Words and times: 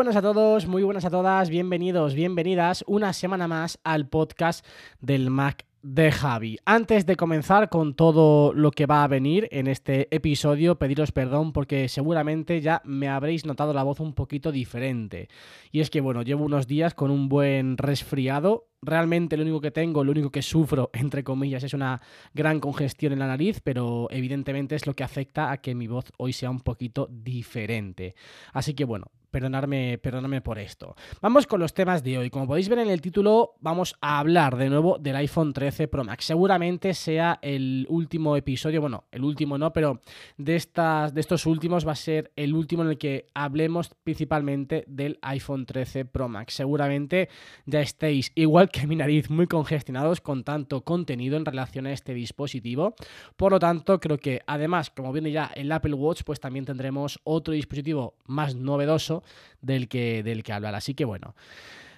Buenas 0.00 0.16
a 0.16 0.22
todos, 0.22 0.66
muy 0.66 0.82
buenas 0.82 1.04
a 1.04 1.10
todas, 1.10 1.50
bienvenidos, 1.50 2.14
bienvenidas 2.14 2.82
una 2.86 3.12
semana 3.12 3.46
más 3.46 3.78
al 3.84 4.08
podcast 4.08 4.64
del 5.02 5.28
Mac 5.28 5.66
de 5.82 6.10
Javi. 6.10 6.56
Antes 6.64 7.04
de 7.04 7.16
comenzar 7.16 7.68
con 7.68 7.92
todo 7.92 8.54
lo 8.54 8.70
que 8.70 8.86
va 8.86 9.04
a 9.04 9.08
venir 9.08 9.46
en 9.50 9.66
este 9.66 10.08
episodio, 10.14 10.78
pediros 10.78 11.12
perdón 11.12 11.52
porque 11.52 11.86
seguramente 11.90 12.62
ya 12.62 12.80
me 12.86 13.10
habréis 13.10 13.44
notado 13.44 13.74
la 13.74 13.82
voz 13.82 14.00
un 14.00 14.14
poquito 14.14 14.52
diferente. 14.52 15.28
Y 15.70 15.80
es 15.80 15.90
que 15.90 16.00
bueno, 16.00 16.22
llevo 16.22 16.46
unos 16.46 16.66
días 16.66 16.94
con 16.94 17.10
un 17.10 17.28
buen 17.28 17.76
resfriado. 17.76 18.68
Realmente 18.80 19.36
lo 19.36 19.42
único 19.42 19.60
que 19.60 19.70
tengo, 19.70 20.02
lo 20.02 20.12
único 20.12 20.30
que 20.30 20.40
sufro, 20.40 20.88
entre 20.94 21.24
comillas, 21.24 21.62
es 21.62 21.74
una 21.74 22.00
gran 22.32 22.58
congestión 22.58 23.12
en 23.12 23.18
la 23.18 23.26
nariz, 23.26 23.60
pero 23.62 24.08
evidentemente 24.10 24.76
es 24.76 24.86
lo 24.86 24.94
que 24.94 25.04
afecta 25.04 25.50
a 25.50 25.58
que 25.58 25.74
mi 25.74 25.88
voz 25.88 26.06
hoy 26.16 26.32
sea 26.32 26.48
un 26.48 26.60
poquito 26.60 27.06
diferente. 27.10 28.14
Así 28.54 28.72
que 28.72 28.86
bueno, 28.86 29.08
perdonarme, 29.30 29.98
perdonarme 29.98 30.40
por 30.40 30.58
esto. 30.58 30.94
Vamos 31.20 31.46
con 31.46 31.60
los 31.60 31.74
temas 31.74 32.02
de 32.02 32.18
hoy. 32.18 32.30
Como 32.30 32.46
podéis 32.46 32.68
ver 32.68 32.80
en 32.80 32.90
el 32.90 33.00
título, 33.00 33.54
vamos 33.60 33.96
a 34.00 34.18
hablar 34.18 34.56
de 34.56 34.68
nuevo 34.68 34.98
del 34.98 35.16
iPhone 35.16 35.52
13 35.52 35.88
Pro 35.88 36.04
Max. 36.04 36.24
Seguramente 36.24 36.94
sea 36.94 37.38
el 37.42 37.86
último 37.88 38.36
episodio, 38.36 38.80
bueno, 38.80 39.04
el 39.10 39.24
último 39.24 39.58
no, 39.58 39.72
pero 39.72 40.00
de, 40.36 40.56
estas, 40.56 41.14
de 41.14 41.20
estos 41.20 41.46
últimos 41.46 41.86
va 41.86 41.92
a 41.92 41.96
ser 41.96 42.32
el 42.36 42.54
último 42.54 42.82
en 42.82 42.90
el 42.90 42.98
que 42.98 43.26
hablemos 43.34 43.90
principalmente 44.02 44.84
del 44.86 45.18
iPhone 45.22 45.66
13 45.66 46.04
Pro 46.04 46.28
Max. 46.28 46.54
Seguramente 46.54 47.28
ya 47.66 47.80
estéis, 47.80 48.32
igual 48.34 48.68
que 48.70 48.86
mi 48.86 48.96
nariz, 48.96 49.30
muy 49.30 49.46
congestionados 49.46 50.20
con 50.20 50.44
tanto 50.44 50.82
contenido 50.82 51.36
en 51.36 51.44
relación 51.44 51.86
a 51.86 51.92
este 51.92 52.14
dispositivo. 52.14 52.94
Por 53.36 53.52
lo 53.52 53.58
tanto, 53.58 54.00
creo 54.00 54.18
que 54.18 54.40
además, 54.46 54.90
como 54.90 55.12
viene 55.12 55.30
ya 55.30 55.50
el 55.54 55.70
Apple 55.72 55.94
Watch, 55.94 56.22
pues 56.24 56.40
también 56.40 56.64
tendremos 56.64 57.20
otro 57.24 57.54
dispositivo 57.54 58.14
más 58.26 58.54
novedoso 58.54 59.19
del 59.60 59.88
que, 59.88 60.22
del 60.22 60.42
que 60.42 60.52
hablar. 60.52 60.74
Así 60.74 60.94
que 60.94 61.04
bueno. 61.04 61.34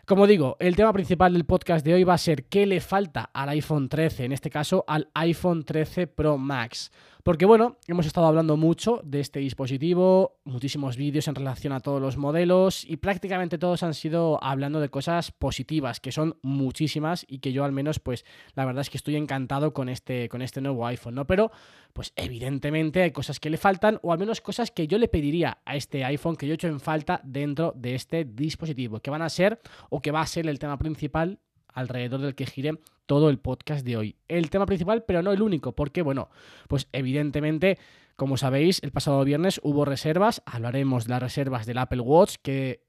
Como 0.05 0.27
digo, 0.27 0.57
el 0.59 0.75
tema 0.75 0.93
principal 0.93 1.33
del 1.33 1.45
podcast 1.45 1.87
de 1.87 1.95
hoy 1.95 2.03
va 2.03 2.15
a 2.15 2.19
ser 2.19 2.45
qué 2.45 2.67
le 2.67 2.81
falta 2.81 3.31
al 3.33 3.49
iPhone 3.51 3.89
13, 3.89 4.25
en 4.25 4.33
este 4.33 4.51
caso 4.51 4.85
al 4.89 5.09
iPhone 5.15 5.65
13 5.65 6.09
Pro 6.09 6.39
Max. 6.39 6.91
Porque 7.23 7.47
bueno, 7.47 7.77
hemos 7.87 8.07
estado 8.07 8.27
hablando 8.27 8.57
mucho 8.57 9.01
de 9.05 9.21
este 9.21 9.39
dispositivo, 9.39 10.41
muchísimos 10.43 10.97
vídeos 10.97 11.29
en 11.29 11.37
relación 11.37 11.73
a 11.73 11.79
todos 11.79 12.03
los 12.03 12.17
modelos 12.17 12.85
y 12.85 12.97
prácticamente 12.97 13.59
todos 13.59 13.85
han 13.85 13.95
sido 13.95 14.43
hablando 14.43 14.81
de 14.81 14.89
cosas 14.89 15.31
positivas, 15.31 16.01
que 16.01 16.11
son 16.11 16.37
muchísimas 16.43 17.25
y 17.29 17.39
que 17.39 17.53
yo 17.53 17.63
al 17.63 17.71
menos 17.71 18.01
pues 18.01 18.25
la 18.55 18.65
verdad 18.65 18.81
es 18.81 18.91
que 18.91 18.97
estoy 18.97 19.15
encantado 19.15 19.73
con 19.73 19.89
este, 19.89 20.29
con 20.29 20.43
este 20.43 20.61
nuevo 20.61 20.85
iPhone, 20.85 21.15
¿no? 21.15 21.25
Pero 21.25 21.53
pues 21.93 22.13
evidentemente 22.17 23.03
hay 23.03 23.13
cosas 23.13 23.39
que 23.39 23.51
le 23.51 23.57
faltan 23.57 24.01
o 24.03 24.13
al 24.13 24.19
menos 24.19 24.41
cosas 24.41 24.73
que 24.73 24.89
yo 24.89 24.99
le 24.99 25.07
pediría 25.07 25.59
a 25.65 25.77
este 25.77 26.05
iPhone 26.05 26.35
que 26.35 26.49
yo 26.49 26.55
he 26.55 26.57
hecho 26.57 26.67
en 26.67 26.81
falta 26.81 27.21
dentro 27.23 27.73
de 27.77 27.95
este 27.95 28.25
dispositivo, 28.25 28.99
que 28.99 29.11
van 29.13 29.23
a 29.23 29.29
ser 29.29 29.61
o 29.91 30.01
que 30.01 30.11
va 30.11 30.23
a 30.23 30.27
ser 30.27 30.49
el 30.49 30.59
tema 30.59 30.77
principal 30.77 31.39
alrededor 31.69 32.21
del 32.21 32.35
que 32.35 32.47
gire 32.47 32.81
todo 33.13 33.29
el 33.29 33.39
podcast 33.39 33.85
de 33.85 33.99
hoy. 33.99 34.17
El 34.27 34.49
tema 34.49 34.65
principal, 34.65 35.05
pero 35.05 35.23
no 35.23 35.33
el 35.33 35.43
único, 35.43 35.73
porque 35.73 36.01
bueno, 36.01 36.31
pues 36.67 36.89
evidentemente, 36.93 37.79
como 38.17 38.39
sabéis, 38.39 38.83
el 38.83 38.91
pasado 38.91 39.23
viernes 39.23 39.61
hubo 39.63 39.85
reservas, 39.85 40.43
hablaremos 40.47 41.05
de 41.05 41.11
las 41.11 41.23
reservas 41.23 41.67
del 41.67 41.77
Apple 41.77 42.01
Watch, 42.01 42.37
que 42.43 42.87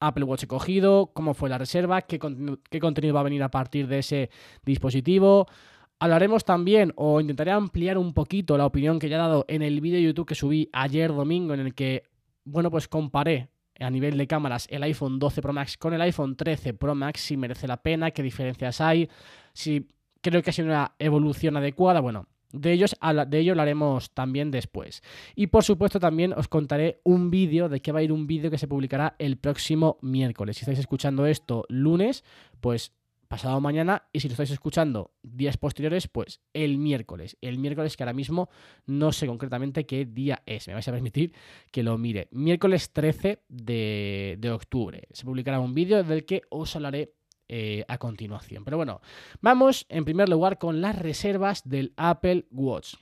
Apple 0.00 0.24
Watch 0.24 0.44
he 0.44 0.46
cogido, 0.46 1.12
cómo 1.12 1.34
fue 1.34 1.50
la 1.50 1.58
reserva, 1.58 2.00
qué, 2.00 2.18
qué 2.70 2.80
contenido 2.80 3.12
va 3.12 3.20
a 3.20 3.24
venir 3.24 3.42
a 3.42 3.50
partir 3.50 3.88
de 3.88 3.98
ese 3.98 4.30
dispositivo. 4.64 5.46
Hablaremos 5.98 6.46
también, 6.46 6.94
o 6.96 7.20
intentaré 7.20 7.50
ampliar 7.50 7.98
un 7.98 8.14
poquito 8.14 8.56
la 8.56 8.64
opinión 8.64 8.98
que 8.98 9.10
ya 9.10 9.16
he 9.16 9.18
dado 9.18 9.44
en 9.48 9.60
el 9.60 9.82
vídeo 9.82 9.98
de 9.98 10.04
YouTube 10.04 10.28
que 10.28 10.34
subí 10.34 10.70
ayer 10.72 11.12
domingo, 11.12 11.52
en 11.52 11.60
el 11.60 11.74
que, 11.74 12.04
bueno, 12.44 12.70
pues 12.70 12.88
comparé 12.88 13.50
a 13.78 13.90
nivel 13.90 14.16
de 14.16 14.26
cámaras 14.26 14.66
el 14.70 14.82
iPhone 14.82 15.18
12 15.18 15.42
Pro 15.42 15.52
Max 15.52 15.76
con 15.76 15.94
el 15.94 16.00
iPhone 16.00 16.36
13 16.36 16.74
Pro 16.74 16.94
Max, 16.94 17.20
si 17.20 17.36
merece 17.36 17.66
la 17.66 17.78
pena, 17.78 18.10
qué 18.10 18.22
diferencias 18.22 18.80
hay, 18.80 19.08
si 19.52 19.88
creo 20.20 20.42
que 20.42 20.50
ha 20.50 20.52
sido 20.52 20.68
una 20.68 20.94
evolución 20.98 21.56
adecuada, 21.56 22.00
bueno, 22.00 22.26
de, 22.52 22.72
ellos, 22.72 22.96
de 23.28 23.38
ello 23.38 23.52
hablaremos 23.52 24.12
también 24.12 24.50
después. 24.50 25.02
Y 25.34 25.48
por 25.48 25.64
supuesto 25.64 26.00
también 26.00 26.32
os 26.32 26.48
contaré 26.48 27.00
un 27.04 27.30
vídeo, 27.30 27.68
de 27.68 27.80
que 27.80 27.92
va 27.92 28.00
a 28.00 28.02
ir 28.02 28.12
un 28.12 28.26
vídeo 28.26 28.50
que 28.50 28.58
se 28.58 28.68
publicará 28.68 29.14
el 29.18 29.36
próximo 29.36 29.98
miércoles. 30.02 30.56
Si 30.56 30.62
estáis 30.62 30.78
escuchando 30.78 31.26
esto 31.26 31.64
lunes, 31.68 32.24
pues 32.60 32.92
pasado 33.26 33.60
mañana 33.60 34.08
y 34.12 34.20
si 34.20 34.28
lo 34.28 34.32
estáis 34.32 34.50
escuchando 34.50 35.12
días 35.22 35.56
posteriores, 35.56 36.08
pues 36.08 36.40
el 36.52 36.78
miércoles. 36.78 37.36
El 37.40 37.58
miércoles 37.58 37.96
que 37.96 38.02
ahora 38.02 38.12
mismo 38.12 38.48
no 38.86 39.12
sé 39.12 39.26
concretamente 39.26 39.86
qué 39.86 40.04
día 40.04 40.42
es. 40.46 40.68
Me 40.68 40.74
vais 40.74 40.88
a 40.88 40.92
permitir 40.92 41.32
que 41.70 41.82
lo 41.82 41.98
mire. 41.98 42.28
Miércoles 42.30 42.92
13 42.92 43.42
de, 43.48 44.36
de 44.38 44.50
octubre. 44.50 45.08
Se 45.12 45.24
publicará 45.24 45.60
un 45.60 45.74
vídeo 45.74 46.02
del 46.02 46.24
que 46.24 46.42
os 46.50 46.74
hablaré 46.76 47.14
eh, 47.48 47.84
a 47.86 47.98
continuación. 47.98 48.64
Pero 48.64 48.76
bueno, 48.76 49.00
vamos 49.40 49.86
en 49.88 50.04
primer 50.04 50.28
lugar 50.28 50.58
con 50.58 50.80
las 50.80 50.98
reservas 50.98 51.68
del 51.68 51.92
Apple 51.96 52.46
Watch. 52.50 52.94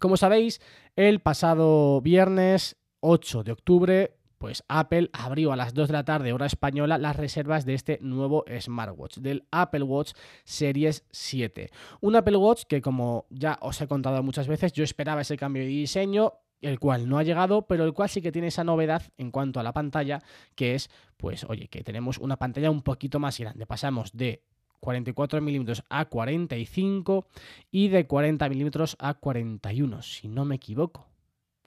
Como 0.00 0.16
sabéis, 0.16 0.60
el 0.96 1.20
pasado 1.20 2.00
viernes 2.00 2.76
8 2.98 3.44
de 3.44 3.52
octubre 3.52 4.19
pues 4.40 4.64
Apple 4.68 5.10
abrió 5.12 5.52
a 5.52 5.56
las 5.56 5.74
2 5.74 5.88
de 5.88 5.92
la 5.92 6.04
tarde, 6.06 6.32
hora 6.32 6.46
española, 6.46 6.96
las 6.96 7.16
reservas 7.16 7.66
de 7.66 7.74
este 7.74 7.98
nuevo 8.00 8.46
smartwatch, 8.58 9.18
del 9.18 9.44
Apple 9.50 9.82
Watch 9.82 10.12
Series 10.44 11.04
7. 11.10 11.70
Un 12.00 12.16
Apple 12.16 12.38
Watch 12.38 12.62
que, 12.64 12.80
como 12.80 13.26
ya 13.28 13.58
os 13.60 13.78
he 13.82 13.86
contado 13.86 14.22
muchas 14.22 14.48
veces, 14.48 14.72
yo 14.72 14.82
esperaba 14.82 15.20
ese 15.20 15.36
cambio 15.36 15.62
de 15.62 15.68
diseño, 15.68 16.32
el 16.62 16.80
cual 16.80 17.06
no 17.06 17.18
ha 17.18 17.22
llegado, 17.22 17.66
pero 17.66 17.84
el 17.84 17.92
cual 17.92 18.08
sí 18.08 18.22
que 18.22 18.32
tiene 18.32 18.48
esa 18.48 18.64
novedad 18.64 19.02
en 19.18 19.30
cuanto 19.30 19.60
a 19.60 19.62
la 19.62 19.74
pantalla, 19.74 20.22
que 20.54 20.74
es, 20.74 20.88
pues, 21.18 21.44
oye, 21.44 21.68
que 21.68 21.84
tenemos 21.84 22.16
una 22.16 22.38
pantalla 22.38 22.70
un 22.70 22.80
poquito 22.80 23.20
más 23.20 23.38
grande. 23.38 23.66
Pasamos 23.66 24.10
de 24.14 24.42
44 24.80 25.42
milímetros 25.42 25.84
a 25.90 26.06
45 26.06 27.26
y 27.70 27.88
de 27.88 28.06
40 28.06 28.48
milímetros 28.48 28.96
a 29.00 29.12
41, 29.12 30.00
si 30.00 30.28
no 30.28 30.46
me 30.46 30.54
equivoco 30.54 31.09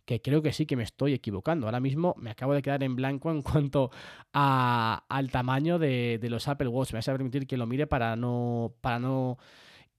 que 0.05 0.21
creo 0.21 0.41
que 0.41 0.53
sí 0.53 0.65
que 0.65 0.75
me 0.75 0.83
estoy 0.83 1.13
equivocando. 1.13 1.67
Ahora 1.67 1.79
mismo 1.79 2.15
me 2.17 2.29
acabo 2.29 2.53
de 2.53 2.61
quedar 2.61 2.83
en 2.83 2.95
blanco 2.95 3.31
en 3.31 3.41
cuanto 3.41 3.91
a, 4.33 5.05
al 5.07 5.31
tamaño 5.31 5.79
de, 5.79 6.19
los 6.29 6.47
Apple 6.47 6.67
Watch. 6.67 6.91
Me 6.93 6.97
vas 6.97 7.07
a 7.07 7.13
permitir 7.13 7.47
que 7.47 7.57
lo 7.57 7.65
mire 7.65 7.87
para 7.87 8.15
no, 8.15 8.75
para 8.81 8.99
no 8.99 9.37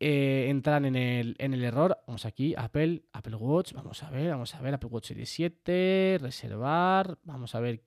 eh, 0.01 0.47
entrar 0.49 0.85
en 0.85 0.97
el, 0.97 1.37
en 1.39 1.55
el 1.55 1.65
error. 1.65 1.99
Vamos 2.07 2.27
aquí, 2.27 2.55
Apple, 2.57 3.05
Apple 3.13 3.37
Watch. 3.37 3.73
Vamos 3.73 4.03
a 4.03 4.11
ver, 4.11 4.31
vamos 4.31 4.55
a 4.55 4.61
ver, 4.61 4.75
Apple 4.75 4.91
Watch 4.91 5.09
Series 5.09 5.31
7, 5.31 6.19
reservar. 6.21 7.19
Vamos 7.25 7.55
a 7.55 7.61
ver, 7.61 7.83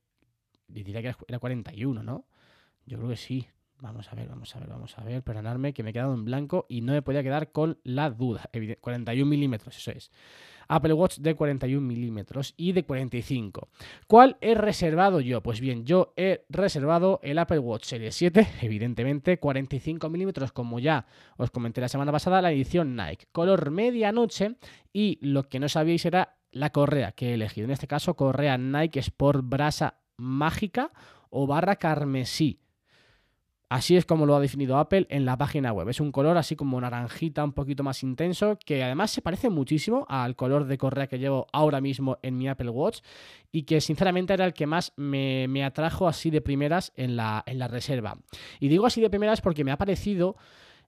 diría 0.68 1.02
que 1.02 1.16
era 1.28 1.40
41, 1.40 2.04
¿no? 2.04 2.26
Yo 2.86 2.98
creo 2.98 3.10
que 3.10 3.18
sí. 3.18 3.48
Vamos 3.80 4.12
a 4.12 4.16
ver, 4.16 4.28
vamos 4.28 4.56
a 4.56 4.60
ver, 4.60 4.70
vamos 4.70 4.98
a 4.98 5.04
ver. 5.04 5.24
Perdonadme 5.24 5.72
que 5.72 5.84
me 5.84 5.92
he 5.92 5.94
quedado 5.94 6.14
en 6.14 6.26
blanco 6.26 6.66
y 6.68 6.82
no 6.82 6.94
me 6.94 7.04
podía 7.04 7.22
quedar 7.22 7.52
con 7.52 7.80
la 7.84 8.10
duda. 8.10 8.50
41 8.82 9.30
milímetros, 9.30 9.78
eso 9.78 9.92
es. 9.92 10.12
Apple 10.68 10.94
Watch 10.94 11.18
de 11.18 11.36
41 11.36 11.86
milímetros 11.86 12.54
y 12.58 12.72
de 12.72 12.84
45. 12.84 13.70
¿Cuál 14.08 14.38
he 14.42 14.56
reservado 14.56 15.20
yo? 15.22 15.42
Pues 15.42 15.60
bien, 15.60 15.86
yo 15.86 16.14
he 16.16 16.46
reservado 16.50 17.20
el 17.24 17.40
Apple 17.40 17.60
Watch 17.60 17.86
Series 17.86 18.16
7, 18.16 18.48
evidentemente 18.62 19.40
45 19.40 20.10
milímetros, 20.10 20.52
como 20.52 20.80
ya 20.80 21.06
os 21.38 21.52
comenté 21.52 21.82
la 21.82 21.90
semana 21.90 22.12
pasada, 22.12 22.42
la 22.42 22.52
edición 22.52 22.96
Nike, 22.96 23.28
color 23.32 23.72
medianoche 23.72 24.56
y 24.94 25.20
lo 25.22 25.44
que 25.44 25.60
no 25.60 25.70
sabíais 25.70 26.06
era 26.06 26.38
la 26.52 26.72
correa 26.72 27.12
que 27.12 27.30
he 27.30 27.34
elegido. 27.34 27.66
En 27.66 27.72
este 27.72 27.88
caso, 27.88 28.16
correa 28.16 28.58
Nike 28.58 29.00
Sport 29.00 29.42
Brasa 29.44 30.00
Mágica 30.18 30.92
o 31.30 31.46
barra 31.48 31.76
carmesí. 31.76 32.60
Así 33.70 33.98
es 33.98 34.06
como 34.06 34.26
lo 34.26 34.36
ha 34.36 34.40
definido 34.40 34.78
Apple 34.78 35.08
en 35.10 35.26
la 35.26 35.38
página 35.38 35.74
web. 35.74 35.90
Es 35.90 36.00
un 36.00 36.14
color 36.14 36.38
así 36.38 36.56
como 36.56 36.80
naranjita, 36.80 37.44
un 37.44 37.52
poquito 37.52 37.84
más 37.84 38.02
intenso, 38.02 38.58
que 38.66 38.82
además 38.82 39.12
se 39.12 39.22
parece 39.22 39.50
muchísimo 39.50 40.06
al 40.08 40.38
color 40.38 40.66
de 40.66 40.78
correa 40.78 41.08
que 41.08 41.20
llevo 41.20 41.48
ahora 41.52 41.82
mismo 41.82 42.18
en 42.22 42.38
mi 42.38 42.48
Apple 42.48 42.70
Watch 42.70 43.00
y 43.52 43.64
que 43.64 43.82
sinceramente 43.82 44.34
era 44.34 44.46
el 44.46 44.54
que 44.54 44.68
más 44.68 44.94
me, 44.96 45.66
atrajo 45.66 46.08
así 46.08 46.30
de 46.30 46.40
primeras 46.40 46.94
en 46.96 47.18
la, 47.18 47.44
en 47.46 47.60
la 47.60 47.68
reserva. 47.68 48.18
Y 48.62 48.70
digo 48.70 48.86
así 48.86 49.02
de 49.02 49.10
primeras 49.10 49.42
porque 49.42 49.66
me 49.66 49.72
ha 49.72 49.78
parecido 49.78 50.38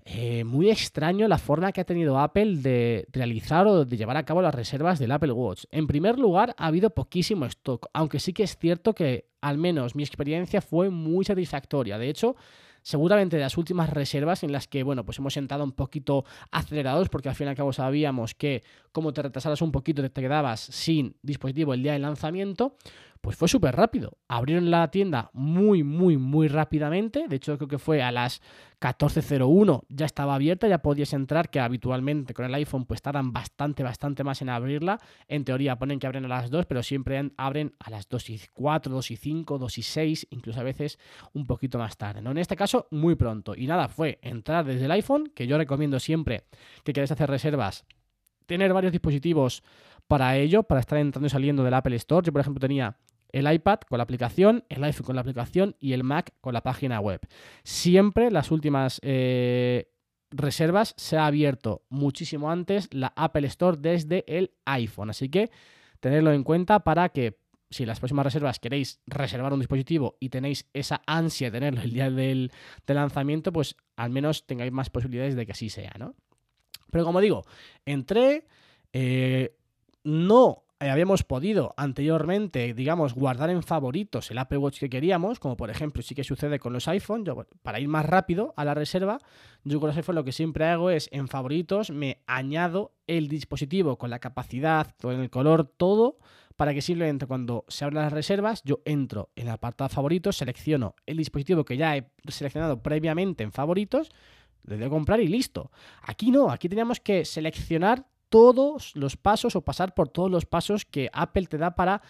eh, 0.06 0.44
muy 0.44 0.70
extraño 0.72 1.28
la 1.28 1.38
forma 1.38 1.72
que 1.72 1.82
ha 1.82 1.86
tenido 1.86 2.18
Apple 2.18 2.58
de 2.58 3.08
realizar 3.12 3.68
o 3.68 3.86
de 3.86 3.98
llevar 3.98 4.18
a 4.18 4.24
cabo 4.24 4.42
las 4.42 4.56
reservas 4.56 5.00
del 5.00 5.12
Apple 5.12 5.34
Watch. 5.34 5.66
En 5.72 5.86
primer 5.86 6.18
lugar, 6.18 6.56
ha 6.58 6.68
habido 6.68 6.90
poquísimo 6.92 7.46
stock, 7.46 7.88
aunque 7.94 8.20
sí 8.20 8.34
que 8.34 8.44
es 8.44 8.58
cierto 8.58 8.96
que 8.96 9.26
al 9.42 9.58
menos 9.58 9.96
mi 9.96 10.04
experiencia 10.04 10.62
fue 10.62 10.90
muy 10.90 11.26
satisfactoria. 11.26 11.98
De 11.98 12.10
hecho, 12.10 12.36
seguramente 12.82 13.38
de 13.38 13.44
las 13.44 13.58
últimas 13.58 13.90
reservas 13.90 14.44
en 14.44 14.52
las 14.52 14.68
que, 14.68 14.84
bueno, 14.84 15.06
pues 15.06 15.20
hemos 15.20 15.36
entrado 15.38 15.64
un 15.64 15.72
poquito 15.72 16.26
acelerados 16.52 17.10
porque 17.10 17.30
al 17.30 17.36
fin 17.36 17.48
y 17.48 17.50
al 17.50 17.56
cabo 17.56 17.74
sabíamos 17.74 18.36
que 18.36 18.64
como 18.92 19.14
te 19.14 19.22
retrasaras 19.22 19.62
un 19.62 19.72
poquito 19.72 20.08
te 20.10 20.22
quedabas 20.22 20.60
sin 20.60 21.16
dispositivo 21.22 21.74
el 21.74 21.84
día 21.84 21.94
del 21.94 22.02
lanzamiento, 22.02 22.76
pues 23.22 23.36
fue 23.36 23.48
súper 23.48 23.76
rápido. 23.76 24.18
Abrieron 24.28 24.72
la 24.72 24.90
tienda 24.92 25.30
muy, 25.34 25.84
muy, 25.84 26.18
muy 26.18 26.48
rápidamente. 26.48 27.26
De 27.28 27.36
hecho, 27.36 27.58
creo 27.58 27.68
que 27.68 27.78
fue 27.78 28.02
a 28.02 28.12
las 28.12 28.42
14.01 28.80 29.84
ya 29.90 30.06
estaba 30.06 30.36
abierta, 30.36 30.68
ya 30.68 30.82
podías 30.82 31.12
entrar, 31.14 31.50
que 31.50 31.60
habitualmente 31.60 32.34
con 32.34 32.46
el 32.46 32.54
iPhone 32.56 32.86
pues 32.86 33.02
tardan 33.02 33.34
bastante, 33.34 33.84
bastante 33.84 34.24
más 34.24 34.42
en 34.42 34.50
abrirla. 34.50 35.00
En 35.28 35.44
teoría 35.44 35.78
ponen 35.78 36.00
que 36.00 36.08
abren 36.08 36.26
a 36.26 36.30
las 36.30 36.50
2, 36.50 36.66
pero 36.66 36.82
siempre 36.82 37.32
abren 37.36 37.76
a 37.80 37.90
las 37.90 38.08
2 38.08 38.30
y 38.30 38.42
4, 38.54 38.94
2 38.94 39.12
y 39.12 39.16
5, 39.18 39.58
2 39.58 39.78
y 39.78 39.82
6, 39.82 40.28
incluso 40.30 40.60
a 40.62 40.64
veces 40.64 40.98
un 41.34 41.46
poquito 41.46 41.78
más 41.78 41.98
tarde. 41.98 42.22
¿no? 42.22 42.32
En 42.32 42.38
este 42.38 42.56
caso, 42.56 42.88
muy 42.92 43.16
pronto. 43.16 43.54
Y 43.56 43.68
nada, 43.68 43.90
fue 43.90 44.20
entrar 44.22 44.66
desde 44.66 44.86
el 44.86 44.92
iPhone, 44.92 45.32
que 45.36 45.46
yo 45.46 45.58
recomiendo 45.58 46.00
siempre 46.00 46.46
que 46.84 46.94
queréis 46.94 47.12
hacer 47.12 47.30
reservas, 47.30 47.86
tener 48.46 48.74
varios 48.74 48.92
dispositivos 48.92 49.62
para 50.10 50.36
ello, 50.38 50.64
para 50.64 50.82
estar 50.82 50.98
entrando 50.98 51.28
y 51.28 51.30
saliendo 51.30 51.64
del 51.64 51.76
Apple 51.76 51.96
Store. 51.98 52.26
Yo, 52.26 52.34
por 52.34 52.42
ejemplo, 52.42 52.60
tenía 52.60 52.98
el 53.32 53.52
iPad 53.52 53.82
con 53.88 54.00
la 54.00 54.04
aplicación, 54.04 54.66
el 54.68 54.84
iPhone 54.84 55.06
con 55.06 55.16
la 55.16 55.22
aplicación 55.22 55.76
y 55.80 55.94
el 55.94 56.04
Mac 56.04 56.34
con 56.42 56.56
la 56.56 56.64
página 56.64 57.00
web. 57.00 57.22
Siempre 57.64 58.32
las 58.32 58.50
últimas 58.50 59.00
eh, 59.04 59.92
reservas 60.32 60.96
se 60.98 61.18
ha 61.18 61.28
abierto 61.28 61.84
muchísimo 61.90 62.50
antes 62.50 62.92
la 62.92 63.14
Apple 63.16 63.46
Store 63.48 63.78
desde 63.80 64.26
el 64.28 64.52
iPhone. 64.66 65.12
Así 65.12 65.30
que 65.30 65.52
tenerlo 66.00 66.34
en 66.34 66.44
cuenta 66.44 66.80
para 66.80 67.10
que 67.10 67.38
si 67.70 67.86
las 67.86 68.00
próximas 68.00 68.26
reservas 68.26 68.58
queréis 68.58 69.00
reservar 69.06 69.54
un 69.54 69.60
dispositivo 69.60 70.18
y 70.20 70.30
tenéis 70.30 70.68
esa 70.74 71.04
ansia 71.06 71.52
de 71.52 71.60
tenerlo 71.60 71.82
el 71.82 71.94
día 71.94 72.10
del, 72.10 72.52
lanzamiento, 72.88 73.54
pues 73.54 73.76
al 73.96 74.10
menos 74.10 74.48
tengáis 74.48 74.72
más 74.72 74.90
posibilidades 74.90 75.36
de 75.36 75.46
que 75.46 75.52
así 75.52 75.70
sea, 75.70 75.94
¿no? 76.00 76.16
Pero 76.90 77.06
como 77.06 77.22
digo, 77.22 77.46
entré, 77.86 78.48
eh, 78.92 79.56
no 80.04 80.64
eh, 80.82 80.90
habíamos 80.90 81.24
podido 81.24 81.74
anteriormente, 81.76 82.74
digamos, 82.74 83.14
guardar 83.14 83.50
en 83.50 83.64
favoritos 83.64 84.32
el 84.32 84.38
Apple 84.38 84.60
Watch 84.60 84.80
que 84.80 84.90
queríamos, 84.90 85.38
como 85.38 85.58
por 85.58 85.70
ejemplo 85.70 86.02
sí 86.02 86.16
que 86.16 86.24
sucede 86.24 86.58
con 86.58 86.72
los 86.72 86.88
iPhone, 86.88 87.26
yo, 87.26 87.46
para 87.64 87.82
ir 87.82 87.90
más 87.90 88.06
rápido 88.06 88.54
a 88.56 88.64
la 88.64 88.74
reserva, 88.74 89.20
yo 89.66 89.82
con 89.82 89.88
los 89.88 89.98
iPhone 89.98 90.16
lo 90.16 90.24
que 90.24 90.32
siempre 90.32 90.66
hago 90.66 90.90
es 90.90 91.10
en 91.12 91.28
favoritos 91.28 91.92
me 91.92 92.24
añado 92.28 92.94
el 93.08 93.28
dispositivo 93.28 93.98
con 93.98 94.10
la 94.10 94.20
capacidad, 94.20 94.96
con 95.02 95.20
el 95.20 95.30
color, 95.30 95.66
todo, 95.66 96.18
para 96.56 96.74
que 96.74 96.82
simplemente 96.82 97.26
cuando 97.26 97.66
se 97.68 97.84
abran 97.84 98.04
las 98.04 98.14
reservas 98.14 98.62
yo 98.64 98.80
entro 98.86 99.32
en 99.36 99.48
el 99.48 99.54
apartado 99.54 99.90
favoritos, 99.90 100.38
selecciono 100.38 100.96
el 101.06 101.18
dispositivo 101.18 101.66
que 101.66 101.76
ya 101.76 101.98
he 101.98 102.10
seleccionado 102.30 102.82
previamente 102.82 103.44
en 103.44 103.52
favoritos, 103.52 104.12
le 104.64 104.78
doy 104.78 104.86
a 104.86 104.90
comprar 104.90 105.20
y 105.20 105.28
listo. 105.28 105.72
Aquí 106.04 106.32
no, 106.32 106.52
aquí 106.52 106.70
teníamos 106.70 107.02
que 107.02 107.26
seleccionar 107.26 108.06
todos 108.30 108.96
los 108.96 109.18
pasos 109.18 109.56
o 109.56 109.62
pasar 109.62 109.94
por 109.94 110.10
todos 110.10 110.32
los 110.32 110.46
pasos 110.46 110.86
que 110.86 111.10
Apple 111.14 111.48
te 111.48 111.58
da 111.58 111.76
para 111.76 112.02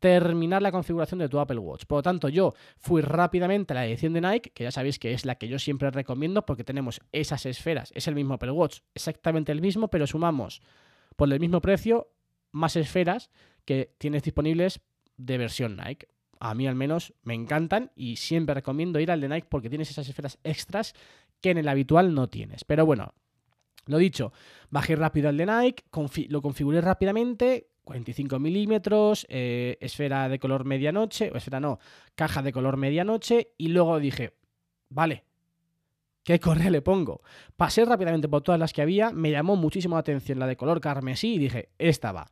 terminar 0.00 0.62
la 0.62 0.72
configuración 0.72 1.18
de 1.18 1.28
tu 1.28 1.38
Apple 1.38 1.58
Watch. 1.58 1.84
Por 1.86 1.98
lo 1.98 2.02
tanto, 2.02 2.28
yo 2.28 2.54
fui 2.76 3.02
rápidamente 3.02 3.72
a 3.72 3.76
la 3.76 3.86
edición 3.86 4.12
de 4.12 4.20
Nike, 4.20 4.50
que 4.50 4.64
ya 4.64 4.70
sabéis 4.70 4.98
que 4.98 5.12
es 5.12 5.24
la 5.24 5.36
que 5.36 5.48
yo 5.48 5.58
siempre 5.58 5.90
recomiendo 5.90 6.44
porque 6.44 6.64
tenemos 6.64 7.00
esas 7.12 7.46
esferas, 7.46 7.92
es 7.94 8.06
el 8.08 8.14
mismo 8.14 8.34
Apple 8.34 8.50
Watch, 8.50 8.80
exactamente 8.94 9.52
el 9.52 9.60
mismo, 9.60 9.88
pero 9.88 10.06
sumamos 10.06 10.62
por 11.16 11.32
el 11.32 11.40
mismo 11.40 11.60
precio 11.60 12.08
más 12.52 12.76
esferas 12.76 13.30
que 13.64 13.94
tienes 13.98 14.22
disponibles 14.22 14.80
de 15.16 15.38
versión 15.38 15.76
Nike. 15.76 16.08
A 16.38 16.54
mí 16.54 16.66
al 16.66 16.74
menos 16.74 17.14
me 17.22 17.34
encantan 17.34 17.90
y 17.96 18.16
siempre 18.16 18.54
recomiendo 18.54 19.00
ir 19.00 19.10
al 19.10 19.20
de 19.20 19.28
Nike 19.28 19.48
porque 19.50 19.70
tienes 19.70 19.90
esas 19.90 20.08
esferas 20.08 20.38
extras 20.44 20.92
que 21.40 21.50
en 21.50 21.58
el 21.58 21.68
habitual 21.68 22.14
no 22.14 22.28
tienes. 22.28 22.64
Pero 22.64 22.84
bueno, 22.84 23.14
lo 23.86 23.98
dicho, 23.98 24.32
bajé 24.70 24.96
rápido 24.96 25.28
al 25.28 25.36
de 25.36 25.46
Nike, 25.46 25.84
confi 25.90 26.26
lo 26.28 26.42
configuré 26.42 26.80
rápidamente, 26.80 27.68
45 27.84 28.38
milímetros, 28.40 29.26
eh, 29.28 29.78
esfera 29.80 30.28
de 30.28 30.38
color 30.38 30.64
medianoche, 30.64 31.30
o 31.32 31.36
esfera 31.36 31.60
no, 31.60 31.78
caja 32.14 32.42
de 32.42 32.52
color 32.52 32.76
medianoche, 32.76 33.52
y 33.56 33.68
luego 33.68 34.00
dije, 34.00 34.34
vale, 34.88 35.24
¿qué 36.24 36.40
correa 36.40 36.70
le 36.70 36.82
pongo? 36.82 37.22
Pasé 37.56 37.84
rápidamente 37.84 38.28
por 38.28 38.42
todas 38.42 38.58
las 38.58 38.72
que 38.72 38.82
había, 38.82 39.12
me 39.12 39.30
llamó 39.30 39.54
muchísimo 39.54 39.94
la 39.94 40.00
atención 40.00 40.40
la 40.40 40.48
de 40.48 40.56
color 40.56 40.80
carmesí 40.80 41.34
y 41.34 41.38
dije, 41.38 41.70
esta 41.78 42.10
va. 42.10 42.26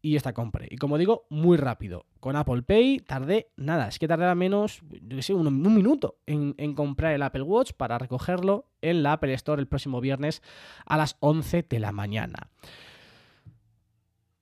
Y 0.00 0.16
esta 0.16 0.32
compré. 0.32 0.68
Y 0.70 0.76
como 0.76 0.96
digo, 0.96 1.26
muy 1.28 1.56
rápido. 1.56 2.06
Con 2.20 2.36
Apple 2.36 2.62
Pay 2.62 3.00
tardé 3.00 3.50
nada, 3.56 3.88
es 3.88 3.98
que 3.98 4.06
tardé 4.06 4.32
menos, 4.34 4.80
yo 4.90 5.16
qué 5.16 5.22
sé, 5.22 5.34
un, 5.34 5.46
un 5.46 5.74
minuto 5.74 6.18
en, 6.26 6.54
en, 6.56 6.74
comprar 6.74 7.14
el 7.14 7.22
Apple 7.22 7.42
Watch 7.42 7.72
para 7.72 7.98
recogerlo 7.98 8.66
en 8.80 9.02
la 9.02 9.14
Apple 9.14 9.34
Store 9.34 9.60
el 9.60 9.66
próximo 9.66 10.00
viernes 10.00 10.42
a 10.86 10.96
las 10.96 11.16
11 11.20 11.64
de 11.68 11.80
la 11.80 11.92
mañana. 11.92 12.50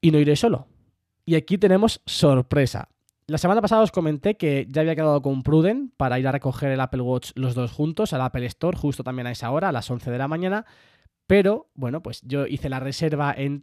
Y 0.01 0.11
no 0.11 0.19
iré 0.19 0.37
solo. 0.37 0.67
Y 1.25 1.35
aquí 1.35 1.59
tenemos 1.59 2.03
sorpresa. 2.07 2.89
La 3.29 3.39
semana 3.39 3.61
pasada 3.61 3.83
os 3.83 3.91
comenté 3.91 4.37
que 4.37 4.69
ya 4.71 4.83
había 4.83 4.95
quedado 4.95 5.21
con 5.21 5.43
Pruden 5.43 5.93
para 5.97 6.21
ir 6.21 6.29
a 6.29 6.33
recoger 6.33 6.71
el 6.71 6.81
Apple 6.81 7.01
Watch 7.01 7.33
los 7.35 7.57
dos 7.57 7.73
juntos 7.73 8.13
al 8.13 8.21
Apple 8.21 8.47
Store, 8.47 8.79
justo 8.79 9.03
también 9.03 9.27
a 9.27 9.33
esa 9.33 9.51
hora, 9.51 9.71
a 9.71 9.73
las 9.73 9.91
11 9.91 10.13
de 10.13 10.19
la 10.19 10.29
mañana. 10.29 10.65
Pero, 11.27 11.67
bueno, 11.75 12.03
pues 12.03 12.23
yo 12.23 12.47
hice 12.47 12.69
la 12.69 12.79
reserva 12.79 13.35
en, 13.37 13.61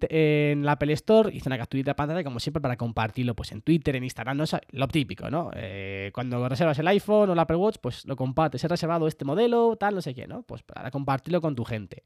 la 0.66 0.74
Apple 0.74 0.92
Store, 0.94 1.34
hice 1.34 1.48
una 1.48 1.58
capturita 1.58 1.92
de 1.92 1.96
pantalla, 1.96 2.24
como 2.24 2.42
siempre, 2.42 2.60
para 2.60 2.76
compartirlo 2.76 3.36
pues 3.36 3.54
en 3.54 3.62
Twitter, 3.62 3.96
en 3.96 4.04
Instagram, 4.04 4.36
no 4.36 4.44
lo 4.72 4.88
típico, 4.90 5.30
¿no? 5.30 5.50
Eh, 5.56 6.12
cuando 6.14 6.50
reservas 6.50 6.78
el 6.80 6.88
iPhone 6.90 7.30
o 7.30 7.34
el 7.34 7.40
Apple 7.40 7.56
Watch, 7.56 7.78
pues 7.80 8.06
lo 8.06 8.18
compartes. 8.18 8.62
He 8.66 8.68
reservado 8.68 9.08
este 9.08 9.24
modelo, 9.24 9.78
tal, 9.78 9.96
no 9.96 10.02
sé 10.02 10.14
qué, 10.14 10.28
¿no? 10.28 10.44
Pues 10.44 10.62
para 10.64 10.92
compartirlo 10.92 11.40
con 11.40 11.56
tu 11.56 11.64
gente. 11.64 12.04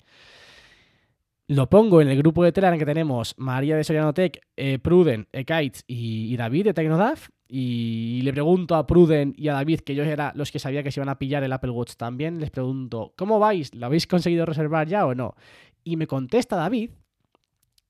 Lo 1.50 1.70
pongo 1.70 2.02
en 2.02 2.10
el 2.10 2.18
grupo 2.18 2.44
de 2.44 2.52
Telegram 2.52 2.78
que 2.78 2.86
tenemos 2.86 3.34
María 3.38 3.78
de 3.78 3.86
Soriano 3.86 4.14
Tech, 4.14 4.42
eh, 4.58 4.80
Pruden, 4.80 5.30
Ekaitz 5.32 5.84
y, 5.88 6.36
David 6.36 6.66
de 6.66 6.74
Tecnodaf. 6.74 7.30
Y 7.48 8.20
le 8.24 8.34
pregunto 8.34 8.76
a 8.76 8.86
Pruden 8.86 9.34
y 9.38 9.48
a 9.48 9.54
David, 9.54 9.80
que 9.80 9.96
yo 9.96 10.04
era 10.04 10.34
los 10.36 10.52
que 10.52 10.60
sabía 10.60 10.84
que 10.84 10.92
se 10.92 11.00
iban 11.00 11.08
a 11.08 11.18
pillar 11.18 11.46
el 11.46 11.54
Apple 11.54 11.70
Watch 11.70 11.94
también, 11.96 12.42
les 12.42 12.50
pregunto, 12.50 13.14
¿cómo 13.16 13.40
vais? 13.40 13.74
¿Lo 13.74 13.86
habéis 13.86 14.08
conseguido 14.08 14.46
reservar 14.46 14.90
ya 14.90 15.06
o 15.06 15.16
no? 15.16 15.36
Y 15.86 15.96
me 15.96 16.06
contesta 16.06 16.58
David 16.58 16.92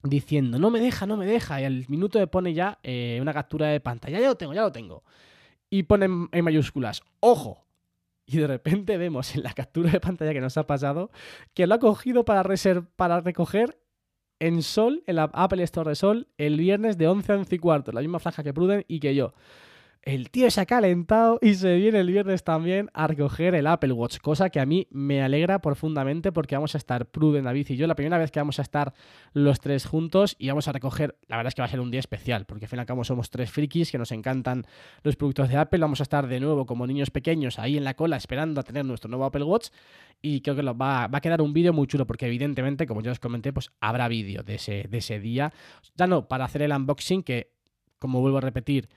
diciendo, 0.04 0.60
no 0.60 0.70
me 0.70 0.80
deja, 0.80 1.08
no 1.08 1.18
me 1.18 1.26
deja. 1.26 1.60
Y 1.60 1.66
al 1.66 1.84
minuto 1.88 2.20
me 2.20 2.28
pone 2.28 2.54
ya 2.54 2.78
eh, 2.84 3.18
una 3.20 3.34
captura 3.34 3.70
de 3.70 3.80
pantalla, 3.80 4.20
ya 4.20 4.28
lo 4.28 4.36
tengo, 4.36 4.54
ya 4.54 4.62
lo 4.62 4.72
tengo. 4.72 5.04
Y 5.72 5.82
pone 5.82 6.06
en 6.06 6.46
mayúsculas, 6.46 7.02
ojo, 7.22 7.67
y 8.28 8.38
de 8.38 8.46
repente 8.46 8.98
vemos 8.98 9.34
en 9.36 9.42
la 9.42 9.54
captura 9.54 9.90
de 9.90 10.00
pantalla 10.00 10.34
que 10.34 10.42
nos 10.42 10.58
ha 10.58 10.68
pasado 10.68 11.10
que 11.54 11.66
lo 11.66 11.76
ha 11.76 11.80
cogido 11.80 12.26
para, 12.26 12.44
para 12.96 13.22
recoger 13.22 13.80
en 14.40 14.62
Sol, 14.62 15.04
en 15.08 15.16
la 15.16 15.32
Apple 15.34 15.64
Store 15.64 15.90
de 15.90 15.96
Sol, 15.96 16.28
el 16.38 16.58
viernes 16.58 16.98
de 16.98 17.08
11 17.08 17.32
a 17.32 17.36
11 17.38 17.56
y 17.56 17.60
cuarto, 17.60 17.92
la 17.92 18.02
misma 18.02 18.20
franja 18.20 18.44
que 18.44 18.54
Pruden 18.54 18.86
y 18.88 19.00
que 19.00 19.16
yo. 19.16 19.34
El 20.08 20.30
tío 20.30 20.50
se 20.50 20.62
ha 20.62 20.66
calentado 20.66 21.38
y 21.42 21.56
se 21.56 21.76
viene 21.76 22.00
el 22.00 22.10
viernes 22.10 22.46
también 22.46 22.90
a 22.94 23.08
recoger 23.08 23.56
el 23.56 23.68
Apple 23.68 23.92
Watch, 23.92 24.20
cosa 24.20 24.50
que 24.50 24.62
a 24.62 24.66
mí 24.66 24.88
me 24.90 25.22
alegra 25.22 25.60
profundamente 25.60 26.32
porque 26.32 26.56
vamos 26.56 26.76
a 26.76 26.78
estar 26.78 27.08
Pruden, 27.08 27.44
David 27.44 27.72
y 27.72 27.76
yo, 27.76 27.88
la 27.88 27.96
primera 27.96 28.18
vez 28.18 28.32
que 28.32 28.40
vamos 28.40 28.58
a 28.60 28.62
estar 28.62 28.94
los 29.34 29.60
tres 29.60 29.86
juntos 29.86 30.38
y 30.40 30.48
vamos 30.48 30.70
a 30.70 30.72
recoger, 30.72 31.18
la 31.28 31.36
verdad 31.36 31.50
es 31.50 31.56
que 31.56 31.62
va 31.62 31.66
a 31.66 31.70
ser 31.70 31.82
un 31.82 31.92
día 31.92 32.00
especial, 32.00 32.46
porque 32.46 32.64
al 32.64 32.70
fin 32.70 32.78
y 32.78 32.80
al 32.80 32.86
cabo 32.86 33.04
somos 33.04 33.30
tres 33.30 33.52
frikis 33.52 33.92
que 33.92 33.98
nos 33.98 34.14
encantan 34.14 34.66
los 35.04 35.18
productos 35.18 35.50
de 35.50 35.58
Apple, 35.58 35.80
vamos 35.80 36.00
a 36.00 36.04
estar 36.04 36.26
de 36.26 36.40
nuevo 36.40 36.66
como 36.66 36.88
niños 36.88 37.12
pequeños 37.12 37.60
ahí 37.60 37.76
en 37.76 37.84
la 37.84 37.94
cola 37.96 38.16
esperando 38.16 38.62
a 38.62 38.64
tener 38.64 38.86
nuestro 38.86 39.10
nuevo 39.10 39.26
Apple 39.26 39.44
Watch 39.44 39.72
y 40.22 40.40
creo 40.40 40.56
que 40.56 40.62
va, 40.62 41.08
va, 41.08 41.18
a 41.18 41.20
quedar 41.20 41.42
un 41.42 41.52
vídeo 41.52 41.74
muy 41.74 41.86
chulo 41.86 42.08
porque 42.08 42.28
evidentemente, 42.28 42.88
como 42.88 43.02
ya 43.02 43.12
os 43.12 43.20
comenté, 43.20 43.52
pues 43.52 43.72
habrá 43.82 44.08
vídeo 44.08 44.42
de 44.42 44.56
ese, 44.56 44.86
de 44.90 45.00
ese 45.00 45.20
día, 45.20 45.52
ya 45.96 46.08
no 46.08 46.30
para 46.30 46.46
hacer 46.46 46.62
el 46.62 46.72
unboxing 46.72 47.24
que, 47.24 47.52
como 48.00 48.22
vuelvo 48.22 48.38
a 48.38 48.42
repetir, 48.42 48.88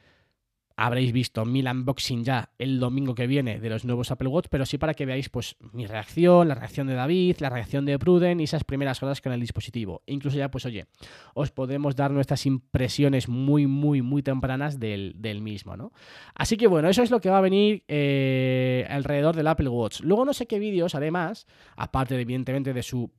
habréis 0.80 1.12
visto 1.12 1.44
mil 1.44 1.68
unboxing 1.68 2.24
ya 2.24 2.52
el 2.56 2.80
domingo 2.80 3.14
que 3.14 3.26
viene 3.26 3.60
de 3.60 3.68
los 3.68 3.84
nuevos 3.84 4.10
Apple 4.10 4.28
Watch, 4.28 4.46
pero 4.48 4.64
sí 4.64 4.78
para 4.78 4.94
que 4.94 5.04
veáis 5.04 5.28
pues 5.28 5.56
mi 5.72 5.86
reacción, 5.86 6.48
la 6.48 6.54
reacción 6.54 6.86
de 6.86 6.94
David, 6.94 7.36
la 7.40 7.50
reacción 7.50 7.84
de 7.84 7.98
Pruden 7.98 8.40
y 8.40 8.44
esas 8.44 8.64
primeras 8.64 9.02
horas 9.02 9.20
con 9.20 9.32
el 9.34 9.40
dispositivo. 9.40 10.02
Incluso 10.06 10.38
ya 10.38 10.50
pues 10.50 10.64
oye, 10.64 10.86
os 11.34 11.50
podemos 11.50 11.96
dar 11.96 12.12
nuestras 12.12 12.46
impresiones 12.46 13.28
muy, 13.28 13.66
muy, 13.66 14.00
muy 14.00 14.22
tempranas 14.22 14.80
del, 14.80 15.12
del 15.18 15.42
mismo, 15.42 15.76
¿no? 15.76 15.92
Así 16.34 16.56
que 16.56 16.66
bueno, 16.66 16.88
eso 16.88 17.02
es 17.02 17.10
lo 17.10 17.20
que 17.20 17.28
va 17.28 17.36
a 17.36 17.42
venir 17.42 17.84
eh, 17.86 18.86
alrededor 18.88 19.36
del 19.36 19.48
Apple 19.48 19.68
Watch. 19.68 20.00
Luego 20.00 20.24
no 20.24 20.32
sé 20.32 20.46
qué 20.46 20.58
vídeos, 20.58 20.94
además, 20.94 21.46
aparte 21.76 22.14
de, 22.14 22.22
evidentemente 22.22 22.72
de 22.72 22.82
su 22.82 23.10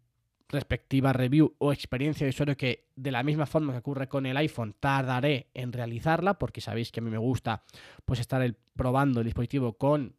respectiva 0.52 1.14
review 1.14 1.56
o 1.58 1.72
experiencia 1.74 2.26
de 2.26 2.30
usuario 2.30 2.58
que 2.58 2.86
de 2.96 3.12
la 3.12 3.24
misma 3.24 3.46
forma 3.46 3.72
que 3.74 3.80
ocurre 3.80 4.08
con 4.08 4.26
el 4.26 4.38
iPhone 4.38 4.76
tardaré 4.80 5.48
en 5.54 5.72
realizarla 5.74 6.38
porque 6.38 6.62
sabéis 6.62 6.92
que 6.92 7.00
a 7.00 7.04
mí 7.04 7.10
me 7.10 7.18
gusta 7.18 7.64
pues 8.06 8.20
estar 8.20 8.42
el- 8.42 8.56
probando 8.76 9.22
el 9.22 9.26
dispositivo 9.26 9.74
con 9.74 10.16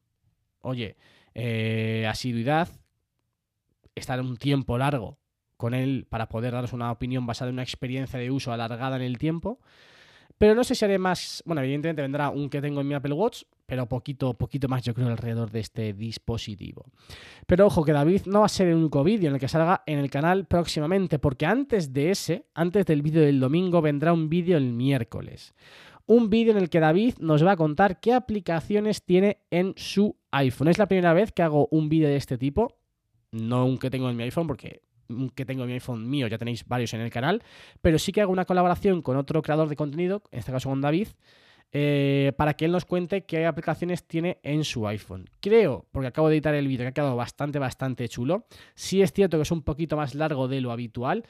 oye 0.62 0.96
eh, 1.34 2.06
asiduidad 2.08 2.68
estar 3.94 4.20
un 4.20 4.36
tiempo 4.36 4.78
largo 4.78 5.18
con 5.56 5.74
él 5.74 6.06
para 6.08 6.28
poder 6.28 6.52
daros 6.52 6.72
una 6.72 6.90
opinión 6.90 7.26
basada 7.26 7.50
en 7.50 7.54
una 7.54 7.62
experiencia 7.62 8.18
de 8.18 8.30
uso 8.30 8.52
alargada 8.52 8.96
en 8.96 9.02
el 9.02 9.18
tiempo. 9.18 9.60
Pero 10.38 10.54
no 10.56 10.64
sé 10.64 10.74
si 10.74 10.84
haré 10.84 10.98
más 10.98 11.42
bueno 11.46 11.62
evidentemente 11.62 12.02
vendrá 12.02 12.30
un 12.30 12.48
que 12.50 12.60
tengo 12.60 12.80
en 12.80 12.88
mi 12.88 12.94
Apple 12.94 13.12
Watch 13.12 13.44
pero 13.72 13.86
poquito 13.86 14.34
poquito 14.34 14.68
más 14.68 14.82
yo 14.82 14.92
creo 14.92 15.08
alrededor 15.08 15.50
de 15.50 15.60
este 15.60 15.94
dispositivo 15.94 16.84
pero 17.46 17.68
ojo 17.68 17.82
que 17.84 17.92
David 17.92 18.26
no 18.26 18.40
va 18.40 18.44
a 18.44 18.50
ser 18.50 18.68
el 18.68 18.74
único 18.74 19.02
vídeo 19.02 19.28
en 19.28 19.34
el 19.36 19.40
que 19.40 19.48
salga 19.48 19.82
en 19.86 19.98
el 19.98 20.10
canal 20.10 20.44
próximamente, 20.44 21.18
porque 21.18 21.46
antes 21.46 21.94
de 21.94 22.10
ese, 22.10 22.44
antes 22.52 22.84
del 22.84 23.00
vídeo 23.00 23.22
del 23.22 23.40
domingo, 23.40 23.80
vendrá 23.80 24.12
un 24.12 24.28
vídeo 24.28 24.58
el 24.58 24.72
miércoles. 24.72 25.54
Un 26.04 26.28
vídeo 26.28 26.52
en 26.52 26.58
el 26.58 26.68
que 26.68 26.80
David 26.80 27.14
nos 27.18 27.44
va 27.46 27.52
a 27.52 27.56
contar 27.56 27.98
qué 27.98 28.12
aplicaciones 28.12 29.04
tiene 29.04 29.38
en 29.50 29.72
su 29.76 30.16
iPhone. 30.32 30.68
Es 30.68 30.76
la 30.76 30.86
primera 30.86 31.14
vez 31.14 31.32
que 31.32 31.42
hago 31.42 31.68
un 31.70 31.88
vídeo 31.88 32.08
de 32.08 32.16
este 32.16 32.36
tipo, 32.36 32.76
no 33.30 33.64
un 33.64 33.78
que 33.78 33.88
tengo 33.88 34.10
en 34.10 34.16
mi 34.16 34.24
iPhone, 34.24 34.46
porque 34.46 34.82
que 35.34 35.46
tengo 35.46 35.62
en 35.62 35.68
mi 35.68 35.74
iPhone 35.74 36.08
mío 36.08 36.26
ya 36.26 36.38
tenéis 36.38 36.66
varios 36.66 36.92
en 36.92 37.00
el 37.00 37.10
canal, 37.10 37.42
pero 37.80 37.98
sí 37.98 38.12
que 38.12 38.20
hago 38.20 38.32
una 38.32 38.44
colaboración 38.44 39.00
con 39.00 39.16
otro 39.16 39.40
creador 39.40 39.68
de 39.68 39.76
contenido, 39.76 40.22
en 40.30 40.40
este 40.40 40.52
caso 40.52 40.68
con 40.68 40.80
David, 40.80 41.08
eh, 41.72 42.32
para 42.36 42.54
que 42.54 42.66
él 42.66 42.72
nos 42.72 42.84
cuente 42.84 43.24
qué 43.24 43.46
aplicaciones 43.46 44.06
tiene 44.06 44.38
en 44.42 44.64
su 44.64 44.86
iPhone. 44.86 45.28
Creo, 45.40 45.86
porque 45.90 46.08
acabo 46.08 46.28
de 46.28 46.34
editar 46.34 46.54
el 46.54 46.68
vídeo, 46.68 46.84
que 46.84 46.88
ha 46.88 46.92
quedado 46.92 47.16
bastante, 47.16 47.58
bastante 47.58 48.08
chulo. 48.08 48.46
Sí 48.74 49.02
es 49.02 49.12
cierto 49.12 49.38
que 49.38 49.42
es 49.42 49.50
un 49.50 49.62
poquito 49.62 49.96
más 49.96 50.14
largo 50.14 50.48
de 50.48 50.60
lo 50.60 50.70
habitual, 50.70 51.24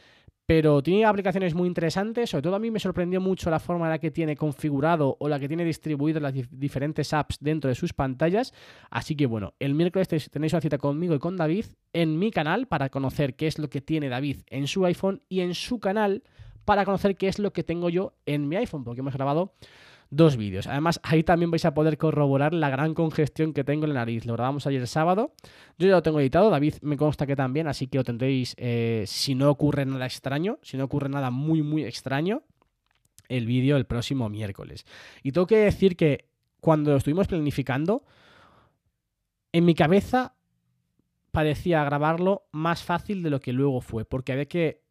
pero 0.44 0.82
tiene 0.82 1.04
aplicaciones 1.04 1.54
muy 1.54 1.68
interesantes. 1.68 2.30
Sobre 2.30 2.42
todo 2.42 2.56
a 2.56 2.58
mí 2.58 2.72
me 2.72 2.80
sorprendió 2.80 3.20
mucho 3.20 3.48
la 3.48 3.60
forma 3.60 3.86
en 3.86 3.90
la 3.90 3.98
que 4.00 4.10
tiene 4.10 4.36
configurado 4.36 5.16
o 5.20 5.28
la 5.28 5.38
que 5.38 5.46
tiene 5.46 5.64
distribuido 5.64 6.18
las 6.18 6.34
dif- 6.34 6.48
diferentes 6.50 7.12
apps 7.14 7.38
dentro 7.40 7.68
de 7.68 7.76
sus 7.76 7.92
pantallas. 7.92 8.52
Así 8.90 9.14
que 9.14 9.26
bueno, 9.26 9.54
el 9.60 9.74
miércoles 9.74 10.08
te- 10.08 10.18
tenéis 10.18 10.52
una 10.52 10.60
cita 10.60 10.78
conmigo 10.78 11.14
y 11.14 11.20
con 11.20 11.36
David 11.36 11.66
en 11.92 12.18
mi 12.18 12.32
canal 12.32 12.66
para 12.66 12.88
conocer 12.88 13.36
qué 13.36 13.46
es 13.46 13.60
lo 13.60 13.70
que 13.70 13.80
tiene 13.80 14.08
David 14.08 14.38
en 14.48 14.66
su 14.66 14.84
iPhone 14.84 15.22
y 15.28 15.40
en 15.40 15.54
su 15.54 15.78
canal 15.78 16.24
para 16.64 16.84
conocer 16.84 17.16
qué 17.16 17.28
es 17.28 17.38
lo 17.38 17.52
que 17.52 17.62
tengo 17.64 17.88
yo 17.88 18.14
en 18.26 18.48
mi 18.48 18.56
iPhone, 18.56 18.84
porque 18.84 19.00
hemos 19.00 19.14
grabado 19.14 19.54
dos 20.12 20.36
vídeos. 20.36 20.66
Además, 20.66 21.00
ahí 21.02 21.24
también 21.24 21.50
vais 21.50 21.64
a 21.64 21.72
poder 21.72 21.96
corroborar 21.96 22.52
la 22.52 22.68
gran 22.68 22.92
congestión 22.92 23.54
que 23.54 23.64
tengo 23.64 23.86
en 23.86 23.94
la 23.94 24.00
nariz. 24.00 24.26
Lo 24.26 24.34
grabamos 24.34 24.66
ayer 24.66 24.86
sábado. 24.86 25.32
Yo 25.78 25.88
ya 25.88 25.94
lo 25.94 26.02
tengo 26.02 26.20
editado, 26.20 26.50
David 26.50 26.74
me 26.82 26.98
consta 26.98 27.26
que 27.26 27.34
también, 27.34 27.66
así 27.66 27.86
que 27.86 27.96
lo 27.96 28.04
tendréis 28.04 28.54
eh, 28.58 29.04
si 29.06 29.34
no 29.34 29.50
ocurre 29.50 29.86
nada 29.86 30.04
extraño, 30.04 30.58
si 30.62 30.76
no 30.76 30.84
ocurre 30.84 31.08
nada 31.08 31.30
muy, 31.30 31.62
muy 31.62 31.84
extraño, 31.84 32.42
el 33.28 33.46
vídeo 33.46 33.78
el 33.78 33.86
próximo 33.86 34.28
miércoles. 34.28 34.84
Y 35.22 35.32
tengo 35.32 35.46
que 35.46 35.56
decir 35.56 35.96
que 35.96 36.28
cuando 36.60 36.90
lo 36.90 36.98
estuvimos 36.98 37.26
planificando, 37.26 38.04
en 39.50 39.64
mi 39.64 39.74
cabeza 39.74 40.34
parecía 41.30 41.82
grabarlo 41.84 42.44
más 42.52 42.82
fácil 42.82 43.22
de 43.22 43.30
lo 43.30 43.40
que 43.40 43.54
luego 43.54 43.80
fue, 43.80 44.04
porque 44.04 44.32
había 44.32 44.44
que 44.44 44.81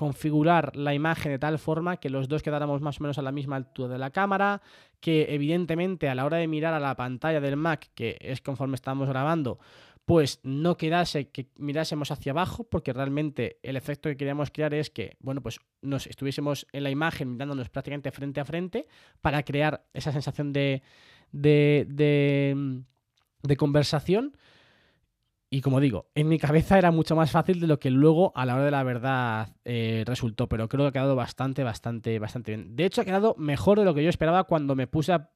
configurar 0.00 0.76
la 0.76 0.94
imagen 0.94 1.30
de 1.30 1.38
tal 1.38 1.58
forma 1.58 1.98
que 1.98 2.08
los 2.08 2.26
dos 2.26 2.42
quedáramos 2.42 2.80
más 2.80 2.98
o 2.98 3.02
menos 3.02 3.18
a 3.18 3.22
la 3.22 3.32
misma 3.32 3.56
altura 3.56 3.92
de 3.92 3.98
la 3.98 4.08
cámara, 4.08 4.62
que 4.98 5.26
evidentemente 5.34 6.08
a 6.08 6.14
la 6.14 6.24
hora 6.24 6.38
de 6.38 6.48
mirar 6.48 6.72
a 6.72 6.80
la 6.80 6.96
pantalla 6.96 7.38
del 7.38 7.58
Mac, 7.58 7.90
que 7.94 8.16
es 8.18 8.40
conforme 8.40 8.76
estamos 8.76 9.10
grabando, 9.10 9.58
pues 10.06 10.40
no 10.42 10.78
quedase 10.78 11.28
que 11.28 11.50
mirásemos 11.58 12.10
hacia 12.10 12.32
abajo, 12.32 12.64
porque 12.64 12.94
realmente 12.94 13.58
el 13.62 13.76
efecto 13.76 14.08
que 14.08 14.16
queríamos 14.16 14.50
crear 14.50 14.72
es 14.72 14.88
que, 14.88 15.18
bueno, 15.20 15.42
pues 15.42 15.60
nos 15.82 16.06
estuviésemos 16.06 16.66
en 16.72 16.82
la 16.84 16.90
imagen 16.90 17.32
mirándonos 17.32 17.68
prácticamente 17.68 18.10
frente 18.10 18.40
a 18.40 18.46
frente 18.46 18.86
para 19.20 19.42
crear 19.42 19.84
esa 19.92 20.12
sensación 20.12 20.54
de, 20.54 20.80
de, 21.30 21.84
de, 21.90 22.84
de 23.42 23.56
conversación. 23.58 24.34
Y 25.52 25.62
como 25.62 25.80
digo, 25.80 26.06
en 26.14 26.28
mi 26.28 26.38
cabeza 26.38 26.78
era 26.78 26.92
mucho 26.92 27.16
más 27.16 27.32
fácil 27.32 27.58
de 27.58 27.66
lo 27.66 27.80
que 27.80 27.90
luego 27.90 28.32
a 28.36 28.46
la 28.46 28.54
hora 28.54 28.64
de 28.66 28.70
la 28.70 28.84
verdad 28.84 29.56
eh, 29.64 30.04
resultó, 30.06 30.48
pero 30.48 30.68
creo 30.68 30.84
que 30.84 30.88
ha 30.88 30.92
quedado 30.92 31.16
bastante, 31.16 31.64
bastante, 31.64 32.20
bastante 32.20 32.54
bien. 32.54 32.76
De 32.76 32.84
hecho, 32.84 33.00
ha 33.00 33.04
quedado 33.04 33.34
mejor 33.36 33.80
de 33.80 33.84
lo 33.84 33.92
que 33.92 34.04
yo 34.04 34.08
esperaba 34.08 34.44
cuando 34.44 34.76
me 34.76 34.86
puse 34.86 35.12
a 35.12 35.28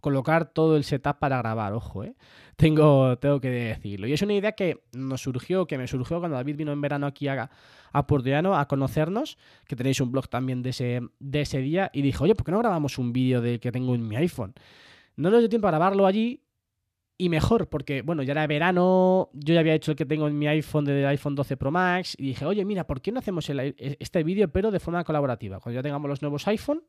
colocar 0.00 0.52
todo 0.52 0.76
el 0.76 0.84
setup 0.84 1.18
para 1.18 1.38
grabar, 1.38 1.72
ojo, 1.72 2.04
¿eh? 2.04 2.14
Tengo, 2.56 3.18
tengo 3.18 3.40
que 3.40 3.50
decirlo. 3.50 4.06
Y 4.06 4.12
es 4.12 4.22
una 4.22 4.34
idea 4.34 4.52
que 4.52 4.84
nos 4.92 5.20
surgió, 5.22 5.66
que 5.66 5.76
me 5.78 5.88
surgió 5.88 6.20
cuando 6.20 6.36
David 6.36 6.56
vino 6.56 6.72
en 6.72 6.80
verano 6.80 7.06
aquí 7.06 7.26
a, 7.26 7.50
a 7.92 8.06
Puerto 8.06 8.28
Llano 8.28 8.56
a 8.56 8.68
conocernos, 8.68 9.36
que 9.66 9.74
tenéis 9.74 10.00
un 10.00 10.12
blog 10.12 10.28
también 10.28 10.62
de 10.62 10.70
ese, 10.70 11.00
de 11.18 11.40
ese 11.40 11.58
día, 11.58 11.90
y 11.92 12.02
dijo, 12.02 12.24
oye, 12.24 12.36
¿por 12.36 12.46
qué 12.46 12.52
no 12.52 12.60
grabamos 12.60 12.98
un 12.98 13.12
vídeo 13.12 13.40
del 13.42 13.58
que 13.58 13.72
tengo 13.72 13.94
en 13.96 14.06
mi 14.06 14.16
iPhone? 14.16 14.54
No 15.16 15.30
nos 15.30 15.40
dio 15.40 15.48
tiempo 15.48 15.66
a 15.66 15.70
grabarlo 15.70 16.06
allí, 16.06 16.45
y 17.18 17.28
mejor, 17.28 17.68
porque 17.68 18.02
bueno, 18.02 18.22
ya 18.22 18.32
era 18.32 18.46
verano, 18.46 19.30
yo 19.32 19.54
ya 19.54 19.60
había 19.60 19.74
hecho 19.74 19.92
el 19.92 19.96
que 19.96 20.04
tengo 20.04 20.28
en 20.28 20.38
mi 20.38 20.46
iPhone 20.48 20.84
del 20.84 21.06
iPhone 21.06 21.34
12 21.34 21.56
Pro 21.56 21.70
Max 21.70 22.14
y 22.18 22.24
dije, 22.26 22.44
oye, 22.44 22.64
mira, 22.64 22.86
¿por 22.86 23.00
qué 23.00 23.10
no 23.12 23.18
hacemos 23.20 23.48
el- 23.48 23.74
este 23.78 24.22
vídeo 24.22 24.48
pero 24.48 24.70
de 24.70 24.80
forma 24.80 25.02
colaborativa? 25.04 25.58
Cuando 25.60 25.78
ya 25.78 25.82
tengamos 25.82 26.08
los 26.10 26.20
nuevos 26.22 26.46
iPhone, 26.48 26.82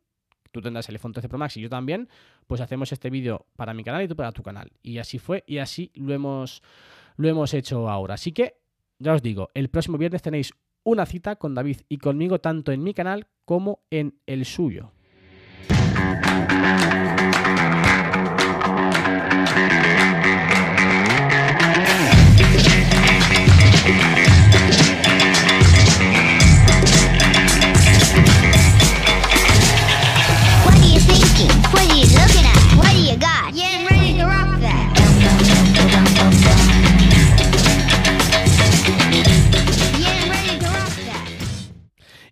tú 0.52 0.62
tendrás 0.62 0.90
el 0.90 0.96
iPhone 0.96 1.14
13 1.14 1.30
Pro 1.30 1.38
Max 1.38 1.56
y 1.58 1.62
yo 1.62 1.70
también, 1.70 2.10
pues 2.46 2.60
hacemos 2.62 2.92
este 2.92 3.10
vídeo 3.10 3.46
para 3.56 3.74
mi 3.74 3.84
canal 3.84 4.04
y 4.04 4.08
tú 4.08 4.16
para 4.16 4.32
tu 4.32 4.44
canal. 4.44 4.72
Y 4.84 4.98
así 4.98 5.18
fue 5.20 5.44
y 5.48 5.60
así 5.60 5.92
lo 5.96 6.14
hemos, 6.14 6.62
lo 7.16 7.28
hemos 7.30 7.54
hecho 7.54 7.90
ahora. 7.90 8.16
Así 8.16 8.32
que, 8.34 8.56
ya 9.00 9.14
os 9.14 9.22
digo, 9.22 9.50
el 9.54 9.70
próximo 9.70 9.98
viernes 9.98 10.22
tenéis 10.22 10.52
una 10.84 11.06
cita 11.06 11.36
con 11.38 11.54
David 11.54 11.78
y 11.90 11.98
conmigo 11.98 12.40
tanto 12.40 12.72
en 12.72 12.84
mi 12.84 12.94
canal 12.94 13.28
como 13.46 13.80
en 13.92 14.16
el 14.26 14.46
suyo. 14.46 14.92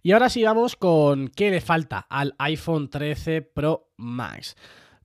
Y 0.05 0.11
ahora 0.11 0.29
sí 0.29 0.43
vamos 0.43 0.75
con 0.75 1.29
qué 1.29 1.49
le 1.49 1.61
falta 1.61 1.97
al 1.97 2.35
iPhone 2.37 2.91
13 2.91 3.41
Pro 3.41 3.89
Max. 3.97 4.55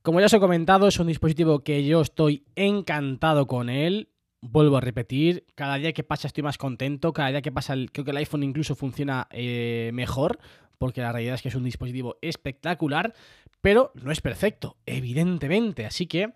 Como 0.03 0.19
ya 0.19 0.27
os 0.27 0.33
he 0.33 0.39
comentado, 0.39 0.87
es 0.87 0.99
un 0.99 1.07
dispositivo 1.07 1.63
que 1.63 1.83
yo 1.83 2.01
estoy 2.01 2.45
encantado 2.55 3.47
con 3.47 3.71
él. 3.71 4.09
Vuelvo 4.41 4.77
a 4.77 4.81
repetir, 4.81 5.47
cada 5.55 5.77
día 5.77 5.93
que 5.93 6.03
pasa 6.03 6.27
estoy 6.27 6.43
más 6.43 6.59
contento, 6.59 7.13
cada 7.13 7.29
día 7.29 7.41
que 7.41 7.51
pasa 7.51 7.73
creo 7.91 8.05
que 8.05 8.11
el 8.11 8.17
iPhone 8.17 8.43
incluso 8.43 8.75
funciona 8.75 9.27
eh, 9.31 9.89
mejor, 9.91 10.37
porque 10.77 11.01
la 11.01 11.11
realidad 11.11 11.33
es 11.33 11.41
que 11.41 11.49
es 11.49 11.55
un 11.55 11.63
dispositivo 11.63 12.17
espectacular, 12.21 13.15
pero 13.59 13.91
no 13.95 14.11
es 14.11 14.21
perfecto, 14.21 14.77
evidentemente. 14.85 15.87
Así 15.87 16.05
que 16.05 16.35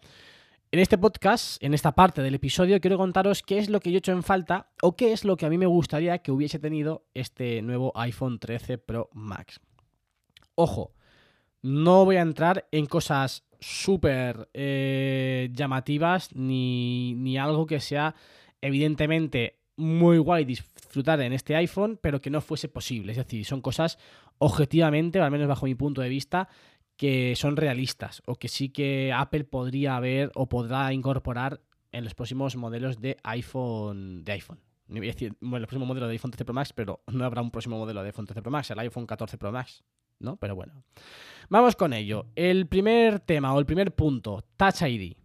en 0.76 0.82
este 0.82 0.98
podcast, 0.98 1.64
en 1.64 1.74
esta 1.74 1.94
parte 1.94 2.22
del 2.22 2.36
episodio, 2.36 2.82
quiero 2.82 2.98
contaros 2.98 3.44
qué 3.44 3.60
es 3.60 3.70
lo 3.70 3.80
que 3.80 3.92
yo 3.92 3.96
he 3.96 4.00
hecho 4.00 4.12
en 4.12 4.24
falta 4.24 4.68
o 4.82 4.98
qué 4.98 5.14
es 5.14 5.24
lo 5.24 5.38
que 5.38 5.46
a 5.46 5.50
mí 5.50 5.58
me 5.58 5.68
gustaría 5.68 6.18
que 6.18 6.34
hubiese 6.34 6.60
tenido 6.60 7.06
este 7.14 7.62
nuevo 7.62 7.94
iPhone 7.96 8.40
13 8.40 8.78
Pro 8.80 9.10
Max. 9.14 9.62
Ojo, 10.54 10.92
no 11.62 12.04
voy 12.04 12.18
a 12.18 12.24
entrar 12.24 12.68
en 12.74 12.88
cosas 12.88 13.46
súper 13.62 14.50
eh, 14.54 15.50
llamativas 15.54 16.36
ni, 16.36 17.14
ni 17.16 17.38
algo 17.38 17.66
que 17.68 17.80
sea 17.80 18.14
evidentemente 18.60 19.62
muy 19.78 20.18
guay 20.18 20.44
disfrutar 20.44 21.22
en 21.22 21.32
este 21.32 21.56
iPhone, 21.56 21.98
pero 22.02 22.20
que 22.20 22.30
no 22.30 22.42
fuese 22.42 22.68
posible. 22.68 23.14
Es 23.14 23.18
decir, 23.18 23.46
son 23.46 23.62
cosas 23.62 23.98
objetivamente, 24.40 25.22
o 25.22 25.24
al 25.24 25.32
menos 25.32 25.48
bajo 25.48 25.68
mi 25.68 25.76
punto 25.76 26.02
de 26.02 26.10
vista, 26.10 26.50
que 26.98 27.36
son 27.36 27.58
realistas 27.58 28.22
o 28.26 28.36
que 28.36 28.48
sí 28.48 28.70
que 28.70 29.14
Apple 29.14 29.44
podría 29.44 29.96
haber 29.96 30.32
o 30.36 30.48
podrá 30.48 30.94
incorporar 30.94 31.62
en 31.92 32.04
los 32.04 32.16
próximos 32.16 32.56
modelos 32.56 33.00
de 33.00 33.18
iPhone. 33.24 34.24
De 34.24 34.34
iPhone. 34.34 34.60
No 34.88 35.00
voy 35.00 35.10
a 35.10 35.14
decir, 35.14 35.34
bueno, 35.42 35.64
el 35.64 35.68
próximo 35.68 35.86
modelo 35.86 36.08
de 36.08 36.14
iPhone 36.14 36.32
13 36.32 36.46
Pro 36.46 36.54
Max, 36.54 36.74
pero 36.74 37.02
no 37.08 37.26
habrá 37.26 37.42
un 37.42 37.52
próximo 37.52 37.78
modelo 37.78 38.02
de 38.02 38.10
iPhone 38.10 38.26
13 38.26 38.42
Pro 38.42 38.52
Max, 38.52 38.70
el 38.72 38.80
iPhone 38.80 39.08
14 39.08 39.38
Pro 39.38 39.52
Max. 39.52 39.84
¿no? 40.20 40.38
Pero 40.38 40.56
bueno. 40.56 40.84
Vamos 41.50 41.76
con 41.76 41.94
ello. 41.94 42.28
El 42.36 42.68
primer 42.68 43.20
tema 43.20 43.54
o 43.54 43.60
el 43.60 43.66
primer 43.66 43.94
punto, 43.94 44.44
Touch 44.58 44.82
ID. 44.82 45.16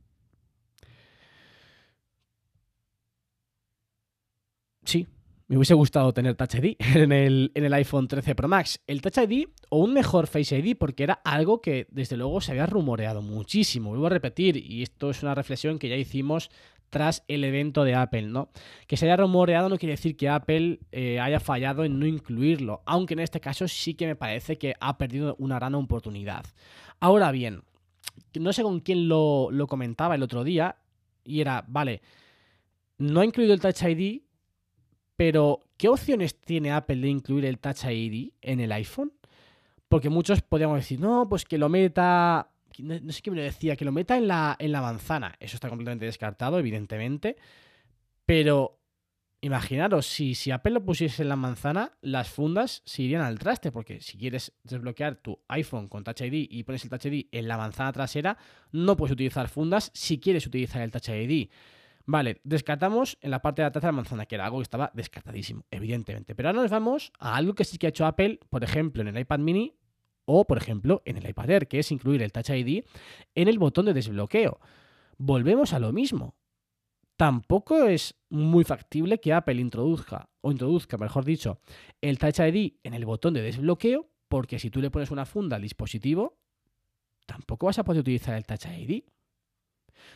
Sí, 4.84 5.06
me 5.50 5.56
hubiese 5.56 5.74
gustado 5.74 6.14
tener 6.14 6.36
Touch 6.36 6.54
ID 6.54 6.76
en 6.78 7.10
el, 7.10 7.74
iPhone 7.74 8.06
13 8.06 8.36
Pro 8.36 8.46
Max. 8.46 8.80
El 8.86 9.02
Touch 9.02 9.18
ID 9.18 9.48
o 9.68 9.78
un 9.78 9.92
mejor 9.92 10.28
Face 10.28 10.56
ID 10.56 10.76
porque 10.78 11.02
era 11.02 11.14
algo 11.24 11.60
que 11.60 11.88
desde 11.90 12.16
luego 12.16 12.40
se 12.40 12.52
había 12.52 12.66
rumoreado 12.66 13.20
muchísimo. 13.20 13.90
Vuelvo 13.90 14.06
a 14.06 14.10
repetir, 14.10 14.56
y 14.56 14.84
esto 14.84 15.10
es 15.10 15.24
una 15.24 15.34
reflexión 15.34 15.80
que 15.80 15.88
ya 15.88 15.96
hicimos 15.96 16.52
tras 16.88 17.24
el 17.26 17.42
evento 17.42 17.82
de 17.82 17.96
Apple, 17.96 18.22
¿no? 18.22 18.50
Que 18.86 18.96
se 18.96 19.06
haya 19.06 19.16
rumoreado 19.16 19.68
no 19.68 19.76
quiere 19.76 19.94
decir 19.94 20.16
que 20.16 20.28
Apple 20.28 20.78
eh, 20.92 21.18
haya 21.18 21.40
fallado 21.40 21.84
en 21.84 21.98
no 21.98 22.06
incluirlo, 22.06 22.82
aunque 22.86 23.14
en 23.14 23.20
este 23.20 23.40
caso 23.40 23.66
sí 23.66 23.94
que 23.94 24.06
me 24.06 24.14
parece 24.14 24.56
que 24.56 24.74
ha 24.78 24.98
perdido 24.98 25.34
una 25.40 25.56
gran 25.56 25.74
oportunidad. 25.74 26.44
Ahora 27.00 27.32
bien, 27.32 27.62
no 28.38 28.52
sé 28.52 28.62
con 28.62 28.78
quién 28.78 29.08
lo, 29.08 29.48
lo 29.50 29.66
comentaba 29.66 30.14
el 30.14 30.22
otro 30.22 30.44
día, 30.44 30.76
y 31.24 31.40
era, 31.40 31.64
vale, 31.66 32.02
no 32.98 33.20
ha 33.20 33.24
incluido 33.24 33.52
el 33.52 33.60
Touch 33.60 33.82
ID, 33.82 34.29
pero 35.20 35.60
¿qué 35.76 35.86
opciones 35.90 36.34
tiene 36.40 36.72
Apple 36.72 36.96
de 36.96 37.08
incluir 37.08 37.44
el 37.44 37.58
Touch 37.58 37.84
ID 37.84 38.30
en 38.40 38.58
el 38.58 38.72
iPhone? 38.72 39.12
Porque 39.86 40.08
muchos 40.08 40.40
podríamos 40.40 40.78
decir, 40.78 40.98
no, 40.98 41.28
pues 41.28 41.44
que 41.44 41.58
lo 41.58 41.68
meta 41.68 42.48
no, 42.78 43.12
sé 43.12 43.20
quién 43.20 43.34
me 43.34 43.40
lo 43.40 43.44
decía, 43.44 43.76
que 43.76 43.84
lo 43.84 43.92
meta 43.92 44.16
en 44.16 44.26
la, 44.26 44.56
en 44.58 44.72
la 44.72 44.80
manzana. 44.80 45.36
Eso 45.38 45.56
está 45.56 45.68
completamente 45.68 46.06
descartado, 46.06 46.58
evidentemente. 46.58 47.36
Pero 48.24 48.78
imaginaros, 49.42 50.06
si, 50.06 50.34
si 50.34 50.52
Apple 50.52 50.72
lo 50.72 50.86
pusiese 50.86 51.20
en 51.20 51.28
la 51.28 51.36
manzana, 51.36 51.92
las 52.00 52.30
fundas 52.30 52.80
se 52.86 53.02
irían 53.02 53.20
al 53.20 53.38
traste. 53.38 53.70
Porque 53.70 54.00
si 54.00 54.16
quieres 54.16 54.54
desbloquear 54.64 55.16
tu 55.16 55.38
iPhone 55.48 55.88
con 55.88 56.02
Touch 56.02 56.22
ID 56.22 56.46
y 56.48 56.62
pones 56.62 56.82
el 56.84 56.88
Touch 56.88 57.04
ID 57.04 57.26
en 57.30 57.46
la 57.46 57.58
manzana 57.58 57.92
trasera, 57.92 58.38
no 58.72 58.96
puedes 58.96 59.12
utilizar 59.12 59.50
fundas 59.50 59.90
si 59.92 60.18
quieres 60.18 60.46
utilizar 60.46 60.80
el 60.80 60.90
Touch 60.90 61.10
ID. 61.10 61.50
Vale, 62.12 62.40
descartamos 62.42 63.18
en 63.20 63.30
la 63.30 63.40
parte 63.40 63.62
de 63.62 63.66
atrás 63.66 63.82
de 63.82 63.86
la 63.86 63.92
manzana, 63.92 64.26
que 64.26 64.34
era 64.34 64.44
algo 64.44 64.58
que 64.58 64.64
estaba 64.64 64.90
descartadísimo, 64.94 65.64
evidentemente. 65.70 66.34
Pero 66.34 66.48
ahora 66.48 66.62
nos 66.62 66.70
vamos 66.72 67.12
a 67.20 67.36
algo 67.36 67.54
que 67.54 67.64
sí 67.64 67.78
que 67.78 67.86
ha 67.86 67.90
hecho 67.90 68.04
Apple, 68.04 68.40
por 68.50 68.64
ejemplo, 68.64 69.00
en 69.00 69.06
el 69.06 69.18
iPad 69.20 69.38
mini 69.38 69.76
o, 70.24 70.44
por 70.44 70.58
ejemplo, 70.58 71.02
en 71.04 71.18
el 71.18 71.28
iPad 71.28 71.50
Air, 71.50 71.68
que 71.68 71.78
es 71.78 71.92
incluir 71.92 72.20
el 72.22 72.32
Touch 72.32 72.50
ID 72.50 72.82
en 73.36 73.46
el 73.46 73.60
botón 73.60 73.86
de 73.86 73.94
desbloqueo. 73.94 74.58
Volvemos 75.18 75.72
a 75.72 75.78
lo 75.78 75.92
mismo. 75.92 76.34
Tampoco 77.16 77.84
es 77.84 78.16
muy 78.28 78.64
factible 78.64 79.20
que 79.20 79.32
Apple 79.32 79.60
introduzca, 79.60 80.30
o 80.40 80.50
introduzca, 80.50 80.98
mejor 80.98 81.24
dicho, 81.24 81.60
el 82.00 82.18
Touch 82.18 82.40
ID 82.40 82.72
en 82.82 82.94
el 82.94 83.06
botón 83.06 83.34
de 83.34 83.42
desbloqueo, 83.42 84.10
porque 84.26 84.58
si 84.58 84.68
tú 84.68 84.80
le 84.80 84.90
pones 84.90 85.12
una 85.12 85.26
funda 85.26 85.54
al 85.54 85.62
dispositivo, 85.62 86.40
tampoco 87.26 87.66
vas 87.66 87.78
a 87.78 87.84
poder 87.84 88.00
utilizar 88.00 88.34
el 88.34 88.46
Touch 88.46 88.66
ID. 88.66 89.04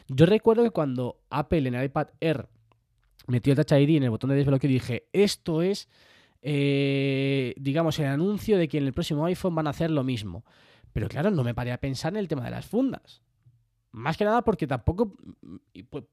Yo 0.08 0.26
recuerdo 0.26 0.62
que 0.62 0.70
cuando 0.70 1.20
Apple 1.30 1.68
en 1.68 1.74
el 1.74 1.84
iPad 1.84 2.08
Air 2.20 2.48
metió 3.26 3.52
el 3.52 3.64
Touch 3.64 3.78
ID 3.78 3.96
en 3.96 4.04
el 4.04 4.10
botón 4.10 4.30
de 4.30 4.36
desbloqueo, 4.36 4.68
dije, 4.68 5.08
esto 5.12 5.62
es 5.62 5.88
eh, 6.46 7.54
digamos, 7.56 7.98
el 7.98 8.06
anuncio 8.06 8.58
de 8.58 8.68
que 8.68 8.76
en 8.76 8.84
el 8.84 8.92
próximo 8.92 9.24
iPhone 9.24 9.54
van 9.54 9.66
a 9.66 9.70
hacer 9.70 9.90
lo 9.90 10.04
mismo. 10.04 10.44
Pero 10.92 11.08
claro, 11.08 11.30
no 11.30 11.42
me 11.42 11.54
paré 11.54 11.72
a 11.72 11.80
pensar 11.80 12.12
en 12.12 12.18
el 12.18 12.28
tema 12.28 12.44
de 12.44 12.50
las 12.50 12.66
fundas. 12.66 13.22
Más 13.92 14.18
que 14.18 14.24
nada 14.24 14.42
porque 14.42 14.66
tampoco 14.66 15.16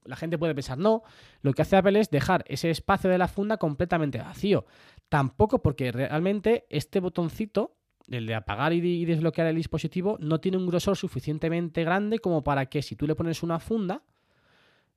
la 0.05 0.15
gente 0.15 0.37
puede 0.37 0.55
pensar, 0.55 0.77
no, 0.77 1.03
lo 1.41 1.51
que 1.53 1.63
hace 1.63 1.75
Apple 1.75 1.99
es 1.99 2.09
dejar 2.09 2.45
ese 2.47 2.69
espacio 2.69 3.09
de 3.09 3.17
la 3.17 3.27
funda 3.27 3.57
completamente 3.57 4.19
vacío. 4.19 4.65
Tampoco 5.09 5.61
porque 5.61 5.91
realmente 5.91 6.65
este 6.69 7.01
botoncito, 7.01 7.75
el 8.13 8.25
de 8.25 8.35
apagar 8.35 8.73
y 8.73 9.05
desbloquear 9.05 9.47
el 9.47 9.55
dispositivo, 9.55 10.17
no 10.19 10.39
tiene 10.39 10.57
un 10.57 10.67
grosor 10.67 10.97
suficientemente 10.97 11.83
grande 11.83 12.19
como 12.19 12.43
para 12.43 12.67
que 12.67 12.81
si 12.81 12.95
tú 12.95 13.07
le 13.07 13.15
pones 13.15 13.43
una 13.43 13.59
funda, 13.59 14.03